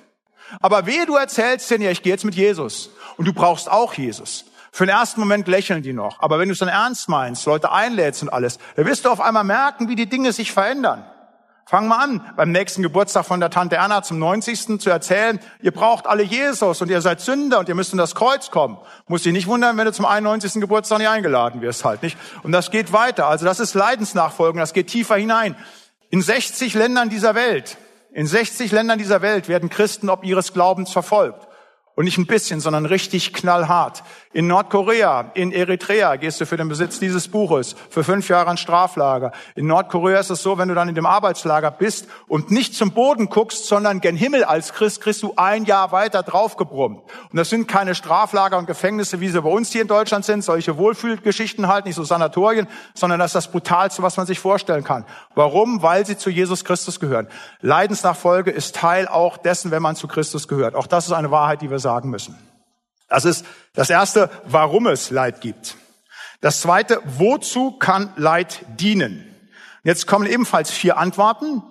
Aber 0.61 0.87
wehe, 0.87 1.05
du 1.05 1.17
erzählst 1.17 1.71
denen, 1.71 1.85
ja, 1.85 1.91
ich 1.91 2.03
gehe 2.03 2.13
jetzt 2.13 2.25
mit 2.25 2.35
Jesus. 2.35 2.91
Und 3.17 3.27
du 3.27 3.33
brauchst 3.33 3.71
auch 3.71 3.95
Jesus. 3.95 4.47
Für 4.73 4.87
den 4.87 4.95
ersten 4.95 5.21
Moment 5.21 5.49
lächeln 5.49 5.83
die 5.83 5.93
noch. 5.93 6.21
Aber 6.21 6.39
wenn 6.39 6.49
du 6.49 6.53
es 6.53 6.59
dann 6.59 6.69
ernst 6.69 7.09
meinst, 7.09 7.45
Leute 7.47 7.73
einlädst 7.73 8.23
und 8.23 8.29
alles, 8.29 8.59
dann 8.77 8.87
wirst 8.87 9.05
du 9.05 9.11
auf 9.11 9.21
einmal 9.21 9.45
merken, 9.45 9.89
wie 9.89 9.97
die 9.97 10.09
Dinge 10.09 10.33
sich 10.33 10.53
verändern. 10.53 11.05
Fang 11.69 11.87
mal 11.87 12.03
an, 12.03 12.25
beim 12.35 12.51
nächsten 12.51 12.81
Geburtstag 12.81 13.27
von 13.27 13.41
der 13.41 13.51
Tante 13.51 13.77
Erna 13.77 14.03
zum 14.03 14.19
90. 14.19 14.81
zu 14.81 14.89
erzählen, 14.89 15.39
ihr 15.61 15.71
braucht 15.71 16.07
alle 16.07 16.23
Jesus 16.23 16.81
und 16.81 16.91
ihr 16.91 17.03
seid 17.03 17.21
Sünder 17.21 17.59
und 17.59 17.69
ihr 17.69 17.75
müsst 17.75 17.93
in 17.93 17.99
das 17.99 18.15
Kreuz 18.15 18.51
kommen. 18.51 18.79
Muss 19.07 19.25
dich 19.25 19.35
nicht 19.35 19.49
wundern, 19.49 19.77
wenn 19.77 19.85
du 19.85 19.93
zum 19.93 20.07
91. 20.07 20.63
Geburtstag 20.63 20.97
nicht 20.97 21.11
eingeladen 21.11 21.61
wirst 21.61 21.85
halt, 21.85 22.03
nicht? 22.03 22.17
Und 22.43 22.53
das 22.53 22.71
geht 22.71 22.95
weiter. 22.95 23.27
Also 23.27 23.45
das 23.45 23.61
ist 23.61 23.75
Leidensnachfolgen, 23.75 24.59
das 24.59 24.73
geht 24.73 24.87
tiefer 24.87 25.17
hinein. 25.17 25.57
In 26.09 26.23
60 26.23 26.73
Ländern 26.73 27.11
dieser 27.11 27.35
Welt, 27.35 27.77
in 28.15 28.27
60 28.27 28.73
Ländern 28.73 28.99
dieser 28.99 29.21
Welt 29.21 29.51
werden 29.51 29.69
Christen 29.69 30.09
ob 30.09 30.25
ihres 30.25 30.55
Glaubens 30.55 30.91
verfolgt. 30.91 31.48
Und 31.99 32.05
nicht 32.05 32.17
ein 32.17 32.27
bisschen, 32.27 32.61
sondern 32.61 32.87
richtig 32.87 33.33
knallhart. 33.33 34.05
In 34.33 34.47
Nordkorea, 34.47 35.33
in 35.35 35.51
Eritrea 35.51 36.15
gehst 36.15 36.41
du 36.41 36.47
für 36.47 36.57
den 36.57 36.69
Besitz 36.69 37.01
dieses 37.01 37.27
Buches 37.27 37.75
für 37.91 38.05
fünf 38.05 38.29
Jahre 38.29 38.53
ins 38.53 38.61
Straflager. 38.61 39.33
In 39.57 39.67
Nordkorea 39.67 40.21
ist 40.21 40.31
es 40.31 40.41
so, 40.41 40.59
wenn 40.59 40.69
du 40.69 40.77
dann 40.77 40.89
in 40.89 40.95
dem 40.95 41.07
Arbeitslager 41.07 41.73
bist 41.73 42.07
und 42.29 42.53
nicht 42.53 42.77
zum 42.77 42.93
Boden 42.93 43.31
guckst, 43.31 43.67
sondern 43.67 44.01
gen 44.01 44.15
Himmel 44.15 44.45
als 44.45 44.75
Christ, 44.75 45.01
kriegst 45.01 45.25
du 45.25 45.33
ein 45.35 45.65
Jahr 45.65 45.91
weiter 45.91 46.23
draufgebrummt. 46.23 47.01
Und 47.33 47.37
das 47.37 47.51
sind 47.51 47.67
keine 47.67 47.97
Straflager 47.97 48.59
und 48.59 48.67
Gefängnisse, 48.67 49.19
wie 49.19 49.31
sie 49.31 49.43
bei 49.43 49.51
uns 49.51 49.73
hier 49.73 49.83
in 49.83 49.89
Deutschland 49.89 50.25
sind, 50.25 50.45
solche 50.45 50.77
Wohlfühlgeschichten 50.77 51.67
halt, 51.67 51.85
nicht 51.85 51.97
so 51.97 52.05
Sanatorien, 52.05 52.69
sondern 52.95 53.19
das 53.19 53.31
ist 53.31 53.35
das 53.35 53.51
Brutalste, 53.51 54.05
was 54.05 54.17
man 54.17 54.27
sich 54.27 54.39
vorstellen 54.39 54.85
kann. 54.85 55.05
Warum? 55.35 55.83
Weil 55.83 56.07
sie 56.07 56.17
zu 56.17 56.31
Jesus 56.31 56.65
Christus 56.65 57.01
gehören. 57.01 57.27
Leidensnachfolge 57.61 58.53
ist 58.53 58.77
Teil 58.77 59.09
auch 59.09 59.37
dessen, 59.37 59.73
wenn 59.73 59.83
man 59.83 59.97
zu 59.97 60.07
Christus 60.07 60.47
gehört. 60.47 60.77
Auch 60.77 60.87
das 60.87 61.07
ist 61.07 61.13
eine 61.13 61.33
Wahrheit, 61.33 61.61
die 61.61 61.71
wir 61.73 61.81
sagen 61.81 61.88
müssen. 62.11 62.37
Das 63.09 63.25
ist 63.25 63.45
das 63.75 63.91
erste, 63.91 64.31
warum 64.45 64.87
es 64.87 65.11
Leid 65.11 65.41
gibt. 65.41 65.77
Das 66.41 66.61
zweite, 66.61 67.01
wozu 67.05 67.73
kann 67.73 68.13
Leid 68.17 68.65
dienen? 68.79 69.25
Jetzt 69.83 70.07
kommen 70.07 70.27
ebenfalls 70.27 70.71
vier 70.71 70.99
Antworten. 70.99 71.63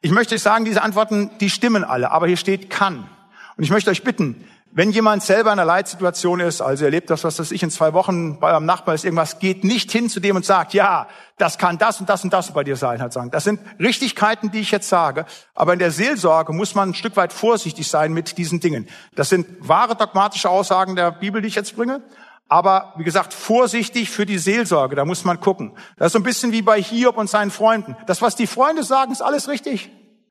Ich 0.00 0.10
möchte 0.10 0.34
euch 0.34 0.42
sagen, 0.42 0.64
diese 0.64 0.82
Antworten, 0.82 1.30
die 1.38 1.50
stimmen 1.50 1.84
alle, 1.84 2.10
aber 2.10 2.26
hier 2.26 2.36
steht 2.36 2.70
kann. 2.70 3.08
Und 3.56 3.64
ich 3.64 3.70
möchte 3.70 3.90
euch 3.90 4.04
bitten, 4.04 4.48
wenn 4.78 4.92
jemand 4.92 5.24
selber 5.24 5.52
in 5.52 5.58
einer 5.58 5.64
Leitsituation 5.64 6.38
ist, 6.38 6.60
also 6.60 6.84
erlebt 6.84 7.10
das, 7.10 7.24
was 7.24 7.40
weiß 7.40 7.50
ich, 7.50 7.64
in 7.64 7.70
zwei 7.70 7.94
Wochen 7.94 8.38
bei 8.38 8.52
eurem 8.52 8.64
Nachbar 8.64 8.94
ist 8.94 9.04
irgendwas, 9.04 9.40
geht 9.40 9.64
nicht 9.64 9.90
hin 9.90 10.08
zu 10.08 10.20
dem 10.20 10.36
und 10.36 10.44
sagt, 10.44 10.72
ja, 10.72 11.08
das 11.36 11.58
kann 11.58 11.78
das 11.78 11.98
und 11.98 12.08
das 12.08 12.22
und 12.22 12.32
das 12.32 12.52
bei 12.52 12.62
dir 12.62 12.76
sein, 12.76 13.02
halt 13.02 13.12
sagen. 13.12 13.32
Das 13.32 13.42
sind 13.42 13.58
Richtigkeiten, 13.80 14.52
die 14.52 14.60
ich 14.60 14.70
jetzt 14.70 14.88
sage. 14.88 15.26
Aber 15.56 15.72
in 15.72 15.80
der 15.80 15.90
Seelsorge 15.90 16.52
muss 16.52 16.76
man 16.76 16.90
ein 16.90 16.94
Stück 16.94 17.16
weit 17.16 17.32
vorsichtig 17.32 17.88
sein 17.88 18.12
mit 18.12 18.38
diesen 18.38 18.60
Dingen. 18.60 18.86
Das 19.16 19.30
sind 19.30 19.48
wahre 19.58 19.96
dogmatische 19.96 20.48
Aussagen 20.48 20.94
der 20.94 21.10
Bibel, 21.10 21.42
die 21.42 21.48
ich 21.48 21.56
jetzt 21.56 21.74
bringe. 21.74 22.00
Aber 22.48 22.94
wie 22.98 23.02
gesagt, 23.02 23.34
vorsichtig 23.34 24.10
für 24.10 24.26
die 24.26 24.38
Seelsorge, 24.38 24.94
da 24.94 25.04
muss 25.04 25.24
man 25.24 25.40
gucken. 25.40 25.72
Das 25.96 26.06
ist 26.06 26.12
so 26.12 26.20
ein 26.20 26.22
bisschen 26.22 26.52
wie 26.52 26.62
bei 26.62 26.80
Hiob 26.80 27.16
und 27.16 27.28
seinen 27.28 27.50
Freunden. 27.50 27.96
Das, 28.06 28.22
was 28.22 28.36
die 28.36 28.46
Freunde 28.46 28.84
sagen, 28.84 29.10
ist 29.10 29.22
alles 29.22 29.48
richtig. 29.48 29.90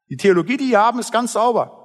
Die 0.10 0.16
Theologie, 0.16 0.56
die 0.56 0.70
die 0.70 0.78
haben, 0.78 1.00
ist 1.00 1.12
ganz 1.12 1.34
sauber 1.34 1.77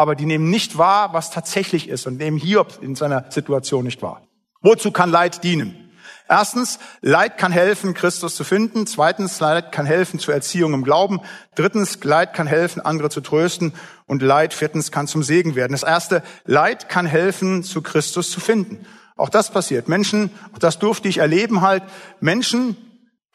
aber 0.00 0.14
die 0.14 0.26
nehmen 0.26 0.50
nicht 0.50 0.78
wahr, 0.78 1.12
was 1.12 1.30
tatsächlich 1.30 1.88
ist 1.88 2.06
und 2.06 2.18
nehmen 2.18 2.38
Hiob 2.38 2.78
in 2.82 2.94
seiner 2.94 3.26
Situation 3.30 3.84
nicht 3.84 4.02
wahr. 4.02 4.22
Wozu 4.62 4.90
kann 4.90 5.10
Leid 5.10 5.44
dienen? 5.44 5.90
Erstens, 6.28 6.78
Leid 7.00 7.38
kann 7.38 7.50
helfen, 7.50 7.92
Christus 7.92 8.36
zu 8.36 8.44
finden. 8.44 8.86
Zweitens, 8.86 9.40
Leid 9.40 9.72
kann 9.72 9.84
helfen 9.84 10.20
zur 10.20 10.32
Erziehung 10.32 10.74
im 10.74 10.84
Glauben. 10.84 11.20
Drittens, 11.56 12.02
Leid 12.04 12.34
kann 12.34 12.46
helfen, 12.46 12.80
andere 12.80 13.10
zu 13.10 13.20
trösten. 13.20 13.72
Und 14.06 14.22
Leid, 14.22 14.54
viertens, 14.54 14.92
kann 14.92 15.08
zum 15.08 15.22
Segen 15.22 15.56
werden. 15.56 15.72
Das 15.72 15.82
erste, 15.82 16.22
Leid 16.44 16.88
kann 16.88 17.04
helfen, 17.04 17.64
zu 17.64 17.82
Christus 17.82 18.30
zu 18.30 18.38
finden. 18.38 18.86
Auch 19.16 19.28
das 19.28 19.50
passiert. 19.50 19.88
Menschen, 19.88 20.30
auch 20.54 20.58
das 20.58 20.78
durfte 20.78 21.08
ich 21.08 21.18
erleben 21.18 21.62
halt, 21.62 21.82
Menschen 22.20 22.76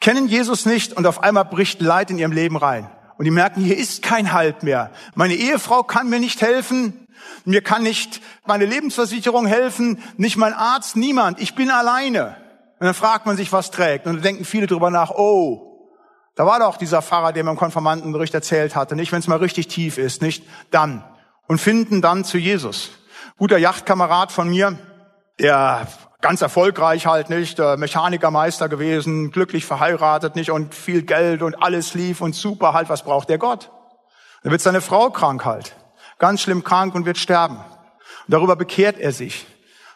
kennen 0.00 0.26
Jesus 0.26 0.66
nicht 0.66 0.94
und 0.94 1.06
auf 1.06 1.22
einmal 1.22 1.44
bricht 1.44 1.80
Leid 1.80 2.10
in 2.10 2.18
ihrem 2.18 2.32
Leben 2.32 2.56
rein 2.56 2.90
und 3.18 3.24
die 3.24 3.30
merken, 3.30 3.62
hier 3.62 3.76
ist 3.76 4.02
kein 4.02 4.32
Halt 4.32 4.62
mehr. 4.62 4.90
Meine 5.14 5.34
Ehefrau 5.34 5.82
kann 5.82 6.08
mir 6.08 6.20
nicht 6.20 6.42
helfen, 6.42 7.06
mir 7.44 7.62
kann 7.62 7.82
nicht 7.82 8.20
meine 8.44 8.66
Lebensversicherung 8.66 9.46
helfen, 9.46 10.02
nicht 10.16 10.36
mein 10.36 10.52
Arzt, 10.52 10.96
niemand. 10.96 11.40
Ich 11.40 11.54
bin 11.54 11.70
alleine. 11.70 12.36
Und 12.78 12.86
dann 12.86 12.94
fragt 12.94 13.24
man 13.24 13.36
sich, 13.36 13.52
was 13.52 13.70
trägt. 13.70 14.06
Und 14.06 14.16
dann 14.16 14.22
denken 14.22 14.44
viele 14.44 14.66
drüber 14.66 14.90
nach, 14.90 15.10
oh, 15.10 15.66
da 16.34 16.44
war 16.44 16.58
doch 16.58 16.76
dieser 16.76 17.00
Pfarrer, 17.00 17.32
der 17.32 17.44
mir 17.44 17.50
im 17.50 17.56
Konformantenbericht 17.56 18.34
erzählt 18.34 18.76
hatte, 18.76 18.94
nicht, 18.94 19.10
wenn 19.12 19.20
es 19.20 19.28
mal 19.28 19.38
richtig 19.38 19.68
tief 19.68 19.96
ist, 19.96 20.20
nicht 20.20 20.44
dann. 20.70 21.02
Und 21.46 21.58
finden 21.58 22.02
dann 22.02 22.24
zu 22.24 22.36
Jesus. 22.36 22.90
Guter 23.38 23.56
Yachtkamerad 23.56 24.32
von 24.32 24.50
mir, 24.50 24.78
der 25.38 25.86
ganz 26.26 26.42
erfolgreich 26.42 27.06
halt 27.06 27.30
nicht, 27.30 27.60
äh, 27.60 27.76
Mechanikermeister 27.76 28.68
gewesen, 28.68 29.30
glücklich 29.30 29.64
verheiratet 29.64 30.34
nicht 30.34 30.50
und 30.50 30.74
viel 30.74 31.02
Geld 31.02 31.40
und 31.40 31.62
alles 31.62 31.94
lief 31.94 32.20
und 32.20 32.34
super 32.34 32.72
halt, 32.72 32.88
was 32.88 33.04
braucht 33.04 33.28
der 33.28 33.38
Gott? 33.38 33.70
Dann 34.42 34.50
wird 34.50 34.60
seine 34.60 34.80
Frau 34.80 35.10
krank 35.10 35.44
halt, 35.44 35.76
ganz 36.18 36.40
schlimm 36.40 36.64
krank 36.64 36.96
und 36.96 37.06
wird 37.06 37.16
sterben. 37.16 37.58
Und 37.58 37.64
darüber 38.26 38.56
bekehrt 38.56 38.98
er 38.98 39.12
sich. 39.12 39.46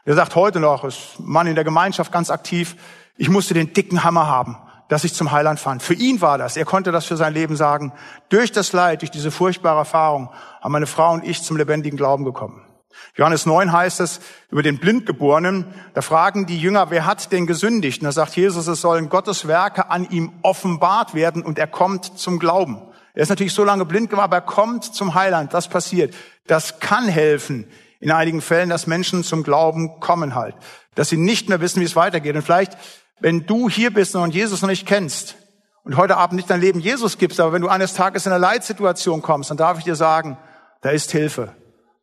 Er 0.05 0.15
sagt 0.15 0.37
heute 0.37 0.61
noch, 0.61 0.85
ist 0.85 1.19
Mann 1.19 1.49
in 1.49 1.57
der 1.57 1.65
Gemeinschaft 1.65 2.13
ganz 2.13 2.31
aktiv, 2.31 2.77
ich 3.17 3.29
musste 3.29 3.53
den 3.53 3.73
dicken 3.73 4.05
Hammer 4.05 4.29
haben, 4.29 4.57
dass 4.87 5.03
ich 5.03 5.15
zum 5.15 5.33
Heiland 5.33 5.59
fand. 5.59 5.83
Für 5.83 5.95
ihn 5.95 6.21
war 6.21 6.39
das, 6.39 6.57
er 6.57 6.65
konnte 6.65 6.93
das 6.93 7.07
für 7.07 7.17
sein 7.17 7.35
Leben 7.35 7.57
sagen. 7.57 7.93
Durch 8.29 8.53
das 8.53 8.73
Leid, 8.73 9.03
durch 9.03 9.11
diese 9.11 9.33
furchtbare 9.33 9.81
Erfahrung 9.81 10.31
haben 10.61 10.71
meine 10.71 10.87
Frau 10.87 11.11
und 11.11 11.27
ich 11.27 11.43
zum 11.43 11.57
lebendigen 11.57 11.97
Glauben 11.97 12.25
gekommen. 12.25 12.70
Johannes 13.17 13.47
9 13.47 13.73
heißt 13.73 14.01
es 14.01 14.21
über 14.51 14.63
den 14.63 14.79
Blindgeborenen, 14.79 15.67
da 15.95 16.03
fragen 16.03 16.47
die 16.47 16.59
Jünger, 16.59 16.91
wer 16.91 17.07
hat 17.07 17.33
denn 17.33 17.47
gesündigt? 17.47 18.01
Und 18.01 18.07
da 18.07 18.13
sagt 18.13 18.37
Jesus, 18.37 18.67
es 18.67 18.81
sollen 18.81 19.09
Gottes 19.09 19.47
Werke 19.47 19.91
an 19.91 20.09
ihm 20.11 20.33
offenbart 20.43 21.15
werden 21.15 21.43
und 21.43 21.59
er 21.59 21.67
kommt 21.67 22.19
zum 22.19 22.39
Glauben. 22.39 22.83
Er 23.15 23.23
ist 23.23 23.29
natürlich 23.29 23.55
so 23.55 23.65
lange 23.65 23.85
blind 23.85 24.11
geworden, 24.11 24.25
aber 24.25 24.37
er 24.37 24.43
kommt 24.43 24.85
zum 24.85 25.15
Heiland. 25.15 25.53
Das 25.53 25.69
passiert. 25.69 26.15
Das 26.47 26.81
kann 26.81 27.09
helfen 27.09 27.67
in 27.99 28.11
einigen 28.11 28.41
Fällen, 28.41 28.71
dass 28.71 28.87
Menschen 28.87 29.25
zum 29.25 29.43
Glauben 29.43 30.01
kommen 30.01 30.35
halt. 30.35 30.55
Dass 30.95 31.09
sie 31.09 31.17
nicht 31.17 31.49
mehr 31.49 31.61
wissen, 31.61 31.81
wie 31.81 31.85
es 31.85 31.97
weitergeht. 31.97 32.37
Und 32.37 32.43
vielleicht 32.43 32.77
Wenn 33.21 33.45
du 33.45 33.69
hier 33.69 33.93
bist 33.93 34.17
und 34.17 34.35
Jesus 34.35 34.63
noch 34.63 34.71
nicht 34.71 34.87
kennst 34.87 35.37
und 35.85 35.97
heute 35.99 36.17
Abend 36.17 36.37
nicht 36.37 36.49
dein 36.49 36.61
Leben 36.61 36.81
Jesus 36.81 37.19
gibst, 37.19 37.39
aber 37.39 37.53
wenn 37.53 37.61
du 37.61 37.69
eines 37.69 37.93
Tages 37.93 38.25
in 38.25 38.33
eine 38.33 38.41
Leitsituation 38.41 39.21
kommst, 39.21 39.51
dann 39.51 39.59
darf 39.59 39.79
ich 39.79 39.85
dir 39.85 39.95
sagen, 39.95 40.39
da 40.81 40.89
ist 40.89 41.13
Hilfe. 41.13 41.55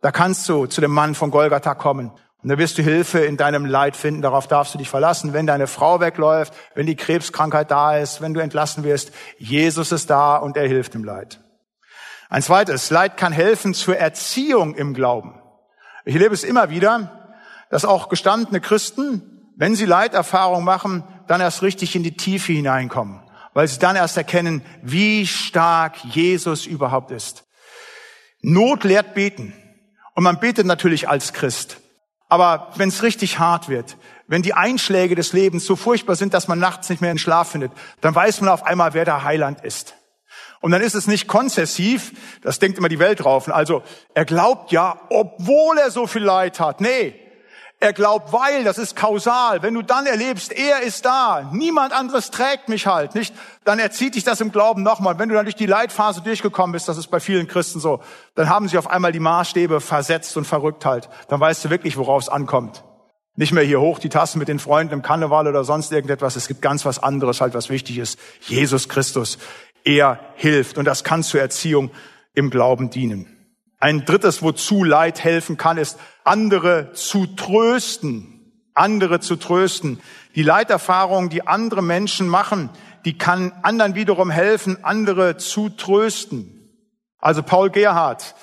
Da 0.01 0.11
kannst 0.11 0.47
du 0.47 0.65
zu 0.65 0.81
dem 0.81 0.91
Mann 0.91 1.15
von 1.15 1.31
Golgatha 1.31 1.75
kommen. 1.75 2.11
Und 2.43 2.49
da 2.49 2.57
wirst 2.57 2.77
du 2.77 2.83
Hilfe 2.83 3.19
in 3.19 3.35
deinem 3.35 3.65
Leid 3.65 3.95
finden. 3.95 4.21
Darauf 4.21 4.47
darfst 4.47 4.73
du 4.73 4.77
dich 4.77 4.89
verlassen. 4.89 5.33
Wenn 5.33 5.47
deine 5.47 5.67
Frau 5.67 5.99
wegläuft, 5.99 6.53
wenn 6.75 6.85
die 6.85 6.95
Krebskrankheit 6.95 7.71
da 7.71 7.97
ist, 7.97 8.21
wenn 8.21 8.33
du 8.33 8.39
entlassen 8.39 8.83
wirst, 8.83 9.11
Jesus 9.37 9.91
ist 9.91 10.09
da 10.09 10.37
und 10.37 10.55
er 10.55 10.67
hilft 10.67 10.95
im 10.95 11.03
Leid. 11.03 11.41
Ein 12.29 12.41
zweites, 12.41 12.89
Leid 12.89 13.17
kann 13.17 13.31
helfen 13.31 13.73
zur 13.73 13.97
Erziehung 13.97 14.75
im 14.75 14.93
Glauben. 14.93 15.41
Ich 16.05 16.13
erlebe 16.13 16.33
es 16.33 16.43
immer 16.43 16.69
wieder, 16.69 17.35
dass 17.69 17.85
auch 17.85 18.09
gestandene 18.09 18.61
Christen, 18.61 19.51
wenn 19.55 19.75
sie 19.75 19.85
Leiterfahrung 19.85 20.63
machen, 20.63 21.03
dann 21.27 21.41
erst 21.41 21.61
richtig 21.61 21.95
in 21.95 22.03
die 22.03 22.15
Tiefe 22.15 22.53
hineinkommen, 22.53 23.21
weil 23.53 23.67
sie 23.67 23.79
dann 23.79 23.95
erst 23.95 24.15
erkennen, 24.15 24.61
wie 24.81 25.25
stark 25.25 25.97
Jesus 26.05 26.65
überhaupt 26.65 27.11
ist. 27.11 27.45
Not 28.41 28.83
lehrt 28.83 29.13
beten. 29.13 29.53
Und 30.17 30.23
man 30.23 30.39
betet 30.39 30.65
natürlich 30.65 31.07
als 31.07 31.31
Christ. 31.31 31.77
Aber 32.27 32.71
wenn 32.75 32.89
es 32.89 33.03
richtig 33.03 33.37
hart 33.37 33.69
wird, 33.69 33.97
wenn 34.25 34.41
die 34.41 34.55
Einschläge 34.55 35.13
des 35.13 35.31
Lebens 35.31 35.63
so 35.63 35.75
furchtbar 35.75 36.15
sind, 36.15 36.33
dass 36.33 36.47
man 36.47 36.57
nachts 36.57 36.89
nicht 36.89 37.01
mehr 37.03 37.11
in 37.11 37.19
Schlaf 37.19 37.51
findet, 37.51 37.71
dann 38.01 38.15
weiß 38.15 38.41
man 38.41 38.49
auf 38.49 38.65
einmal, 38.65 38.95
wer 38.95 39.05
der 39.05 39.23
Heiland 39.23 39.63
ist. 39.63 39.93
Und 40.59 40.71
dann 40.71 40.81
ist 40.81 40.95
es 40.95 41.05
nicht 41.05 41.27
konzessiv, 41.27 42.13
das 42.41 42.57
denkt 42.57 42.79
immer 42.79 42.89
die 42.89 42.97
Welt 42.97 43.19
drauf. 43.19 43.47
Also 43.47 43.83
er 44.15 44.25
glaubt 44.25 44.71
ja, 44.71 44.99
obwohl 45.11 45.77
er 45.77 45.91
so 45.91 46.07
viel 46.07 46.23
Leid 46.23 46.59
hat. 46.59 46.81
Nee, 46.81 47.13
er 47.79 47.93
glaubt, 47.93 48.33
weil, 48.33 48.63
das 48.63 48.79
ist 48.79 48.95
kausal. 48.95 49.61
Wenn 49.61 49.75
du 49.75 49.83
dann 49.83 50.07
erlebst, 50.07 50.51
er 50.51 50.81
ist 50.81 51.05
da, 51.05 51.49
niemand 51.53 51.93
anderes 51.93 52.31
trägt 52.31 52.69
mich 52.69 52.87
halt, 52.87 53.13
nicht? 53.13 53.35
Dann 53.65 53.77
erzieht 53.77 54.15
dich 54.15 54.23
das 54.23 54.41
im 54.41 54.51
Glauben 54.51 54.81
nochmal. 54.81 55.19
Wenn 55.19 55.29
du 55.29 55.35
dann 55.35 55.45
durch 55.45 55.55
die 55.55 55.67
Leitphase 55.67 56.21
durchgekommen 56.21 56.71
bist, 56.71 56.89
das 56.89 56.97
ist 56.97 57.07
bei 57.07 57.19
vielen 57.19 57.47
Christen 57.47 57.79
so, 57.79 58.01
dann 58.33 58.49
haben 58.49 58.67
sie 58.67 58.79
auf 58.79 58.89
einmal 58.89 59.11
die 59.11 59.19
Maßstäbe 59.19 59.79
versetzt 59.79 60.35
und 60.37 60.45
verrückt 60.45 60.85
halt. 60.85 61.07
Dann 61.27 61.39
weißt 61.39 61.65
du 61.65 61.69
wirklich, 61.69 61.97
worauf 61.97 62.23
es 62.23 62.29
ankommt. 62.29 62.83
Nicht 63.35 63.51
mehr 63.51 63.63
hier 63.63 63.79
hoch 63.79 63.99
die 63.99 64.09
Tassen 64.09 64.39
mit 64.39 64.47
den 64.47 64.57
Freunden 64.57 64.93
im 64.93 65.03
Karneval 65.03 65.47
oder 65.47 65.63
sonst 65.63 65.91
irgendetwas. 65.91 66.35
Es 66.35 66.47
gibt 66.47 66.63
ganz 66.63 66.83
was 66.83 66.97
anderes 66.97 67.41
halt, 67.41 67.53
was 67.53 67.69
wichtig 67.69 67.99
ist. 67.99 68.17
Jesus 68.41 68.89
Christus. 68.89 69.37
Er 69.83 70.19
hilft. 70.35 70.79
Und 70.79 70.85
das 70.85 71.03
kann 71.03 71.21
zur 71.21 71.41
Erziehung 71.41 71.91
im 72.33 72.49
Glauben 72.49 72.89
dienen. 72.89 73.36
Ein 73.79 74.05
drittes, 74.05 74.41
wozu 74.41 74.83
Leid 74.83 75.23
helfen 75.23 75.57
kann, 75.57 75.77
ist, 75.77 75.99
andere 76.23 76.93
zu 76.93 77.27
trösten. 77.27 78.33
Andere 78.73 79.19
zu 79.19 79.35
trösten. 79.35 79.99
Die 80.35 80.43
Leiterfahrung, 80.43 81.29
die 81.29 81.47
andere 81.47 81.81
Menschen 81.81 82.27
machen, 82.27 82.69
die 83.05 83.17
kann 83.17 83.53
anderen 83.63 83.95
wiederum 83.95 84.29
helfen, 84.29 84.83
andere 84.83 85.37
zu 85.37 85.69
trösten. 85.69 86.53
Also 87.19 87.41
Paul 87.41 87.69
Gerhardt, 87.71 88.35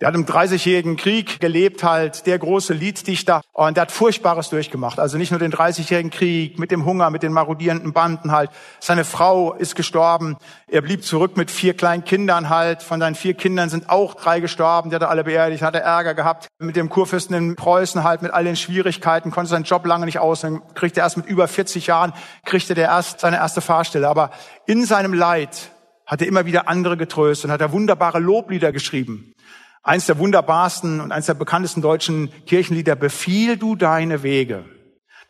der 0.00 0.08
hat 0.08 0.14
im 0.14 0.26
30-jährigen 0.26 0.96
Krieg 0.96 1.40
gelebt 1.40 1.82
halt, 1.82 2.26
der 2.26 2.38
große 2.38 2.72
Lieddichter. 2.72 3.40
Und 3.52 3.76
der 3.76 3.82
hat 3.82 3.92
Furchtbares 3.92 4.48
durchgemacht. 4.48 5.00
Also 5.00 5.18
nicht 5.18 5.32
nur 5.32 5.40
den 5.40 5.52
30-jährigen 5.52 6.10
Krieg 6.10 6.56
mit 6.56 6.70
dem 6.70 6.84
Hunger, 6.84 7.10
mit 7.10 7.24
den 7.24 7.32
marodierenden 7.32 7.92
Banden 7.92 8.30
halt. 8.30 8.50
Seine 8.78 9.04
Frau 9.04 9.54
ist 9.54 9.74
gestorben. 9.74 10.36
Er 10.68 10.82
blieb 10.82 11.02
zurück 11.02 11.36
mit 11.36 11.50
vier 11.50 11.74
kleinen 11.74 12.04
Kindern 12.04 12.48
halt. 12.48 12.84
Von 12.84 13.00
seinen 13.00 13.16
vier 13.16 13.34
Kindern 13.34 13.70
sind 13.70 13.90
auch 13.90 14.14
drei 14.14 14.38
gestorben. 14.38 14.90
Der 14.90 15.00
hat 15.00 15.08
alle 15.08 15.24
beerdigt, 15.24 15.62
hat 15.62 15.74
er 15.74 15.82
Ärger 15.82 16.14
gehabt. 16.14 16.46
Mit 16.60 16.76
dem 16.76 16.90
Kurfürsten 16.90 17.34
in 17.34 17.56
Preußen 17.56 18.04
halt, 18.04 18.22
mit 18.22 18.32
all 18.32 18.44
den 18.44 18.56
Schwierigkeiten, 18.56 19.32
konnte 19.32 19.50
seinen 19.50 19.64
Job 19.64 19.84
lange 19.84 20.06
nicht 20.06 20.20
aus. 20.20 20.42
Dann 20.42 20.62
kriegte 20.74 21.00
er 21.00 21.06
erst 21.06 21.16
mit 21.16 21.26
über 21.26 21.48
40 21.48 21.88
Jahren, 21.88 22.12
kriegte 22.44 22.76
der 22.76 22.86
erst 22.86 23.18
seine 23.18 23.38
erste 23.38 23.60
Fahrstelle. 23.60 24.08
Aber 24.08 24.30
in 24.64 24.84
seinem 24.84 25.12
Leid 25.12 25.72
hat 26.06 26.22
er 26.22 26.28
immer 26.28 26.46
wieder 26.46 26.68
andere 26.68 26.96
getröstet 26.96 27.46
und 27.46 27.52
hat 27.52 27.60
er 27.60 27.72
wunderbare 27.72 28.20
Loblieder 28.20 28.70
geschrieben. 28.70 29.34
Eins 29.88 30.04
der 30.04 30.18
wunderbarsten 30.18 31.00
und 31.00 31.12
eins 31.12 31.24
der 31.24 31.32
bekanntesten 31.32 31.80
deutschen 31.80 32.30
Kirchenlieder, 32.44 32.94
Befiehl 32.94 33.56
du 33.56 33.74
deine 33.74 34.22
Wege. 34.22 34.66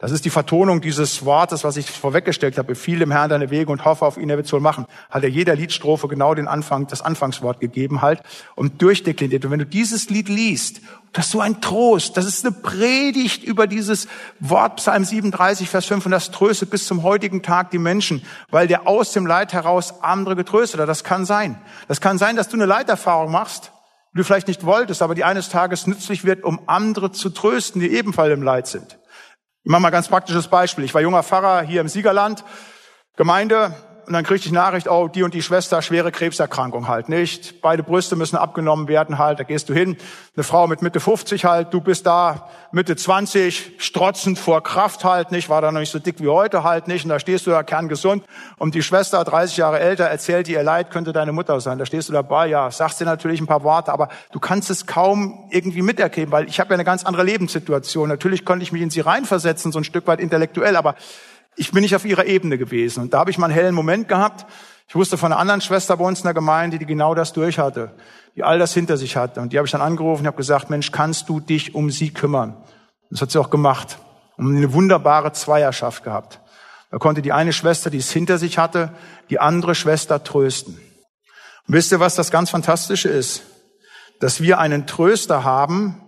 Das 0.00 0.10
ist 0.10 0.24
die 0.24 0.30
Vertonung 0.30 0.80
dieses 0.80 1.24
Wortes, 1.24 1.62
was 1.62 1.76
ich 1.76 1.88
vorweggestellt 1.88 2.58
habe. 2.58 2.66
Befiehl 2.66 2.98
dem 2.98 3.12
Herrn 3.12 3.30
deine 3.30 3.50
Wege 3.50 3.70
und 3.70 3.84
hoffe 3.84 4.04
auf 4.04 4.16
ihn, 4.16 4.28
er 4.28 4.36
wird 4.36 4.46
es 4.46 4.52
wohl 4.52 4.58
machen. 4.58 4.86
Hat 5.10 5.22
er 5.22 5.28
jeder 5.28 5.54
Liedstrophe 5.54 6.08
genau 6.08 6.34
den 6.34 6.48
Anfang, 6.48 6.88
das 6.88 7.02
Anfangswort 7.02 7.60
gegeben 7.60 8.02
halt 8.02 8.20
und 8.56 8.82
durchdekliniert. 8.82 9.44
Und 9.44 9.52
wenn 9.52 9.60
du 9.60 9.66
dieses 9.66 10.10
Lied 10.10 10.28
liest, 10.28 10.80
das 11.12 11.26
ist 11.26 11.32
so 11.32 11.40
ein 11.40 11.60
Trost. 11.60 12.16
Das 12.16 12.26
ist 12.26 12.44
eine 12.44 12.52
Predigt 12.52 13.44
über 13.44 13.68
dieses 13.68 14.08
Wort 14.40 14.78
Psalm 14.78 15.04
37, 15.04 15.68
Vers 15.68 15.84
5 15.84 16.04
und 16.04 16.10
das 16.10 16.32
tröstet 16.32 16.70
bis 16.70 16.84
zum 16.84 17.04
heutigen 17.04 17.44
Tag 17.44 17.70
die 17.70 17.78
Menschen, 17.78 18.24
weil 18.50 18.66
der 18.66 18.88
aus 18.88 19.12
dem 19.12 19.24
Leid 19.24 19.52
heraus 19.52 20.02
andere 20.02 20.34
getröstet 20.34 20.80
hat. 20.80 20.88
Das 20.88 21.04
kann 21.04 21.26
sein. 21.26 21.60
Das 21.86 22.00
kann 22.00 22.18
sein, 22.18 22.34
dass 22.34 22.48
du 22.48 22.56
eine 22.56 22.66
Leiterfahrung 22.66 23.30
machst 23.30 23.70
du 24.14 24.24
vielleicht 24.24 24.48
nicht 24.48 24.64
wolltest, 24.64 25.02
aber 25.02 25.14
die 25.14 25.24
eines 25.24 25.48
Tages 25.48 25.86
nützlich 25.86 26.24
wird, 26.24 26.44
um 26.44 26.60
andere 26.66 27.12
zu 27.12 27.30
trösten, 27.30 27.80
die 27.80 27.94
ebenfalls 27.94 28.32
im 28.32 28.42
Leid 28.42 28.66
sind. 28.66 28.98
Ich 29.64 29.70
mache 29.70 29.82
mal 29.82 29.88
ein 29.88 29.92
ganz 29.92 30.08
praktisches 30.08 30.48
Beispiel. 30.48 30.84
Ich 30.84 30.94
war 30.94 31.00
junger 31.00 31.22
Pfarrer 31.22 31.62
hier 31.62 31.80
im 31.80 31.88
Siegerland, 31.88 32.44
Gemeinde, 33.16 33.74
und 34.08 34.14
dann 34.14 34.24
kriegte 34.24 34.46
ich 34.46 34.52
Nachricht, 34.52 34.88
oh, 34.88 35.06
die 35.06 35.22
und 35.22 35.34
die 35.34 35.42
Schwester, 35.42 35.82
schwere 35.82 36.10
Krebserkrankung 36.10 36.88
halt 36.88 37.10
nicht. 37.10 37.60
Beide 37.60 37.82
Brüste 37.82 38.16
müssen 38.16 38.36
abgenommen 38.36 38.88
werden 38.88 39.18
halt. 39.18 39.38
Da 39.38 39.44
gehst 39.44 39.68
du 39.68 39.74
hin. 39.74 39.98
Eine 40.34 40.44
Frau 40.44 40.66
mit 40.66 40.80
Mitte 40.80 40.98
50 40.98 41.44
halt, 41.44 41.74
du 41.74 41.82
bist 41.82 42.06
da 42.06 42.48
Mitte 42.72 42.96
20, 42.96 43.74
strotzend 43.76 44.38
vor 44.38 44.62
Kraft 44.62 45.04
halt 45.04 45.30
nicht, 45.30 45.50
war 45.50 45.60
da 45.60 45.70
noch 45.70 45.80
nicht 45.80 45.90
so 45.90 45.98
dick 45.98 46.22
wie 46.22 46.28
heute 46.28 46.64
halt 46.64 46.88
nicht. 46.88 47.04
Und 47.04 47.10
da 47.10 47.20
stehst 47.20 47.46
du 47.46 47.50
da 47.50 47.62
kerngesund. 47.62 48.24
Und 48.56 48.74
die 48.74 48.82
Schwester, 48.82 49.22
30 49.22 49.58
Jahre 49.58 49.78
älter, 49.78 50.04
erzählt 50.04 50.48
ihr 50.48 50.62
Leid, 50.62 50.90
könnte 50.90 51.12
deine 51.12 51.32
Mutter 51.32 51.60
sein. 51.60 51.76
Da 51.76 51.84
stehst 51.84 52.08
du 52.08 52.14
dabei, 52.14 52.46
ja, 52.46 52.70
sagst 52.70 52.98
dir 53.00 53.04
natürlich 53.04 53.42
ein 53.42 53.46
paar 53.46 53.62
Worte, 53.62 53.92
aber 53.92 54.08
du 54.32 54.40
kannst 54.40 54.70
es 54.70 54.86
kaum 54.86 55.48
irgendwie 55.50 55.82
miterkennen, 55.82 56.32
weil 56.32 56.48
ich 56.48 56.60
habe 56.60 56.70
ja 56.70 56.74
eine 56.74 56.84
ganz 56.84 57.04
andere 57.04 57.24
Lebenssituation. 57.24 58.08
Natürlich 58.08 58.46
konnte 58.46 58.62
ich 58.62 58.72
mich 58.72 58.80
in 58.80 58.88
sie 58.88 59.00
reinversetzen, 59.00 59.70
so 59.70 59.78
ein 59.78 59.84
Stück 59.84 60.06
weit 60.06 60.18
intellektuell, 60.18 60.76
aber 60.76 60.94
ich 61.58 61.72
bin 61.72 61.82
nicht 61.82 61.96
auf 61.96 62.04
ihrer 62.04 62.24
Ebene 62.24 62.56
gewesen. 62.56 63.02
Und 63.02 63.12
da 63.12 63.18
habe 63.18 63.30
ich 63.30 63.38
mal 63.38 63.46
einen 63.46 63.54
hellen 63.54 63.74
Moment 63.74 64.08
gehabt. 64.08 64.46
Ich 64.88 64.94
wusste 64.94 65.18
von 65.18 65.32
einer 65.32 65.40
anderen 65.40 65.60
Schwester 65.60 65.96
bei 65.96 66.04
uns 66.04 66.20
in 66.20 66.24
der 66.24 66.34
Gemeinde, 66.34 66.78
die 66.78 66.86
genau 66.86 67.14
das 67.14 67.32
durch 67.32 67.58
hatte, 67.58 67.94
die 68.36 68.44
all 68.44 68.58
das 68.58 68.72
hinter 68.72 68.96
sich 68.96 69.16
hatte. 69.16 69.40
Und 69.40 69.52
die 69.52 69.58
habe 69.58 69.66
ich 69.66 69.72
dann 69.72 69.82
angerufen 69.82 70.22
und 70.22 70.26
habe 70.28 70.36
gesagt, 70.36 70.70
Mensch, 70.70 70.92
kannst 70.92 71.28
du 71.28 71.40
dich 71.40 71.74
um 71.74 71.90
sie 71.90 72.10
kümmern? 72.10 72.56
Das 73.10 73.20
hat 73.20 73.30
sie 73.32 73.40
auch 73.40 73.50
gemacht. 73.50 73.98
Und 74.36 74.56
eine 74.56 74.72
wunderbare 74.72 75.32
Zweierschaft 75.32 76.04
gehabt. 76.04 76.40
Da 76.90 76.98
konnte 76.98 77.22
die 77.22 77.32
eine 77.32 77.52
Schwester, 77.52 77.90
die 77.90 77.98
es 77.98 78.10
hinter 78.10 78.38
sich 78.38 78.56
hatte, 78.56 78.94
die 79.28 79.40
andere 79.40 79.74
Schwester 79.74 80.22
trösten. 80.22 80.74
Und 81.66 81.74
wisst 81.74 81.92
ihr, 81.92 82.00
was 82.00 82.14
das 82.14 82.30
ganz 82.30 82.50
Fantastische 82.50 83.08
ist? 83.08 83.42
Dass 84.20 84.40
wir 84.40 84.58
einen 84.58 84.86
Tröster 84.86 85.44
haben, 85.44 86.00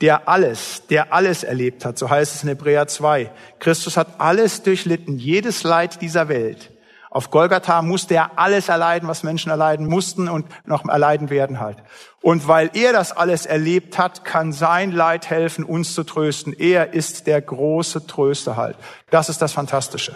der 0.00 0.28
alles, 0.28 0.82
der 0.88 1.12
alles 1.12 1.42
erlebt 1.42 1.84
hat, 1.84 1.98
so 1.98 2.08
heißt 2.08 2.34
es 2.34 2.42
in 2.42 2.48
Hebräer 2.48 2.86
2. 2.86 3.30
Christus 3.58 3.96
hat 3.96 4.20
alles 4.20 4.62
durchlitten, 4.62 5.18
jedes 5.18 5.64
Leid 5.64 6.00
dieser 6.00 6.28
Welt. 6.28 6.70
Auf 7.10 7.30
Golgatha 7.30 7.80
musste 7.82 8.14
er 8.14 8.38
alles 8.38 8.68
erleiden, 8.68 9.08
was 9.08 9.22
Menschen 9.22 9.50
erleiden 9.50 9.86
mussten 9.86 10.28
und 10.28 10.46
noch 10.66 10.86
erleiden 10.86 11.30
werden 11.30 11.58
halt. 11.58 11.78
Und 12.20 12.46
weil 12.46 12.70
er 12.74 12.92
das 12.92 13.12
alles 13.12 13.46
erlebt 13.46 13.98
hat, 13.98 14.24
kann 14.24 14.52
sein 14.52 14.92
Leid 14.92 15.30
helfen, 15.30 15.64
uns 15.64 15.94
zu 15.94 16.04
trösten. 16.04 16.52
Er 16.52 16.92
ist 16.92 17.26
der 17.26 17.40
große 17.40 18.06
Tröster 18.06 18.56
halt. 18.56 18.76
Das 19.10 19.30
ist 19.30 19.40
das 19.40 19.52
Fantastische. 19.52 20.14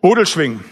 Bodelschwingen 0.00 0.64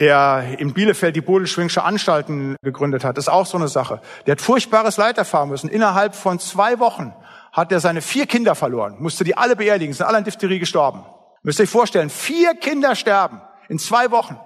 der 0.00 0.58
in 0.58 0.74
Bielefeld 0.74 1.16
die 1.16 1.20
Bodelschwingsche 1.20 1.82
Anstalten 1.82 2.56
gegründet 2.62 3.04
hat, 3.04 3.16
ist 3.18 3.28
auch 3.28 3.46
so 3.46 3.56
eine 3.56 3.68
Sache. 3.68 4.00
Der 4.26 4.32
hat 4.32 4.40
furchtbares 4.40 4.96
Leid 4.96 5.18
erfahren 5.18 5.48
müssen. 5.48 5.68
Innerhalb 5.68 6.14
von 6.14 6.38
zwei 6.38 6.78
Wochen 6.78 7.14
hat 7.52 7.72
er 7.72 7.80
seine 7.80 8.02
vier 8.02 8.26
Kinder 8.26 8.54
verloren, 8.54 8.96
musste 8.98 9.24
die 9.24 9.36
alle 9.36 9.56
beerdigen, 9.56 9.94
sind 9.94 10.06
alle 10.06 10.18
an 10.18 10.24
Diphtherie 10.24 10.58
gestorben. 10.58 11.04
Müsst 11.42 11.58
ihr 11.58 11.62
euch 11.62 11.70
vorstellen, 11.70 12.10
vier 12.10 12.54
Kinder 12.54 12.94
sterben 12.94 13.40
in 13.68 13.78
zwei 13.78 14.10
Wochen. 14.10 14.38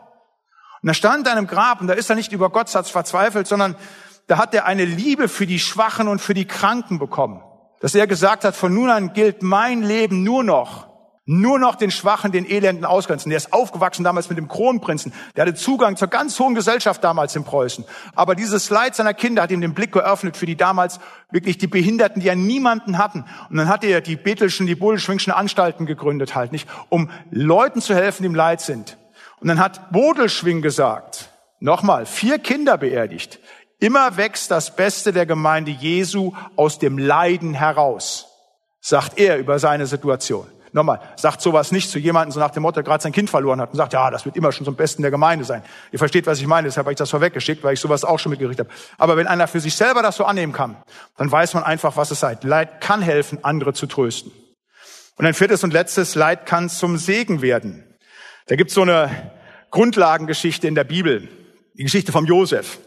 Und 0.82 0.88
er 0.88 0.94
stand 0.94 1.26
an 1.26 1.36
einem 1.36 1.46
Grab 1.46 1.80
und 1.80 1.88
da 1.88 1.94
ist 1.94 2.08
er 2.08 2.16
nicht 2.16 2.32
über 2.32 2.50
Gottsatz 2.50 2.90
verzweifelt, 2.90 3.46
sondern 3.46 3.74
da 4.28 4.38
hat 4.38 4.54
er 4.54 4.64
eine 4.64 4.84
Liebe 4.84 5.28
für 5.28 5.46
die 5.46 5.58
Schwachen 5.58 6.08
und 6.08 6.20
für 6.20 6.34
die 6.34 6.46
Kranken 6.46 6.98
bekommen. 6.98 7.42
Dass 7.80 7.94
er 7.94 8.06
gesagt 8.06 8.44
hat, 8.44 8.54
von 8.54 8.72
nun 8.72 8.90
an 8.90 9.12
gilt 9.12 9.42
mein 9.42 9.82
Leben 9.82 10.22
nur 10.22 10.44
noch 10.44 10.89
nur 11.26 11.58
noch 11.58 11.76
den 11.76 11.90
Schwachen, 11.90 12.32
den 12.32 12.48
Elenden 12.48 12.84
ausgrenzen. 12.84 13.30
Der 13.30 13.36
ist 13.36 13.52
aufgewachsen 13.52 14.02
damals 14.02 14.28
mit 14.30 14.38
dem 14.38 14.48
Kronprinzen. 14.48 15.12
Der 15.36 15.42
hatte 15.42 15.54
Zugang 15.54 15.96
zur 15.96 16.08
ganz 16.08 16.38
hohen 16.40 16.54
Gesellschaft 16.54 17.04
damals 17.04 17.36
in 17.36 17.44
Preußen. 17.44 17.84
Aber 18.14 18.34
dieses 18.34 18.70
Leid 18.70 18.96
seiner 18.96 19.14
Kinder 19.14 19.42
hat 19.42 19.50
ihm 19.50 19.60
den 19.60 19.74
Blick 19.74 19.92
geöffnet 19.92 20.36
für 20.36 20.46
die 20.46 20.56
damals 20.56 20.98
wirklich 21.30 21.58
die 21.58 21.66
Behinderten, 21.66 22.20
die 22.20 22.26
ja 22.26 22.34
niemanden 22.34 22.98
hatten. 22.98 23.24
Und 23.48 23.56
dann 23.56 23.68
hat 23.68 23.84
er 23.84 24.00
die 24.00 24.16
Bethelschen, 24.16 24.66
die 24.66 24.74
Bodelschwingschen 24.74 25.32
Anstalten 25.32 25.86
gegründet 25.86 26.34
halt, 26.34 26.52
nicht? 26.52 26.68
Um 26.88 27.10
Leuten 27.30 27.80
zu 27.80 27.94
helfen, 27.94 28.22
die 28.22 28.28
im 28.28 28.34
Leid 28.34 28.60
sind. 28.60 28.96
Und 29.40 29.48
dann 29.48 29.60
hat 29.60 29.92
Bodelschwing 29.92 30.62
gesagt, 30.62 31.30
nochmal, 31.60 32.06
vier 32.06 32.38
Kinder 32.38 32.76
beerdigt. 32.76 33.38
Immer 33.78 34.16
wächst 34.16 34.50
das 34.50 34.74
Beste 34.74 35.12
der 35.12 35.26
Gemeinde 35.26 35.70
Jesu 35.70 36.32
aus 36.56 36.78
dem 36.78 36.98
Leiden 36.98 37.54
heraus, 37.54 38.26
sagt 38.80 39.18
er 39.18 39.38
über 39.38 39.58
seine 39.58 39.86
Situation. 39.86 40.46
Nochmal, 40.72 41.00
sagt 41.16 41.40
sowas 41.40 41.72
nicht 41.72 41.90
zu 41.90 41.98
jemandem, 41.98 42.32
so 42.32 42.38
nach 42.38 42.50
dem 42.50 42.62
Motto, 42.62 42.74
der 42.74 42.82
gerade 42.84 43.02
sein 43.02 43.12
Kind 43.12 43.28
verloren 43.28 43.60
hat 43.60 43.70
und 43.70 43.76
sagt, 43.76 43.92
ja, 43.92 44.10
das 44.10 44.24
wird 44.24 44.36
immer 44.36 44.52
schon 44.52 44.64
zum 44.64 44.76
Besten 44.76 45.02
der 45.02 45.10
Gemeinde 45.10 45.44
sein. 45.44 45.62
Ihr 45.90 45.98
versteht, 45.98 46.26
was 46.26 46.40
ich 46.40 46.46
meine, 46.46 46.68
deshalb 46.68 46.84
habe 46.84 46.92
ich 46.92 46.98
das 46.98 47.10
vorweggeschickt, 47.10 47.64
weil 47.64 47.74
ich 47.74 47.80
sowas 47.80 48.04
auch 48.04 48.18
schon 48.18 48.30
mitgerichtet 48.30 48.68
habe. 48.68 48.78
Aber 48.98 49.16
wenn 49.16 49.26
einer 49.26 49.48
für 49.48 49.60
sich 49.60 49.74
selber 49.74 50.02
das 50.02 50.16
so 50.16 50.24
annehmen 50.24 50.52
kann, 50.52 50.76
dann 51.16 51.30
weiß 51.30 51.54
man 51.54 51.64
einfach, 51.64 51.96
was 51.96 52.10
es 52.10 52.20
sei. 52.20 52.38
Leid 52.42 52.80
kann 52.80 53.02
helfen, 53.02 53.38
andere 53.42 53.72
zu 53.72 53.86
trösten. 53.86 54.30
Und 55.16 55.26
ein 55.26 55.34
viertes 55.34 55.64
und 55.64 55.72
letztes, 55.72 56.14
Leid 56.14 56.46
kann 56.46 56.68
zum 56.68 56.96
Segen 56.96 57.42
werden. 57.42 57.84
Da 58.46 58.56
gibt 58.56 58.70
es 58.70 58.74
so 58.74 58.82
eine 58.82 59.32
Grundlagengeschichte 59.70 60.66
in 60.68 60.74
der 60.74 60.84
Bibel, 60.84 61.28
die 61.74 61.82
Geschichte 61.82 62.12
vom 62.12 62.26
Josef. 62.26 62.78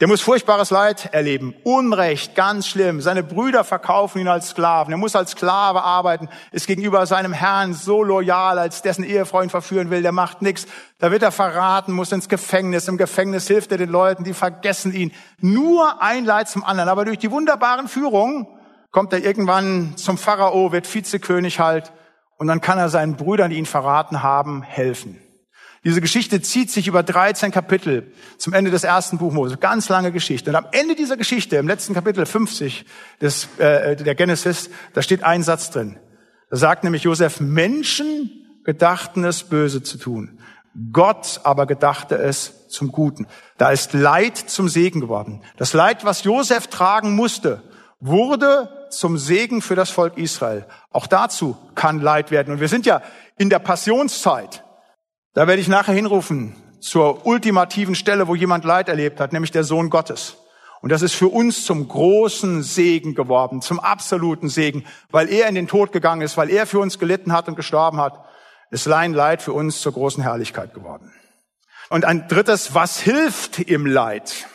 Der 0.00 0.08
muss 0.08 0.20
furchtbares 0.20 0.68
Leid 0.68 1.08
erleben, 1.14 1.54
Unrecht, 1.64 2.34
ganz 2.34 2.66
schlimm. 2.68 3.00
Seine 3.00 3.22
Brüder 3.22 3.64
verkaufen 3.64 4.18
ihn 4.18 4.28
als 4.28 4.50
Sklaven. 4.50 4.92
Er 4.92 4.98
muss 4.98 5.16
als 5.16 5.30
Sklave 5.30 5.82
arbeiten, 5.82 6.28
ist 6.52 6.66
gegenüber 6.66 7.06
seinem 7.06 7.32
Herrn 7.32 7.72
so 7.72 8.02
loyal, 8.02 8.58
als 8.58 8.82
dessen 8.82 9.04
Ehefrau 9.04 9.40
ihn 9.40 9.48
verführen 9.48 9.88
will. 9.88 10.02
Der 10.02 10.12
macht 10.12 10.42
nichts. 10.42 10.66
Da 10.98 11.10
wird 11.10 11.22
er 11.22 11.32
verraten, 11.32 11.94
muss 11.94 12.12
ins 12.12 12.28
Gefängnis. 12.28 12.88
Im 12.88 12.98
Gefängnis 12.98 13.46
hilft 13.46 13.72
er 13.72 13.78
den 13.78 13.88
Leuten, 13.88 14.22
die 14.22 14.34
vergessen 14.34 14.92
ihn. 14.92 15.12
Nur 15.40 16.02
ein 16.02 16.26
Leid 16.26 16.50
zum 16.50 16.62
anderen. 16.62 16.90
Aber 16.90 17.06
durch 17.06 17.18
die 17.18 17.30
wunderbaren 17.30 17.88
Führungen 17.88 18.46
kommt 18.90 19.14
er 19.14 19.24
irgendwann 19.24 19.96
zum 19.96 20.18
Pharao, 20.18 20.72
wird 20.72 20.94
Vizekönig 20.94 21.58
halt. 21.58 21.90
Und 22.36 22.48
dann 22.48 22.60
kann 22.60 22.76
er 22.76 22.90
seinen 22.90 23.16
Brüdern, 23.16 23.50
die 23.50 23.56
ihn 23.56 23.64
verraten 23.64 24.22
haben, 24.22 24.62
helfen. 24.62 25.25
Diese 25.86 26.00
Geschichte 26.00 26.42
zieht 26.42 26.72
sich 26.72 26.88
über 26.88 27.04
13 27.04 27.52
Kapitel 27.52 28.12
zum 28.38 28.52
Ende 28.52 28.72
des 28.72 28.82
ersten 28.82 29.18
Buch 29.18 29.32
Mose. 29.32 29.56
Ganz 29.56 29.88
lange 29.88 30.10
Geschichte. 30.10 30.50
Und 30.50 30.56
am 30.56 30.66
Ende 30.72 30.96
dieser 30.96 31.16
Geschichte, 31.16 31.54
im 31.58 31.68
letzten 31.68 31.94
Kapitel 31.94 32.26
50 32.26 32.84
des, 33.20 33.46
äh, 33.58 33.94
der 33.94 34.16
Genesis, 34.16 34.68
da 34.94 35.02
steht 35.02 35.22
ein 35.22 35.44
Satz 35.44 35.70
drin. 35.70 35.96
Da 36.50 36.56
sagt 36.56 36.82
nämlich 36.82 37.04
Josef, 37.04 37.38
Menschen 37.38 38.32
gedachten 38.64 39.22
es 39.22 39.44
böse 39.44 39.80
zu 39.80 39.96
tun. 39.96 40.40
Gott 40.92 41.42
aber 41.44 41.66
gedachte 41.66 42.16
es 42.16 42.66
zum 42.66 42.90
Guten. 42.90 43.28
Da 43.56 43.70
ist 43.70 43.92
Leid 43.92 44.36
zum 44.36 44.68
Segen 44.68 45.00
geworden. 45.00 45.44
Das 45.56 45.72
Leid, 45.72 46.04
was 46.04 46.24
Josef 46.24 46.66
tragen 46.66 47.14
musste, 47.14 47.62
wurde 48.00 48.88
zum 48.90 49.18
Segen 49.18 49.62
für 49.62 49.76
das 49.76 49.90
Volk 49.90 50.18
Israel. 50.18 50.66
Auch 50.90 51.06
dazu 51.06 51.56
kann 51.76 52.00
Leid 52.00 52.32
werden. 52.32 52.52
Und 52.52 52.60
wir 52.60 52.66
sind 52.66 52.86
ja 52.86 53.02
in 53.38 53.50
der 53.50 53.60
Passionszeit. 53.60 54.64
Da 55.36 55.46
werde 55.46 55.60
ich 55.60 55.68
nachher 55.68 55.92
hinrufen 55.92 56.56
zur 56.80 57.26
ultimativen 57.26 57.94
Stelle, 57.94 58.26
wo 58.26 58.34
jemand 58.34 58.64
Leid 58.64 58.88
erlebt 58.88 59.20
hat, 59.20 59.34
nämlich 59.34 59.50
der 59.50 59.64
Sohn 59.64 59.90
Gottes. 59.90 60.38
Und 60.80 60.90
das 60.90 61.02
ist 61.02 61.12
für 61.12 61.28
uns 61.28 61.66
zum 61.66 61.86
großen 61.88 62.62
Segen 62.62 63.14
geworden, 63.14 63.60
zum 63.60 63.78
absoluten 63.78 64.48
Segen, 64.48 64.86
weil 65.10 65.28
er 65.28 65.46
in 65.46 65.54
den 65.54 65.68
Tod 65.68 65.92
gegangen 65.92 66.22
ist, 66.22 66.38
weil 66.38 66.48
er 66.48 66.64
für 66.64 66.78
uns 66.78 66.98
gelitten 66.98 67.34
hat 67.34 67.48
und 67.48 67.54
gestorben 67.54 68.00
hat, 68.00 68.24
ist 68.70 68.84
sein 68.84 69.12
Leid 69.12 69.42
für 69.42 69.52
uns 69.52 69.82
zur 69.82 69.92
großen 69.92 70.22
Herrlichkeit 70.22 70.72
geworden. 70.72 71.12
Und 71.90 72.06
ein 72.06 72.28
drittes, 72.28 72.74
was 72.74 72.98
hilft 72.98 73.58
im 73.58 73.84
Leid? 73.84 74.46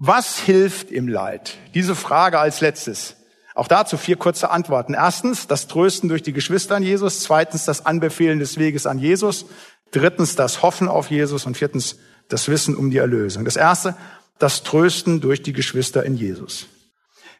Was 0.00 0.40
hilft 0.40 0.90
im 0.90 1.06
Leid? 1.06 1.58
Diese 1.74 1.94
Frage 1.94 2.40
als 2.40 2.60
letztes. 2.60 3.14
Auch 3.54 3.68
dazu 3.68 3.96
vier 3.96 4.16
kurze 4.16 4.50
Antworten. 4.50 4.94
Erstens, 4.94 5.46
das 5.46 5.68
Trösten 5.68 6.08
durch 6.08 6.24
die 6.24 6.32
Geschwister 6.32 6.74
an 6.74 6.82
Jesus. 6.82 7.20
Zweitens, 7.20 7.64
das 7.64 7.86
Anbefehlen 7.86 8.40
des 8.40 8.58
Weges 8.58 8.84
an 8.84 8.98
Jesus. 8.98 9.46
Drittens 9.94 10.34
das 10.34 10.62
Hoffen 10.62 10.88
auf 10.88 11.08
Jesus 11.08 11.46
und 11.46 11.56
viertens 11.56 11.98
das 12.28 12.48
Wissen 12.48 12.74
um 12.74 12.90
die 12.90 12.98
Erlösung. 12.98 13.44
Das 13.44 13.54
erste, 13.54 13.94
das 14.38 14.64
Trösten 14.64 15.20
durch 15.20 15.42
die 15.42 15.52
Geschwister 15.52 16.04
in 16.04 16.16
Jesus. 16.16 16.66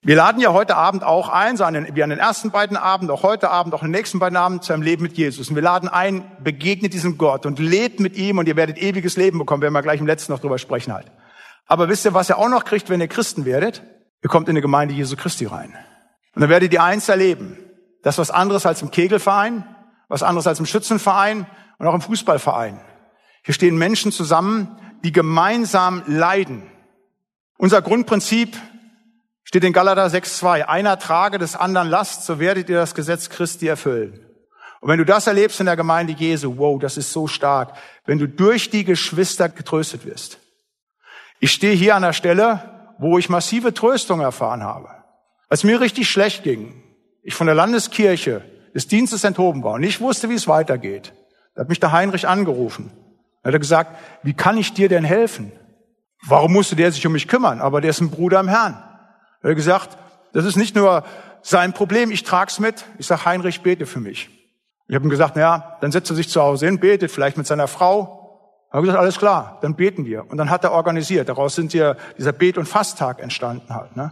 Wir 0.02 0.14
laden 0.14 0.40
ja 0.40 0.52
heute 0.52 0.76
Abend 0.76 1.02
auch 1.02 1.30
ein, 1.30 1.56
so 1.56 1.64
wie 1.64 2.02
an 2.02 2.10
den 2.10 2.18
ersten 2.18 2.50
beiden 2.50 2.76
Abend, 2.76 3.10
auch 3.10 3.24
heute 3.24 3.50
Abend, 3.50 3.74
auch 3.74 3.80
den 3.80 3.90
nächsten 3.90 4.20
beiden 4.20 4.36
Abend 4.36 4.62
zu 4.62 4.72
einem 4.72 4.82
Leben 4.82 5.02
mit 5.02 5.16
Jesus. 5.16 5.48
Und 5.48 5.56
wir 5.56 5.62
laden 5.62 5.88
ein, 5.88 6.30
begegnet 6.44 6.92
diesem 6.92 7.18
Gott 7.18 7.44
und 7.44 7.58
lebt 7.58 7.98
mit 7.98 8.16
ihm 8.16 8.38
und 8.38 8.46
ihr 8.46 8.54
werdet 8.54 8.78
ewiges 8.78 9.16
Leben 9.16 9.38
bekommen, 9.38 9.62
werden 9.62 9.72
wir 9.72 9.82
gleich 9.82 9.98
im 10.00 10.06
letzten 10.06 10.30
noch 10.30 10.38
drüber 10.38 10.58
sprechen 10.58 10.92
halt. 10.92 11.10
Aber 11.66 11.88
wisst 11.88 12.04
ihr, 12.04 12.14
was 12.14 12.28
ihr 12.28 12.38
auch 12.38 12.50
noch 12.50 12.64
kriegt, 12.64 12.88
wenn 12.88 13.00
ihr 13.00 13.08
Christen 13.08 13.46
werdet? 13.46 13.82
Ihr 14.22 14.28
kommt 14.28 14.48
in 14.48 14.52
eine 14.52 14.60
Gemeinde 14.60 14.94
Jesu 14.94 15.16
Christi 15.16 15.46
rein. 15.46 15.74
Und 16.34 16.42
dann 16.42 16.50
werdet 16.50 16.72
ihr 16.72 16.82
eins 16.84 17.08
erleben. 17.08 17.58
Das 18.02 18.14
ist 18.14 18.18
was 18.18 18.30
anderes 18.30 18.66
als 18.66 18.82
im 18.82 18.90
Kegelverein, 18.90 19.64
was 20.14 20.22
anderes 20.22 20.46
als 20.46 20.60
im 20.60 20.66
Schützenverein, 20.66 21.44
und 21.78 21.86
auch 21.88 21.94
im 21.94 22.00
Fußballverein. 22.00 22.80
Hier 23.42 23.52
stehen 23.52 23.76
Menschen 23.76 24.12
zusammen, 24.12 24.80
die 25.02 25.10
gemeinsam 25.10 26.04
leiden. 26.06 26.62
Unser 27.58 27.82
Grundprinzip 27.82 28.56
steht 29.42 29.64
in 29.64 29.72
Galater 29.72 30.06
6.2. 30.06 30.62
Einer 30.62 31.00
trage 31.00 31.38
des 31.38 31.56
anderen 31.56 31.88
Last, 31.88 32.24
so 32.24 32.38
werdet 32.38 32.68
ihr 32.68 32.76
das 32.76 32.94
Gesetz 32.94 33.28
Christi 33.28 33.66
erfüllen. 33.66 34.24
Und 34.80 34.88
wenn 34.88 34.98
du 34.98 35.04
das 35.04 35.26
erlebst 35.26 35.58
in 35.58 35.66
der 35.66 35.76
Gemeinde 35.76 36.12
Jesu, 36.12 36.58
wow, 36.58 36.78
das 36.78 36.96
ist 36.96 37.12
so 37.12 37.26
stark, 37.26 37.76
wenn 38.06 38.20
du 38.20 38.28
durch 38.28 38.70
die 38.70 38.84
Geschwister 38.84 39.48
getröstet 39.48 40.06
wirst. 40.06 40.38
Ich 41.40 41.50
stehe 41.50 41.74
hier 41.74 41.96
an 41.96 42.02
der 42.02 42.12
Stelle, 42.12 42.94
wo 42.98 43.18
ich 43.18 43.28
massive 43.28 43.74
Tröstung 43.74 44.20
erfahren 44.20 44.62
habe. 44.62 44.90
Als 45.48 45.64
mir 45.64 45.80
richtig 45.80 46.08
schlecht 46.08 46.44
ging, 46.44 46.82
ich 47.24 47.34
von 47.34 47.48
der 47.48 47.56
Landeskirche 47.56 48.53
des 48.74 48.88
Dienstes 48.88 49.24
enthoben 49.24 49.62
war 49.62 49.72
und 49.74 49.82
ich 49.82 50.00
wusste, 50.00 50.28
wie 50.28 50.34
es 50.34 50.48
weitergeht, 50.48 51.14
da 51.54 51.62
hat 51.62 51.68
mich 51.68 51.80
der 51.80 51.92
Heinrich 51.92 52.26
angerufen. 52.26 52.90
Da 53.42 53.48
hat 53.48 53.54
er 53.54 53.60
gesagt, 53.60 53.96
wie 54.22 54.34
kann 54.34 54.58
ich 54.58 54.74
dir 54.74 54.88
denn 54.88 55.04
helfen? 55.04 55.52
Warum 56.26 56.52
musste 56.52 56.76
der 56.76 56.90
sich 56.90 57.06
um 57.06 57.12
mich 57.12 57.28
kümmern? 57.28 57.60
Aber 57.60 57.80
der 57.80 57.90
ist 57.90 58.00
ein 58.00 58.10
Bruder 58.10 58.40
im 58.40 58.48
Herrn. 58.48 58.82
Er 59.42 59.50
hat 59.50 59.56
gesagt, 59.56 59.98
das 60.32 60.44
ist 60.44 60.56
nicht 60.56 60.74
nur 60.74 61.04
sein 61.42 61.74
Problem, 61.74 62.10
ich 62.10 62.22
trag's 62.22 62.58
mit. 62.58 62.84
Ich 62.98 63.06
sag, 63.06 63.26
Heinrich, 63.26 63.60
bete 63.60 63.86
für 63.86 64.00
mich. 64.00 64.30
Ich 64.88 64.94
habe 64.94 65.06
ihm 65.06 65.10
gesagt, 65.10 65.36
naja, 65.36 65.76
dann 65.80 65.92
setzt 65.92 66.10
er 66.10 66.16
sich 66.16 66.28
zu 66.28 66.40
Hause 66.42 66.66
hin, 66.66 66.80
betet, 66.80 67.10
vielleicht 67.10 67.36
mit 67.36 67.46
seiner 67.46 67.68
Frau. 67.68 68.66
Er 68.70 68.78
hat 68.78 68.82
gesagt, 68.82 68.98
alles 68.98 69.18
klar, 69.18 69.58
dann 69.62 69.76
beten 69.76 70.04
wir. 70.06 70.28
Und 70.30 70.38
dann 70.38 70.50
hat 70.50 70.64
er 70.64 70.72
organisiert. 70.72 71.28
Daraus 71.28 71.54
sind 71.54 71.72
ja 71.74 71.96
dieser 72.18 72.32
Bet- 72.32 72.58
und 72.58 72.66
Fasttag 72.66 73.20
entstanden 73.20 73.74
halt. 73.74 73.96
Ne? 73.96 74.10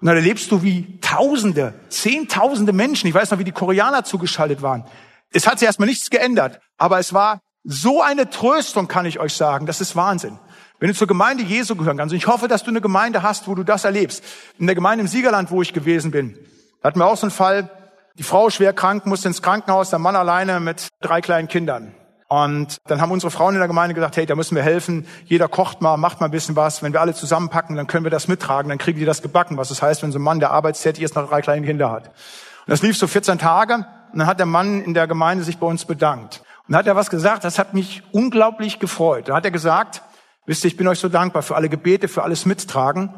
Und 0.00 0.06
dann 0.06 0.16
erlebst 0.16 0.50
du, 0.50 0.62
wie 0.62 0.98
Tausende, 1.00 1.74
Zehntausende 1.88 2.72
Menschen, 2.72 3.06
ich 3.06 3.14
weiß 3.14 3.30
noch, 3.30 3.38
wie 3.38 3.44
die 3.44 3.52
Koreaner 3.52 4.04
zugeschaltet 4.04 4.62
waren, 4.62 4.84
es 5.32 5.46
hat 5.46 5.58
sich 5.58 5.66
erstmal 5.66 5.88
nichts 5.88 6.10
geändert, 6.10 6.60
aber 6.78 6.98
es 6.98 7.12
war 7.12 7.40
so 7.64 8.02
eine 8.02 8.30
Tröstung, 8.30 8.88
kann 8.88 9.06
ich 9.06 9.20
euch 9.20 9.34
sagen. 9.34 9.66
Das 9.66 9.80
ist 9.80 9.94
Wahnsinn. 9.94 10.38
Wenn 10.78 10.88
du 10.88 10.94
zur 10.94 11.06
Gemeinde 11.06 11.44
Jesu 11.44 11.76
gehören 11.76 11.98
kannst, 11.98 12.12
und 12.12 12.16
ich 12.16 12.26
hoffe, 12.26 12.48
dass 12.48 12.64
du 12.64 12.70
eine 12.70 12.80
Gemeinde 12.80 13.22
hast, 13.22 13.46
wo 13.46 13.54
du 13.54 13.62
das 13.62 13.84
erlebst. 13.84 14.24
In 14.58 14.66
der 14.66 14.74
Gemeinde 14.74 15.02
im 15.02 15.08
Siegerland, 15.08 15.50
wo 15.50 15.60
ich 15.60 15.74
gewesen 15.74 16.10
bin, 16.10 16.38
hatten 16.82 16.98
wir 16.98 17.06
auch 17.06 17.18
so 17.18 17.26
einen 17.26 17.30
Fall, 17.30 17.70
die 18.16 18.22
Frau 18.22 18.48
schwer 18.48 18.72
krank, 18.72 19.04
musste 19.04 19.28
ins 19.28 19.42
Krankenhaus, 19.42 19.90
der 19.90 19.98
Mann 19.98 20.16
alleine 20.16 20.58
mit 20.58 20.88
drei 21.00 21.20
kleinen 21.20 21.48
Kindern. 21.48 21.94
Und 22.32 22.80
dann 22.86 23.00
haben 23.00 23.10
unsere 23.10 23.32
Frauen 23.32 23.54
in 23.54 23.58
der 23.58 23.66
Gemeinde 23.66 23.92
gesagt, 23.92 24.16
hey, 24.16 24.24
da 24.24 24.36
müssen 24.36 24.54
wir 24.54 24.62
helfen. 24.62 25.04
Jeder 25.24 25.48
kocht 25.48 25.82
mal, 25.82 25.96
macht 25.96 26.20
mal 26.20 26.26
ein 26.26 26.30
bisschen 26.30 26.54
was. 26.54 26.80
Wenn 26.80 26.92
wir 26.92 27.00
alle 27.00 27.12
zusammenpacken, 27.12 27.74
dann 27.74 27.88
können 27.88 28.04
wir 28.04 28.10
das 28.12 28.28
mittragen. 28.28 28.68
Dann 28.68 28.78
kriegen 28.78 29.00
die 29.00 29.04
das 29.04 29.20
gebacken. 29.20 29.56
Was 29.56 29.70
das 29.70 29.82
heißt, 29.82 30.04
wenn 30.04 30.12
so 30.12 30.20
ein 30.20 30.22
Mann, 30.22 30.38
der 30.38 30.52
arbeitstätig 30.52 31.02
ist, 31.02 31.16
noch 31.16 31.28
drei 31.28 31.40
kleine 31.40 31.66
Kinder 31.66 31.90
hat. 31.90 32.06
Und 32.06 32.68
das 32.68 32.82
lief 32.82 32.96
so 32.96 33.08
14 33.08 33.38
Tage. 33.38 33.84
Und 34.12 34.18
dann 34.20 34.28
hat 34.28 34.38
der 34.38 34.46
Mann 34.46 34.80
in 34.80 34.94
der 34.94 35.08
Gemeinde 35.08 35.42
sich 35.42 35.58
bei 35.58 35.66
uns 35.66 35.84
bedankt. 35.86 36.44
Und 36.68 36.74
dann 36.74 36.78
hat 36.78 36.86
er 36.86 36.94
was 36.94 37.10
gesagt, 37.10 37.42
das 37.42 37.58
hat 37.58 37.74
mich 37.74 38.04
unglaublich 38.12 38.78
gefreut. 38.78 39.28
Da 39.28 39.34
hat 39.34 39.44
er 39.44 39.50
gesagt, 39.50 40.00
wisst 40.46 40.62
ihr, 40.62 40.68
ich 40.68 40.76
bin 40.76 40.86
euch 40.86 41.00
so 41.00 41.08
dankbar 41.08 41.42
für 41.42 41.56
alle 41.56 41.68
Gebete, 41.68 42.06
für 42.06 42.22
alles 42.22 42.46
Mittragen, 42.46 43.12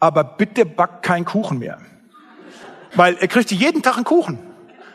aber 0.00 0.22
bitte 0.22 0.66
backt 0.66 1.02
keinen 1.02 1.24
Kuchen 1.24 1.60
mehr. 1.60 1.78
Weil 2.94 3.16
er 3.16 3.28
kriegte 3.28 3.54
jeden 3.54 3.80
Tag 3.80 3.96
einen 3.96 4.04
Kuchen. 4.04 4.49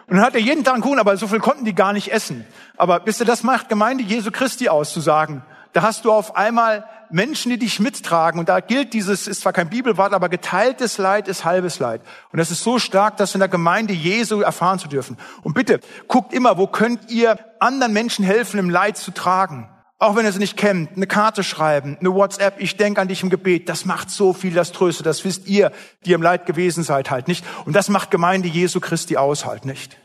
Und 0.07 0.17
dann 0.17 0.25
hat 0.25 0.35
er 0.35 0.41
jeden 0.41 0.63
Tag 0.63 0.75
einen 0.75 0.83
Kuchen, 0.83 0.99
aber 0.99 1.17
so 1.17 1.27
viel 1.27 1.39
konnten 1.39 1.65
die 1.65 1.73
gar 1.73 1.93
nicht 1.93 2.11
essen. 2.11 2.45
Aber 2.77 3.01
wisst 3.05 3.21
ihr, 3.21 3.25
das 3.25 3.43
macht 3.43 3.69
Gemeinde 3.69 4.03
Jesu 4.03 4.29
Christi 4.31 4.69
aus, 4.69 4.93
zu 4.93 4.99
sagen, 4.99 5.43
da 5.73 5.81
hast 5.81 6.05
du 6.05 6.11
auf 6.11 6.35
einmal 6.35 6.85
Menschen, 7.09 7.49
die 7.49 7.57
dich 7.57 7.79
mittragen. 7.79 8.39
Und 8.39 8.49
da 8.49 8.59
gilt 8.59 8.93
dieses, 8.93 9.27
ist 9.27 9.41
zwar 9.41 9.51
kein 9.51 9.69
Bibelwort, 9.69 10.13
aber 10.13 10.29
geteiltes 10.29 10.97
Leid 10.97 11.27
ist 11.27 11.43
halbes 11.43 11.79
Leid. 11.79 12.01
Und 12.31 12.39
das 12.39 12.51
ist 12.51 12.63
so 12.63 12.79
stark, 12.79 13.17
das 13.17 13.33
in 13.33 13.39
der 13.39 13.49
Gemeinde 13.49 13.93
Jesu 13.93 14.41
erfahren 14.41 14.79
zu 14.79 14.87
dürfen. 14.87 15.17
Und 15.43 15.53
bitte, 15.53 15.79
guckt 16.07 16.33
immer, 16.33 16.57
wo 16.57 16.67
könnt 16.67 17.09
ihr 17.09 17.37
anderen 17.59 17.93
Menschen 17.93 18.23
helfen, 18.23 18.59
im 18.59 18.69
Leid 18.69 18.97
zu 18.97 19.11
tragen? 19.11 19.69
Auch 19.97 20.17
wenn 20.17 20.25
ihr 20.25 20.31
sie 20.33 20.39
nicht 20.39 20.57
kennt, 20.57 20.97
eine 20.97 21.07
Karte 21.07 21.41
schreiben, 21.41 21.97
eine 21.99 22.13
WhatsApp, 22.13 22.55
ich 22.59 22.75
denke 22.75 22.99
an 22.99 23.07
dich 23.07 23.23
im 23.23 23.29
Gebet, 23.29 23.69
das 23.69 23.85
macht 23.85 24.09
so 24.09 24.33
viel, 24.33 24.53
das 24.53 24.73
tröstet, 24.73 25.05
das 25.05 25.23
wisst 25.23 25.47
ihr, 25.47 25.71
die 26.05 26.11
im 26.11 26.21
Leid 26.21 26.45
gewesen 26.45 26.83
seid, 26.83 27.09
halt 27.11 27.29
nicht. 27.29 27.45
Und 27.65 27.75
das 27.75 27.87
macht 27.87 28.11
Gemeinde 28.11 28.49
Jesu 28.49 28.81
Christi 28.81 29.15
aus, 29.15 29.45
halt 29.45 29.63
nicht. 29.63 29.97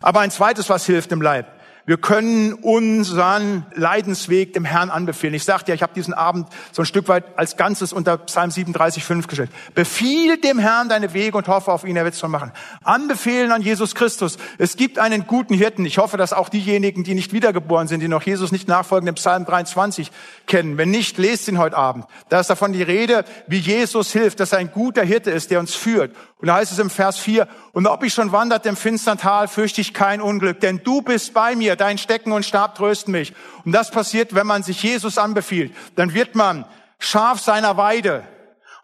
Aber 0.00 0.20
ein 0.20 0.30
zweites, 0.30 0.68
was 0.68 0.86
hilft 0.86 1.10
im 1.10 1.22
Leib, 1.22 1.55
wir 1.86 1.98
können 1.98 2.52
unseren 2.52 3.64
Leidensweg 3.72 4.52
dem 4.52 4.64
Herrn 4.64 4.90
anbefehlen. 4.90 5.34
Ich 5.34 5.44
sagte 5.44 5.70
ja, 5.70 5.76
ich 5.76 5.82
habe 5.82 5.94
diesen 5.94 6.14
Abend 6.14 6.48
so 6.72 6.82
ein 6.82 6.86
Stück 6.86 7.06
weit 7.06 7.24
als 7.36 7.56
Ganzes 7.56 7.92
unter 7.92 8.18
Psalm 8.18 8.50
37, 8.50 9.04
5 9.04 9.28
gestellt. 9.28 9.50
Befiehl 9.74 10.36
dem 10.36 10.58
Herrn 10.58 10.88
deine 10.88 11.14
Wege 11.14 11.38
und 11.38 11.46
hoffe 11.46 11.70
auf 11.70 11.84
ihn, 11.84 11.94
er 11.94 12.02
wird 12.02 12.14
es 12.14 12.20
schon 12.20 12.32
machen. 12.32 12.50
Anbefehlen 12.82 13.52
an 13.52 13.62
Jesus 13.62 13.94
Christus. 13.94 14.36
Es 14.58 14.76
gibt 14.76 14.98
einen 14.98 15.28
guten 15.28 15.54
Hirten. 15.54 15.84
Ich 15.86 15.98
hoffe, 15.98 16.16
dass 16.16 16.32
auch 16.32 16.48
diejenigen, 16.48 17.04
die 17.04 17.14
nicht 17.14 17.32
wiedergeboren 17.32 17.86
sind, 17.86 18.00
die 18.00 18.08
noch 18.08 18.22
Jesus 18.22 18.50
nicht 18.50 18.66
nachfolgen, 18.66 19.06
den 19.06 19.14
Psalm 19.14 19.44
23 19.44 20.10
kennen. 20.48 20.78
Wenn 20.78 20.90
nicht, 20.90 21.18
lest 21.18 21.46
ihn 21.46 21.58
heute 21.58 21.76
Abend. 21.76 22.06
Da 22.30 22.40
ist 22.40 22.50
davon 22.50 22.72
die 22.72 22.82
Rede, 22.82 23.24
wie 23.46 23.58
Jesus 23.58 24.10
hilft, 24.10 24.40
dass 24.40 24.50
er 24.50 24.58
ein 24.58 24.72
guter 24.72 25.04
Hirte 25.04 25.30
ist, 25.30 25.52
der 25.52 25.60
uns 25.60 25.76
führt. 25.76 26.16
Und 26.38 26.48
da 26.48 26.56
heißt 26.56 26.70
es 26.70 26.78
im 26.78 26.90
Vers 26.90 27.18
4, 27.18 27.48
und 27.72 27.86
ob 27.86 28.04
ich 28.04 28.12
schon 28.12 28.30
wandert 28.30 28.66
im 28.66 28.76
finstern 28.76 29.16
Tal, 29.16 29.48
fürchte 29.48 29.80
ich 29.80 29.94
kein 29.94 30.20
Unglück, 30.20 30.60
denn 30.60 30.82
du 30.84 31.00
bist 31.00 31.32
bei 31.32 31.56
mir, 31.56 31.76
dein 31.76 31.96
Stecken 31.96 32.32
und 32.32 32.44
Stab 32.44 32.74
trösten 32.74 33.12
mich. 33.12 33.32
Und 33.64 33.72
das 33.72 33.90
passiert, 33.90 34.34
wenn 34.34 34.46
man 34.46 34.62
sich 34.62 34.82
Jesus 34.82 35.16
anbefiehlt. 35.16 35.74
Dann 35.94 36.12
wird 36.12 36.34
man 36.34 36.66
Schaf 36.98 37.40
seiner 37.40 37.78
Weide. 37.78 38.24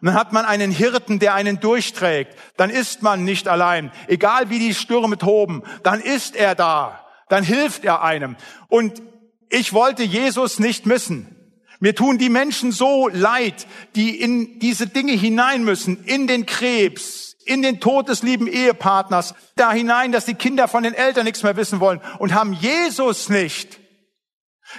Und 0.01 0.07
dann 0.07 0.15
hat 0.15 0.33
man 0.33 0.45
einen 0.45 0.71
Hirten, 0.71 1.19
der 1.19 1.35
einen 1.35 1.59
durchträgt. 1.59 2.35
Dann 2.57 2.69
ist 2.69 3.03
man 3.03 3.23
nicht 3.23 3.47
allein. 3.47 3.91
Egal 4.07 4.49
wie 4.49 4.59
die 4.59 4.73
Stürme 4.73 5.17
toben, 5.17 5.63
dann 5.83 6.01
ist 6.01 6.35
er 6.35 6.55
da. 6.55 7.05
Dann 7.29 7.43
hilft 7.43 7.85
er 7.85 8.01
einem. 8.01 8.35
Und 8.67 9.01
ich 9.49 9.73
wollte 9.73 10.03
Jesus 10.03 10.59
nicht 10.59 10.87
missen. 10.87 11.33
Mir 11.79 11.93
tun 11.93 12.17
die 12.17 12.29
Menschen 12.29 12.71
so 12.71 13.09
leid, 13.09 13.67
die 13.95 14.19
in 14.19 14.59
diese 14.59 14.87
Dinge 14.87 15.11
hinein 15.11 15.63
müssen, 15.63 16.03
in 16.05 16.27
den 16.27 16.45
Krebs, 16.45 17.32
in 17.45 17.61
den 17.61 17.79
Tod 17.79 18.09
des 18.09 18.23
lieben 18.23 18.47
Ehepartners, 18.47 19.33
da 19.55 19.71
hinein, 19.71 20.11
dass 20.11 20.25
die 20.25 20.35
Kinder 20.35 20.67
von 20.67 20.83
den 20.83 20.93
Eltern 20.93 21.25
nichts 21.25 21.43
mehr 21.43 21.55
wissen 21.55 21.79
wollen 21.79 22.01
und 22.19 22.33
haben 22.33 22.53
Jesus 22.53 23.29
nicht. 23.29 23.79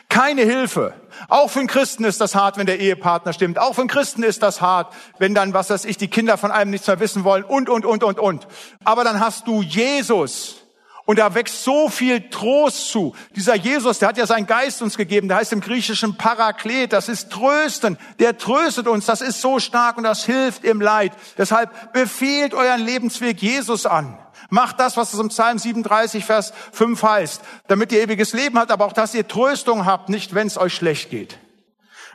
Keine 0.08 0.42
Hilfe. 0.42 0.94
Auch 1.28 1.50
für 1.50 1.60
einen 1.60 1.68
Christen 1.68 2.04
ist 2.04 2.20
das 2.20 2.34
hart, 2.34 2.56
wenn 2.56 2.66
der 2.66 2.80
Ehepartner 2.80 3.32
stimmt. 3.32 3.58
Auch 3.58 3.74
für 3.74 3.82
einen 3.82 3.88
Christen 3.88 4.22
ist 4.22 4.42
das 4.42 4.60
hart, 4.60 4.92
wenn 5.18 5.34
dann, 5.34 5.54
was 5.54 5.70
weiß 5.70 5.84
ich, 5.84 5.96
die 5.96 6.08
Kinder 6.08 6.36
von 6.36 6.50
einem 6.50 6.70
nichts 6.70 6.86
mehr 6.86 7.00
wissen 7.00 7.24
wollen 7.24 7.44
und, 7.44 7.68
und, 7.68 7.84
und, 7.84 8.02
und, 8.02 8.18
und. 8.18 8.46
Aber 8.84 9.04
dann 9.04 9.20
hast 9.20 9.46
du 9.46 9.62
Jesus. 9.62 10.63
Und 11.06 11.18
da 11.18 11.34
wächst 11.34 11.64
so 11.64 11.90
viel 11.90 12.30
Trost 12.30 12.88
zu. 12.90 13.14
Dieser 13.36 13.54
Jesus, 13.54 13.98
der 13.98 14.08
hat 14.08 14.16
ja 14.16 14.26
seinen 14.26 14.46
Geist 14.46 14.80
uns 14.80 14.96
gegeben. 14.96 15.28
Der 15.28 15.36
heißt 15.36 15.52
im 15.52 15.60
Griechischen 15.60 16.16
Paraklet. 16.16 16.94
Das 16.94 17.10
ist 17.10 17.30
Trösten. 17.30 17.98
Der 18.18 18.38
tröstet 18.38 18.88
uns. 18.88 19.04
Das 19.04 19.20
ist 19.20 19.42
so 19.42 19.58
stark 19.58 19.98
und 19.98 20.04
das 20.04 20.24
hilft 20.24 20.64
im 20.64 20.80
Leid. 20.80 21.12
Deshalb 21.36 21.92
befehlt 21.92 22.54
euren 22.54 22.80
Lebensweg 22.80 23.42
Jesus 23.42 23.84
an. 23.84 24.18
Macht 24.48 24.80
das, 24.80 24.96
was 24.96 25.12
es 25.12 25.20
im 25.20 25.28
Psalm 25.28 25.58
37, 25.58 26.24
Vers 26.24 26.52
5 26.72 27.02
heißt, 27.02 27.42
damit 27.66 27.92
ihr 27.92 28.02
ewiges 28.02 28.32
Leben 28.32 28.58
habt, 28.58 28.70
aber 28.70 28.84
auch, 28.84 28.92
dass 28.92 29.14
ihr 29.14 29.26
Tröstung 29.26 29.86
habt, 29.86 30.08
nicht 30.08 30.34
wenn 30.34 30.46
es 30.46 30.58
euch 30.58 30.74
schlecht 30.74 31.10
geht. 31.10 31.38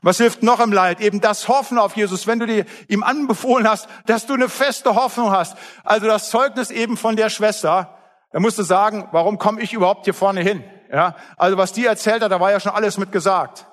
Was 0.01 0.17
hilft 0.17 0.43
noch 0.43 0.59
im 0.59 0.71
Leid? 0.71 1.01
Eben 1.01 1.21
das 1.21 1.47
Hoffen 1.47 1.77
auf 1.77 1.95
Jesus, 1.95 2.27
wenn 2.27 2.39
du 2.39 2.45
dir 2.45 2.65
ihm 2.87 3.03
anbefohlen 3.03 3.67
hast, 3.67 3.89
dass 4.05 4.25
du 4.25 4.33
eine 4.33 4.47
feste 4.47 4.95
Hoffnung 4.95 5.31
hast. 5.31 5.57
Also 5.83 6.07
das 6.07 6.29
Zeugnis 6.29 6.71
eben 6.71 6.95
von 6.95 7.15
der 7.15 7.29
Schwester, 7.29 7.98
er 8.31 8.39
musste 8.39 8.63
sagen, 8.63 9.07
warum 9.11 9.37
komme 9.37 9.61
ich 9.61 9.73
überhaupt 9.73 10.05
hier 10.05 10.13
vorne 10.13 10.41
hin? 10.41 10.63
Ja, 10.91 11.15
also 11.37 11.57
was 11.57 11.73
die 11.73 11.85
erzählt 11.85 12.23
hat, 12.23 12.31
da 12.31 12.39
war 12.39 12.51
ja 12.51 12.59
schon 12.59 12.71
alles 12.71 12.97
mit 12.97 13.11
gesagt. 13.11 13.65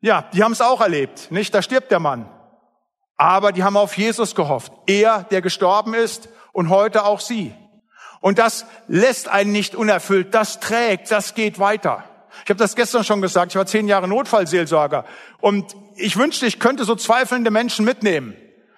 Ja, 0.00 0.22
die 0.32 0.44
haben 0.44 0.52
es 0.52 0.60
auch 0.60 0.80
erlebt, 0.80 1.30
nicht? 1.30 1.52
Da 1.54 1.62
stirbt 1.62 1.90
der 1.90 1.98
Mann. 1.98 2.28
Aber 3.16 3.50
die 3.50 3.64
haben 3.64 3.76
auf 3.76 3.96
Jesus 3.96 4.36
gehofft. 4.36 4.72
Er, 4.86 5.24
der 5.24 5.42
gestorben 5.42 5.94
ist 5.94 6.28
und 6.52 6.68
heute 6.70 7.04
auch 7.04 7.18
sie. 7.18 7.54
Und 8.20 8.38
das 8.38 8.66
lässt 8.86 9.28
einen 9.28 9.50
nicht 9.50 9.74
unerfüllt. 9.74 10.34
Das 10.34 10.60
trägt, 10.60 11.10
das 11.10 11.34
geht 11.34 11.58
weiter. 11.58 12.04
Ich 12.44 12.50
habe 12.50 12.58
das 12.58 12.76
gestern 12.76 13.02
schon 13.02 13.20
gesagt. 13.20 13.52
Ich 13.52 13.56
war 13.56 13.66
zehn 13.66 13.88
Jahre 13.88 14.06
Notfallseelsorger. 14.06 15.04
Und 15.40 15.74
ich 15.96 16.16
wünschte, 16.16 16.46
ich 16.46 16.60
könnte 16.60 16.84
so 16.84 16.94
zweifelnde 16.94 17.50
Menschen 17.50 17.84
mitnehmen, 17.84 18.36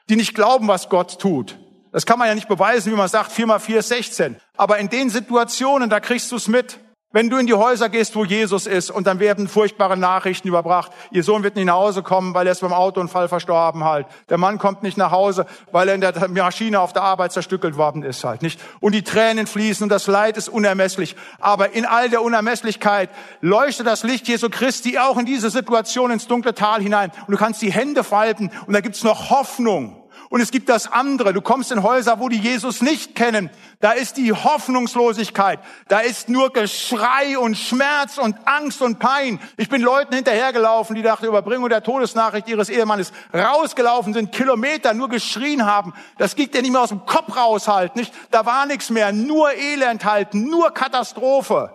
die 0.09 0.16
nicht 0.16 0.34
glauben, 0.34 0.68
was 0.68 0.88
Gott 0.88 1.18
tut. 1.20 1.59
Das 1.92 2.07
kann 2.07 2.18
man 2.18 2.28
ja 2.28 2.34
nicht 2.34 2.48
beweisen, 2.48 2.92
wie 2.92 2.96
man 2.96 3.09
sagt, 3.09 3.32
4 3.32 3.46
mal 3.46 3.59
4 3.59 3.80
ist 3.80 3.88
16. 3.88 4.36
Aber 4.61 4.76
in 4.76 4.90
den 4.90 5.08
Situationen, 5.08 5.88
da 5.88 6.00
kriegst 6.00 6.30
du 6.30 6.36
es 6.36 6.46
mit. 6.46 6.80
Wenn 7.12 7.30
du 7.30 7.38
in 7.38 7.46
die 7.46 7.54
Häuser 7.54 7.88
gehst, 7.88 8.14
wo 8.14 8.26
Jesus 8.26 8.66
ist, 8.66 8.90
und 8.90 9.06
dann 9.06 9.18
werden 9.18 9.48
furchtbare 9.48 9.96
Nachrichten 9.96 10.48
überbracht. 10.48 10.92
Ihr 11.11 11.24
Sohn 11.24 11.42
wird 11.42 11.56
nicht 11.56 11.64
nach 11.64 11.76
Hause 11.76 12.02
kommen, 12.02 12.34
weil 12.34 12.46
er 12.46 12.52
ist 12.52 12.61
beim 12.61 12.74
Autounfall 12.74 13.28
verstorben 13.28 13.84
halt. 13.84 14.06
Der 14.28 14.36
Mann 14.36 14.58
kommt 14.58 14.82
nicht 14.82 14.98
nach 14.98 15.12
Hause, 15.12 15.46
weil 15.72 15.88
er 15.88 15.94
in 15.94 16.02
der 16.02 16.28
Maschine 16.28 16.78
auf 16.78 16.92
der 16.92 17.02
Arbeit 17.02 17.32
zerstückelt 17.32 17.78
worden 17.78 18.02
ist 18.02 18.22
halt, 18.22 18.42
nicht? 18.42 18.61
Und 18.80 18.94
die 18.94 19.02
Tränen 19.02 19.46
fließen 19.46 19.82
und 19.82 19.88
das 19.88 20.06
Leid 20.06 20.36
ist 20.36 20.50
unermesslich. 20.50 21.16
Aber 21.40 21.72
in 21.72 21.86
all 21.86 22.11
der 22.11 22.20
Unermesslichkeit 22.20 23.08
leuchtet 23.40 23.86
das 23.86 24.02
Licht 24.02 24.28
Jesu 24.28 24.50
Christi 24.50 24.98
auch 24.98 25.16
in 25.16 25.24
diese 25.24 25.48
Situation 25.48 26.11
ins 26.11 26.26
dunkle 26.26 26.54
Tal 26.54 26.82
hinein. 26.82 27.12
Und 27.26 27.32
du 27.32 27.38
kannst 27.38 27.62
die 27.62 27.72
Hände 27.72 28.04
falten 28.04 28.50
und 28.66 28.74
da 28.74 28.82
gibt's 28.82 29.04
noch 29.04 29.30
Hoffnung. 29.30 29.99
Und 30.31 30.41
es 30.41 30.53
gibt 30.53 30.68
das 30.68 30.91
andere. 30.91 31.33
Du 31.33 31.41
kommst 31.41 31.72
in 31.72 31.83
Häuser, 31.83 32.20
wo 32.20 32.28
die 32.28 32.39
Jesus 32.39 32.83
nicht 32.83 33.16
kennen. 33.16 33.51
Da 33.81 33.91
ist 33.91 34.16
die 34.16 34.33
Hoffnungslosigkeit. 34.33 35.59
Da 35.89 35.99
ist 35.99 36.28
nur 36.28 36.53
Geschrei 36.53 37.37
und 37.37 37.59
Schmerz 37.59 38.16
und 38.16 38.37
Angst 38.45 38.81
und 38.81 39.01
Pein. 39.01 39.41
Ich 39.57 39.68
bin 39.68 39.83
Leuten 39.83 40.14
hinterhergelaufen, 40.14 40.95
die 40.95 41.03
nach 41.03 41.18
der 41.18 41.31
Überbringung 41.31 41.68
der 41.68 41.83
Todesnachricht 41.83 42.49
ihres 42.49 42.68
Ehemannes 42.68 43.12
rausgelaufen 43.35 44.14
sind, 44.14 44.31
Kilometer 44.31 44.95
nur 44.95 45.09
geschrien 45.09 45.66
haben. 45.66 45.95
Das 46.16 46.37
geht 46.37 46.55
ja 46.55 46.62
nicht 46.62 46.70
mehr 46.70 46.83
aus 46.83 46.91
dem 46.91 47.05
Kopf 47.07 47.37
raus 47.37 47.66
halt, 47.66 47.97
nicht? 47.97 48.14
Da 48.31 48.47
war 48.47 48.66
nichts 48.66 48.89
mehr. 48.89 49.12
Nur 49.12 49.53
Elend 49.53 50.05
halt, 50.05 50.35
nur 50.35 50.70
Katastrophe. 50.70 51.72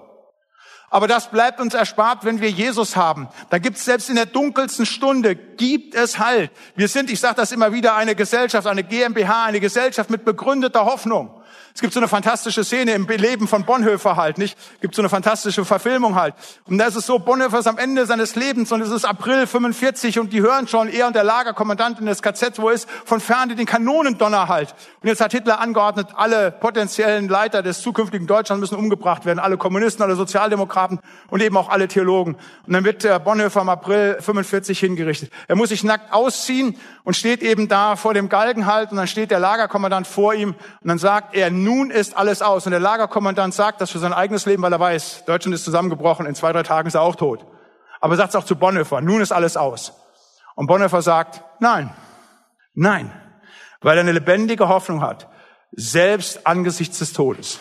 Aber 0.89 1.07
das 1.07 1.29
bleibt 1.29 1.59
uns 1.59 1.73
erspart, 1.73 2.25
wenn 2.25 2.41
wir 2.41 2.49
Jesus 2.49 2.95
haben. 2.95 3.27
Da 3.49 3.57
gibt 3.57 3.77
es 3.77 3.85
selbst 3.85 4.09
in 4.09 4.15
der 4.15 4.27
dunkelsten 4.27 4.85
Stunde, 4.85 5.35
gibt 5.35 5.95
es 5.95 6.19
Halt. 6.19 6.51
Wir 6.75 6.87
sind, 6.87 7.09
ich 7.09 7.19
sage 7.19 7.35
das 7.35 7.51
immer 7.51 7.73
wieder, 7.73 7.95
eine 7.95 8.15
Gesellschaft, 8.15 8.67
eine 8.67 8.83
GmbH, 8.83 9.45
eine 9.45 9.59
Gesellschaft 9.59 10.09
mit 10.09 10.25
begründeter 10.25 10.85
Hoffnung. 10.85 11.31
Es 11.75 11.81
gibt 11.81 11.91
so 11.91 11.99
eine 11.99 12.07
fantastische 12.07 12.63
Szene 12.63 12.93
im 12.93 13.05
Leben 13.05 13.49
von 13.49 13.65
Bonhoeffer 13.65 14.15
halt, 14.15 14.37
nicht? 14.37 14.57
Es 14.75 14.79
gibt 14.79 14.95
so 14.95 15.01
eine 15.01 15.09
fantastische 15.09 15.65
Verfilmung 15.65 16.15
halt. 16.15 16.33
Und 16.69 16.77
da 16.77 16.85
ist 16.85 16.95
es 16.95 17.05
so, 17.05 17.19
Bonhoeffer 17.19 17.59
ist 17.59 17.67
am 17.67 17.77
Ende 17.77 18.05
seines 18.05 18.37
Lebens 18.37 18.71
und 18.71 18.79
es 18.79 18.91
ist 18.91 19.03
April 19.03 19.45
45 19.45 20.19
und 20.19 20.31
die 20.31 20.41
hören 20.41 20.69
schon, 20.69 20.87
er 20.87 21.07
und 21.07 21.17
der 21.17 21.25
Lagerkommandant 21.25 21.99
in 21.99 22.05
das 22.05 22.21
KZ, 22.21 22.59
wo 22.59 22.69
er 22.69 22.75
ist, 22.75 22.89
von 23.03 23.19
ferne 23.19 23.55
den 23.55 23.65
Kanonendonner 23.65 24.47
halt. 24.47 24.73
Und 25.01 25.09
jetzt 25.09 25.19
hat 25.19 25.33
Hitler 25.33 25.59
angeordnet, 25.59 26.07
alle 26.15 26.49
potenziellen 26.49 27.27
Leiter 27.27 27.61
des 27.61 27.81
zukünftigen 27.81 28.25
Deutschlands 28.25 28.61
müssen 28.61 28.77
umgebracht 28.77 29.25
werden, 29.25 29.39
alle 29.39 29.57
Kommunisten, 29.57 30.01
alle 30.01 30.15
Sozialdemokraten 30.15 31.01
und 31.29 31.43
eben 31.43 31.57
auch 31.57 31.67
alle 31.67 31.89
Theologen. 31.89 32.35
Und 32.65 32.71
dann 32.71 32.85
wird 32.85 33.03
der 33.03 33.19
Bonhoeffer 33.19 33.59
im 33.59 33.67
April 33.67 34.15
45 34.21 34.79
hingerichtet. 34.79 35.29
Er 35.49 35.57
muss 35.57 35.67
sich 35.67 35.83
nackt 35.83 36.13
ausziehen 36.13 36.77
und 37.03 37.17
steht 37.17 37.43
eben 37.43 37.67
da 37.67 37.97
vor 37.97 38.13
dem 38.13 38.29
Galgen 38.29 38.65
halt 38.65 38.91
und 38.91 38.97
dann 38.97 39.07
steht 39.07 39.29
der 39.29 39.39
Lagerkommandant 39.39 40.07
vor 40.07 40.33
ihm 40.33 40.51
und 40.51 40.87
dann 40.87 40.99
sagt 40.99 41.35
er, 41.35 41.49
nun 41.65 41.91
ist 41.91 42.15
alles 42.15 42.41
aus. 42.41 42.65
Und 42.65 42.71
der 42.71 42.79
Lagerkommandant 42.79 43.53
sagt 43.53 43.81
das 43.81 43.91
für 43.91 43.99
sein 43.99 44.13
eigenes 44.13 44.45
Leben, 44.45 44.63
weil 44.63 44.71
er 44.71 44.79
weiß, 44.79 45.25
Deutschland 45.25 45.53
ist 45.53 45.65
zusammengebrochen, 45.65 46.25
in 46.25 46.35
zwei, 46.35 46.53
drei 46.53 46.63
Tagen 46.63 46.87
ist 46.87 46.95
er 46.95 47.01
auch 47.01 47.15
tot. 47.15 47.45
Aber 47.99 48.13
er 48.13 48.17
sagt 48.17 48.29
es 48.29 48.35
auch 48.37 48.45
zu 48.45 48.55
Bonhoeffer, 48.55 49.01
nun 49.01 49.19
ist 49.19 49.33
alles 49.33 49.57
aus. 49.57 49.93
Und 50.55 50.67
Bonhoeffer 50.67 51.01
sagt, 51.01 51.43
nein, 51.59 51.93
nein, 52.73 53.11
weil 53.81 53.97
er 53.97 54.01
eine 54.01 54.13
lebendige 54.13 54.69
Hoffnung 54.69 55.01
hat, 55.01 55.27
selbst 55.71 56.47
angesichts 56.47 56.99
des 56.99 57.11
Todes. 57.11 57.59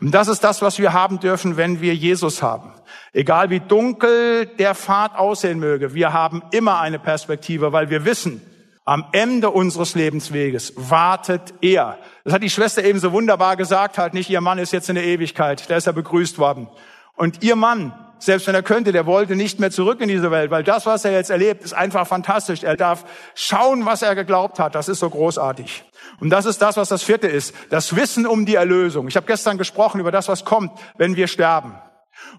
Und 0.00 0.10
das 0.10 0.26
ist 0.26 0.42
das, 0.42 0.60
was 0.60 0.78
wir 0.78 0.92
haben 0.92 1.20
dürfen, 1.20 1.56
wenn 1.56 1.80
wir 1.80 1.94
Jesus 1.94 2.42
haben. 2.42 2.72
Egal 3.12 3.50
wie 3.50 3.60
dunkel 3.60 4.46
der 4.46 4.74
Pfad 4.74 5.14
aussehen 5.16 5.60
möge, 5.60 5.94
wir 5.94 6.12
haben 6.12 6.42
immer 6.50 6.80
eine 6.80 6.98
Perspektive, 6.98 7.72
weil 7.72 7.90
wir 7.90 8.04
wissen, 8.04 8.42
am 8.84 9.06
Ende 9.12 9.50
unseres 9.50 9.94
Lebensweges 9.94 10.74
wartet 10.76 11.54
er. 11.62 11.98
Das 12.24 12.34
hat 12.34 12.42
die 12.42 12.50
Schwester 12.50 12.84
eben 12.84 12.98
so 12.98 13.12
wunderbar 13.12 13.56
gesagt, 13.56 13.96
halt 13.96 14.12
nicht, 14.12 14.28
ihr 14.28 14.40
Mann 14.40 14.58
ist 14.58 14.72
jetzt 14.72 14.88
in 14.88 14.94
der 14.94 15.04
Ewigkeit, 15.04 15.68
der 15.70 15.78
ist 15.78 15.86
ja 15.86 15.92
begrüßt 15.92 16.38
worden. 16.38 16.68
Und 17.16 17.42
ihr 17.42 17.56
Mann, 17.56 17.94
selbst 18.18 18.46
wenn 18.46 18.54
er 18.54 18.62
könnte, 18.62 18.92
der 18.92 19.06
wollte 19.06 19.36
nicht 19.36 19.60
mehr 19.60 19.70
zurück 19.70 20.00
in 20.00 20.08
diese 20.08 20.30
Welt, 20.30 20.50
weil 20.50 20.64
das, 20.64 20.84
was 20.84 21.04
er 21.04 21.12
jetzt 21.12 21.30
erlebt, 21.30 21.62
ist 21.62 21.72
einfach 21.72 22.06
fantastisch. 22.06 22.62
Er 22.62 22.76
darf 22.76 23.04
schauen, 23.34 23.86
was 23.86 24.02
er 24.02 24.14
geglaubt 24.14 24.58
hat. 24.58 24.74
Das 24.74 24.88
ist 24.88 24.98
so 24.98 25.08
großartig. 25.08 25.84
Und 26.20 26.30
das 26.30 26.44
ist 26.44 26.60
das, 26.60 26.76
was 26.76 26.88
das 26.88 27.02
vierte 27.02 27.26
ist. 27.26 27.54
Das 27.70 27.96
Wissen 27.96 28.26
um 28.26 28.44
die 28.46 28.54
Erlösung. 28.56 29.08
Ich 29.08 29.16
habe 29.16 29.26
gestern 29.26 29.58
gesprochen 29.58 30.00
über 30.00 30.10
das, 30.10 30.28
was 30.28 30.44
kommt, 30.44 30.72
wenn 30.96 31.16
wir 31.16 31.28
sterben. 31.28 31.74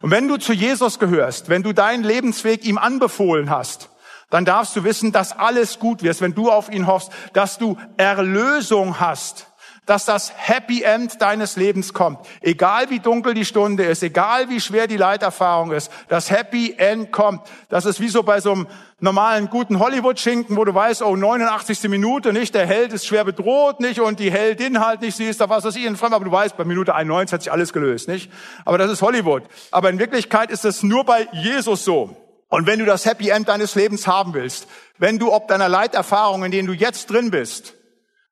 Und 0.02 0.12
wenn 0.12 0.28
du 0.28 0.38
zu 0.38 0.54
Jesus 0.54 1.00
gehörst, 1.00 1.50
wenn 1.50 1.64
du 1.64 1.74
deinen 1.74 2.04
Lebensweg 2.04 2.66
ihm 2.66 2.78
anbefohlen 2.78 3.50
hast, 3.50 3.90
dann 4.30 4.46
darfst 4.46 4.76
du 4.76 4.84
wissen, 4.84 5.12
dass 5.12 5.38
alles 5.38 5.80
gut 5.80 6.04
wird, 6.04 6.20
wenn 6.22 6.34
du 6.34 6.52
auf 6.52 6.72
ihn 6.72 6.88
hoffst, 6.88 7.12
dass 7.34 7.58
du 7.58 7.78
Erlösung 7.98 9.00
hast, 9.00 9.48
dass 9.86 10.06
das 10.06 10.34
Happy 10.36 10.82
End 10.82 11.22
deines 11.22 11.56
Lebens 11.58 11.94
kommt. 11.94 12.20
Egal 12.42 12.90
wie 12.90 13.00
dunkel 13.00 13.34
die 13.34 13.46
Stunde 13.46 13.84
ist, 13.84 14.02
egal 14.04 14.50
wie 14.50 14.60
schwer 14.60 14.88
die 14.88 14.98
Leiterfahrung 14.98 15.72
ist, 15.72 15.92
das 16.08 16.32
Happy 16.32 16.74
End 16.78 17.12
kommt. 17.12 17.42
Das 17.70 17.86
ist 17.86 18.00
wie 18.00 18.08
so 18.08 18.24
bei 18.24 18.40
so 18.42 18.52
einem 18.52 18.68
normalen 19.00 19.50
guten 19.50 19.80
Hollywood-Schinken, 19.80 20.58
wo 20.58 20.66
du 20.66 20.74
weißt, 20.74 21.04
oh, 21.04 21.16
89. 21.16 21.84
Minute, 21.84 22.34
nicht, 22.34 22.56
der 22.56 22.66
Held 22.66 22.94
ist 22.94 23.06
schwer 23.06 23.26
bedroht, 23.26 23.80
nicht, 23.80 24.00
und 24.00 24.20
die 24.20 24.32
Heldin 24.32 24.80
halt 24.80 25.02
nicht, 25.02 25.16
sie 25.16 25.26
ist 25.26 25.42
da 25.42 25.50
was 25.50 25.66
weiß 25.66 25.76
ich 25.76 25.86
in 25.86 25.98
Fremd, 25.98 26.14
aber 26.14 26.26
du 26.26 26.32
weißt, 26.32 26.58
bei 26.58 26.64
Minute 26.64 26.96
91 26.96 27.34
hat 27.34 27.44
sich 27.44 27.52
alles 27.52 27.74
gelöst, 27.74 28.08
nicht? 28.08 28.32
Aber 28.64 28.78
das 28.78 28.90
ist 28.90 29.02
Hollywood. 29.02 29.44
Aber 29.72 29.90
in 29.90 30.00
Wirklichkeit 30.00 30.50
ist 30.50 30.66
es 30.66 30.82
nur 30.82 31.04
bei 31.04 31.28
Jesus 31.32 31.86
so. 31.86 32.25
Und 32.48 32.68
wenn 32.68 32.80
du 32.80 32.86
das 32.86 33.06
Happy 33.06 33.30
End 33.30 33.48
deines 33.48 33.76
Lebens 33.76 34.08
haben 34.08 34.34
willst, 34.34 34.68
wenn 34.98 35.20
du 35.20 35.34
ob 35.34 35.48
deiner 35.48 35.68
Leiterfahrungen, 35.70 36.46
in 36.46 36.52
denen 36.52 36.68
du 36.68 36.74
jetzt 36.74 37.10
drin 37.10 37.32
bist, 37.32 37.74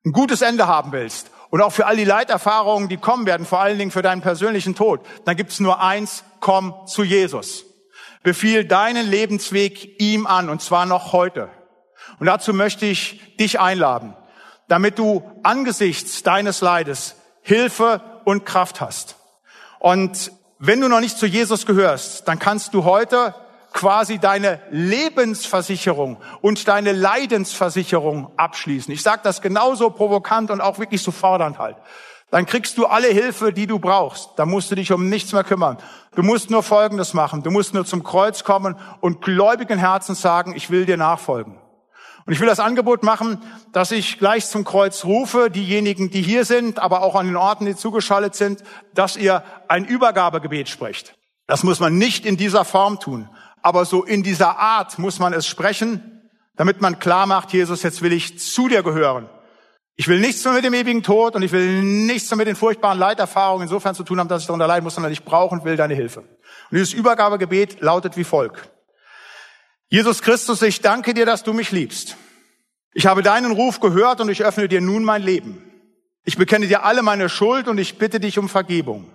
ein 0.04 0.12
gutes 0.12 0.42
Ende 0.42 0.66
haben 0.66 0.92
willst 0.92 1.30
und 1.50 1.60
auch 1.60 1.72
für 1.72 1.86
all 1.86 1.96
die 1.96 2.04
Leiterfahrungen, 2.04 2.88
die 2.88 2.96
kommen 2.96 3.26
werden, 3.26 3.46
vor 3.46 3.60
allen 3.60 3.78
Dingen 3.78 3.90
für 3.90 4.02
deinen 4.02 4.22
persönlichen 4.22 4.74
Tod, 4.74 5.00
dann 5.24 5.36
gibt's 5.36 5.60
nur 5.60 5.80
eins, 5.80 6.24
komm 6.40 6.74
zu 6.86 7.02
Jesus. 7.02 7.64
Befiehl 8.22 8.64
deinen 8.64 9.06
Lebensweg 9.06 10.00
ihm 10.00 10.26
an 10.26 10.48
und 10.48 10.62
zwar 10.62 10.86
noch 10.86 11.12
heute. 11.12 11.50
Und 12.18 12.26
dazu 12.26 12.54
möchte 12.54 12.86
ich 12.86 13.36
dich 13.36 13.60
einladen. 13.60 14.16
damit 14.68 14.98
du 14.98 15.22
angesichts 15.42 16.22
deines 16.22 16.60
Leides 16.60 17.16
Hilfe 17.42 18.00
und 18.24 18.46
Kraft 18.46 18.80
hast. 18.80 19.16
Und 19.78 20.32
wenn 20.58 20.80
du 20.80 20.88
noch 20.88 21.00
nicht 21.00 21.18
zu 21.18 21.26
Jesus 21.26 21.66
gehörst, 21.66 22.26
dann 22.28 22.38
kannst 22.38 22.72
du 22.72 22.84
heute 22.84 23.34
quasi 23.74 24.18
deine 24.18 24.60
Lebensversicherung 24.70 26.16
und 26.40 26.66
deine 26.68 26.92
Leidensversicherung 26.92 28.30
abschließen. 28.38 28.94
Ich 28.94 29.02
sage 29.02 29.20
das 29.24 29.42
genauso 29.42 29.90
provokant 29.90 30.50
und 30.50 30.62
auch 30.62 30.78
wirklich 30.78 31.02
so 31.02 31.10
fordernd 31.10 31.58
halt. 31.58 31.76
Dann 32.30 32.46
kriegst 32.46 32.78
du 32.78 32.86
alle 32.86 33.08
Hilfe, 33.08 33.52
die 33.52 33.66
du 33.66 33.78
brauchst. 33.78 34.30
Da 34.36 34.46
musst 34.46 34.70
du 34.70 34.76
dich 34.76 34.92
um 34.92 35.08
nichts 35.08 35.32
mehr 35.32 35.44
kümmern. 35.44 35.76
Du 36.14 36.22
musst 36.22 36.50
nur 36.50 36.62
Folgendes 36.62 37.14
machen. 37.14 37.42
Du 37.42 37.50
musst 37.50 37.74
nur 37.74 37.84
zum 37.84 38.02
Kreuz 38.02 38.44
kommen 38.44 38.76
und 39.00 39.20
gläubigen 39.22 39.78
Herzens 39.78 40.22
sagen, 40.22 40.54
ich 40.56 40.70
will 40.70 40.86
dir 40.86 40.96
nachfolgen. 40.96 41.58
Und 42.26 42.32
ich 42.32 42.40
will 42.40 42.46
das 42.46 42.60
Angebot 42.60 43.02
machen, 43.02 43.42
dass 43.72 43.90
ich 43.90 44.18
gleich 44.18 44.46
zum 44.46 44.64
Kreuz 44.64 45.04
rufe, 45.04 45.50
diejenigen, 45.50 46.10
die 46.10 46.22
hier 46.22 46.44
sind, 46.44 46.78
aber 46.78 47.02
auch 47.02 47.16
an 47.16 47.26
den 47.26 47.36
Orten, 47.36 47.66
die 47.66 47.76
zugeschaltet 47.76 48.34
sind, 48.34 48.62
dass 48.94 49.16
ihr 49.16 49.42
ein 49.68 49.84
Übergabegebet 49.84 50.68
sprecht. 50.68 51.16
Das 51.46 51.62
muss 51.62 51.80
man 51.80 51.98
nicht 51.98 52.24
in 52.24 52.38
dieser 52.38 52.64
Form 52.64 52.98
tun, 52.98 53.28
aber 53.64 53.86
so 53.86 54.04
in 54.04 54.22
dieser 54.22 54.58
Art 54.58 54.98
muss 54.98 55.18
man 55.18 55.32
es 55.32 55.46
sprechen, 55.46 56.30
damit 56.54 56.82
man 56.82 56.98
klar 56.98 57.24
macht, 57.24 57.54
Jesus, 57.54 57.82
jetzt 57.82 58.02
will 58.02 58.12
ich 58.12 58.38
zu 58.38 58.68
dir 58.68 58.82
gehören. 58.82 59.26
Ich 59.96 60.06
will 60.06 60.20
nichts 60.20 60.44
mehr 60.44 60.52
mit 60.52 60.64
dem 60.64 60.74
ewigen 60.74 61.02
Tod 61.02 61.34
und 61.34 61.42
ich 61.42 61.50
will 61.50 61.82
nichts 61.82 62.30
mehr 62.30 62.36
mit 62.36 62.46
den 62.46 62.56
furchtbaren 62.56 62.98
Leiterfahrungen 62.98 63.62
insofern 63.62 63.94
zu 63.94 64.04
tun 64.04 64.20
haben, 64.20 64.28
dass 64.28 64.42
ich 64.42 64.46
darunter 64.46 64.66
leiden 64.66 64.84
muss, 64.84 64.96
sondern 64.96 65.12
ich 65.12 65.24
brauche 65.24 65.54
und 65.54 65.64
will 65.64 65.76
deine 65.76 65.94
Hilfe. 65.94 66.20
Und 66.20 66.28
dieses 66.72 66.92
Übergabegebet 66.92 67.80
lautet 67.80 68.18
wie 68.18 68.24
folgt. 68.24 68.70
Jesus 69.88 70.20
Christus, 70.20 70.60
ich 70.60 70.82
danke 70.82 71.14
dir, 71.14 71.24
dass 71.24 71.42
du 71.42 71.54
mich 71.54 71.72
liebst. 71.72 72.18
Ich 72.92 73.06
habe 73.06 73.22
deinen 73.22 73.52
Ruf 73.52 73.80
gehört 73.80 74.20
und 74.20 74.28
ich 74.28 74.44
öffne 74.44 74.68
dir 74.68 74.82
nun 74.82 75.04
mein 75.04 75.22
Leben. 75.22 75.64
Ich 76.24 76.36
bekenne 76.36 76.66
dir 76.66 76.84
alle 76.84 77.02
meine 77.02 77.30
Schuld 77.30 77.66
und 77.66 77.78
ich 77.78 77.96
bitte 77.96 78.20
dich 78.20 78.38
um 78.38 78.50
Vergebung. 78.50 79.10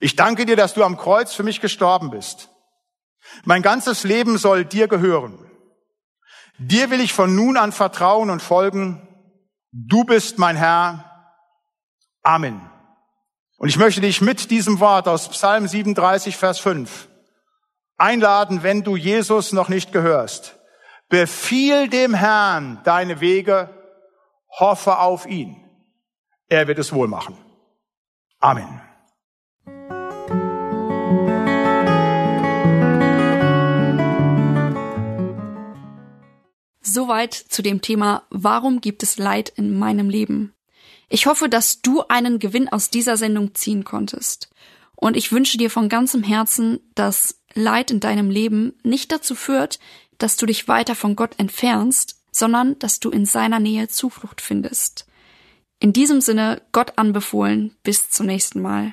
Ich 0.00 0.16
danke 0.16 0.44
dir, 0.44 0.56
dass 0.56 0.74
du 0.74 0.84
am 0.84 0.98
Kreuz 0.98 1.32
für 1.32 1.44
mich 1.44 1.62
gestorben 1.62 2.10
bist. 2.10 2.50
Mein 3.44 3.62
ganzes 3.62 4.04
Leben 4.04 4.38
soll 4.38 4.64
dir 4.64 4.88
gehören. 4.88 5.38
Dir 6.58 6.90
will 6.90 7.00
ich 7.00 7.12
von 7.12 7.34
nun 7.34 7.56
an 7.56 7.72
vertrauen 7.72 8.30
und 8.30 8.40
folgen. 8.40 9.08
Du 9.72 10.04
bist 10.04 10.38
mein 10.38 10.56
Herr. 10.56 11.04
Amen. 12.22 12.60
Und 13.58 13.68
ich 13.68 13.76
möchte 13.76 14.00
dich 14.00 14.20
mit 14.20 14.50
diesem 14.50 14.78
Wort 14.80 15.08
aus 15.08 15.28
Psalm 15.28 15.66
37, 15.66 16.36
Vers 16.36 16.58
5 16.60 17.08
einladen, 17.96 18.62
wenn 18.62 18.82
du 18.82 18.96
Jesus 18.96 19.52
noch 19.52 19.68
nicht 19.68 19.92
gehörst. 19.92 20.58
Befiehl 21.08 21.88
dem 21.88 22.14
Herrn 22.14 22.80
deine 22.84 23.20
Wege, 23.20 23.70
hoffe 24.48 24.98
auf 24.98 25.26
ihn. 25.26 25.56
Er 26.48 26.66
wird 26.66 26.78
es 26.78 26.92
wohl 26.92 27.08
machen. 27.08 27.36
Amen. 28.40 28.80
Soweit 36.94 37.34
zu 37.34 37.60
dem 37.60 37.80
Thema, 37.80 38.22
warum 38.30 38.80
gibt 38.80 39.02
es 39.02 39.18
Leid 39.18 39.48
in 39.56 39.76
meinem 39.76 40.08
Leben? 40.08 40.54
Ich 41.08 41.26
hoffe, 41.26 41.48
dass 41.48 41.82
du 41.82 42.02
einen 42.06 42.38
Gewinn 42.38 42.68
aus 42.68 42.88
dieser 42.88 43.16
Sendung 43.16 43.52
ziehen 43.56 43.82
konntest. 43.82 44.48
Und 44.94 45.16
ich 45.16 45.32
wünsche 45.32 45.58
dir 45.58 45.70
von 45.70 45.88
ganzem 45.88 46.22
Herzen, 46.22 46.78
dass 46.94 47.40
Leid 47.52 47.90
in 47.90 47.98
deinem 47.98 48.30
Leben 48.30 48.74
nicht 48.84 49.10
dazu 49.10 49.34
führt, 49.34 49.80
dass 50.18 50.36
du 50.36 50.46
dich 50.46 50.68
weiter 50.68 50.94
von 50.94 51.16
Gott 51.16 51.32
entfernst, 51.38 52.20
sondern 52.30 52.78
dass 52.78 53.00
du 53.00 53.10
in 53.10 53.26
seiner 53.26 53.58
Nähe 53.58 53.88
Zuflucht 53.88 54.40
findest. 54.40 55.04
In 55.80 55.92
diesem 55.92 56.20
Sinne, 56.20 56.62
Gott 56.70 56.92
anbefohlen, 56.94 57.74
bis 57.82 58.10
zum 58.10 58.26
nächsten 58.26 58.62
Mal. 58.62 58.92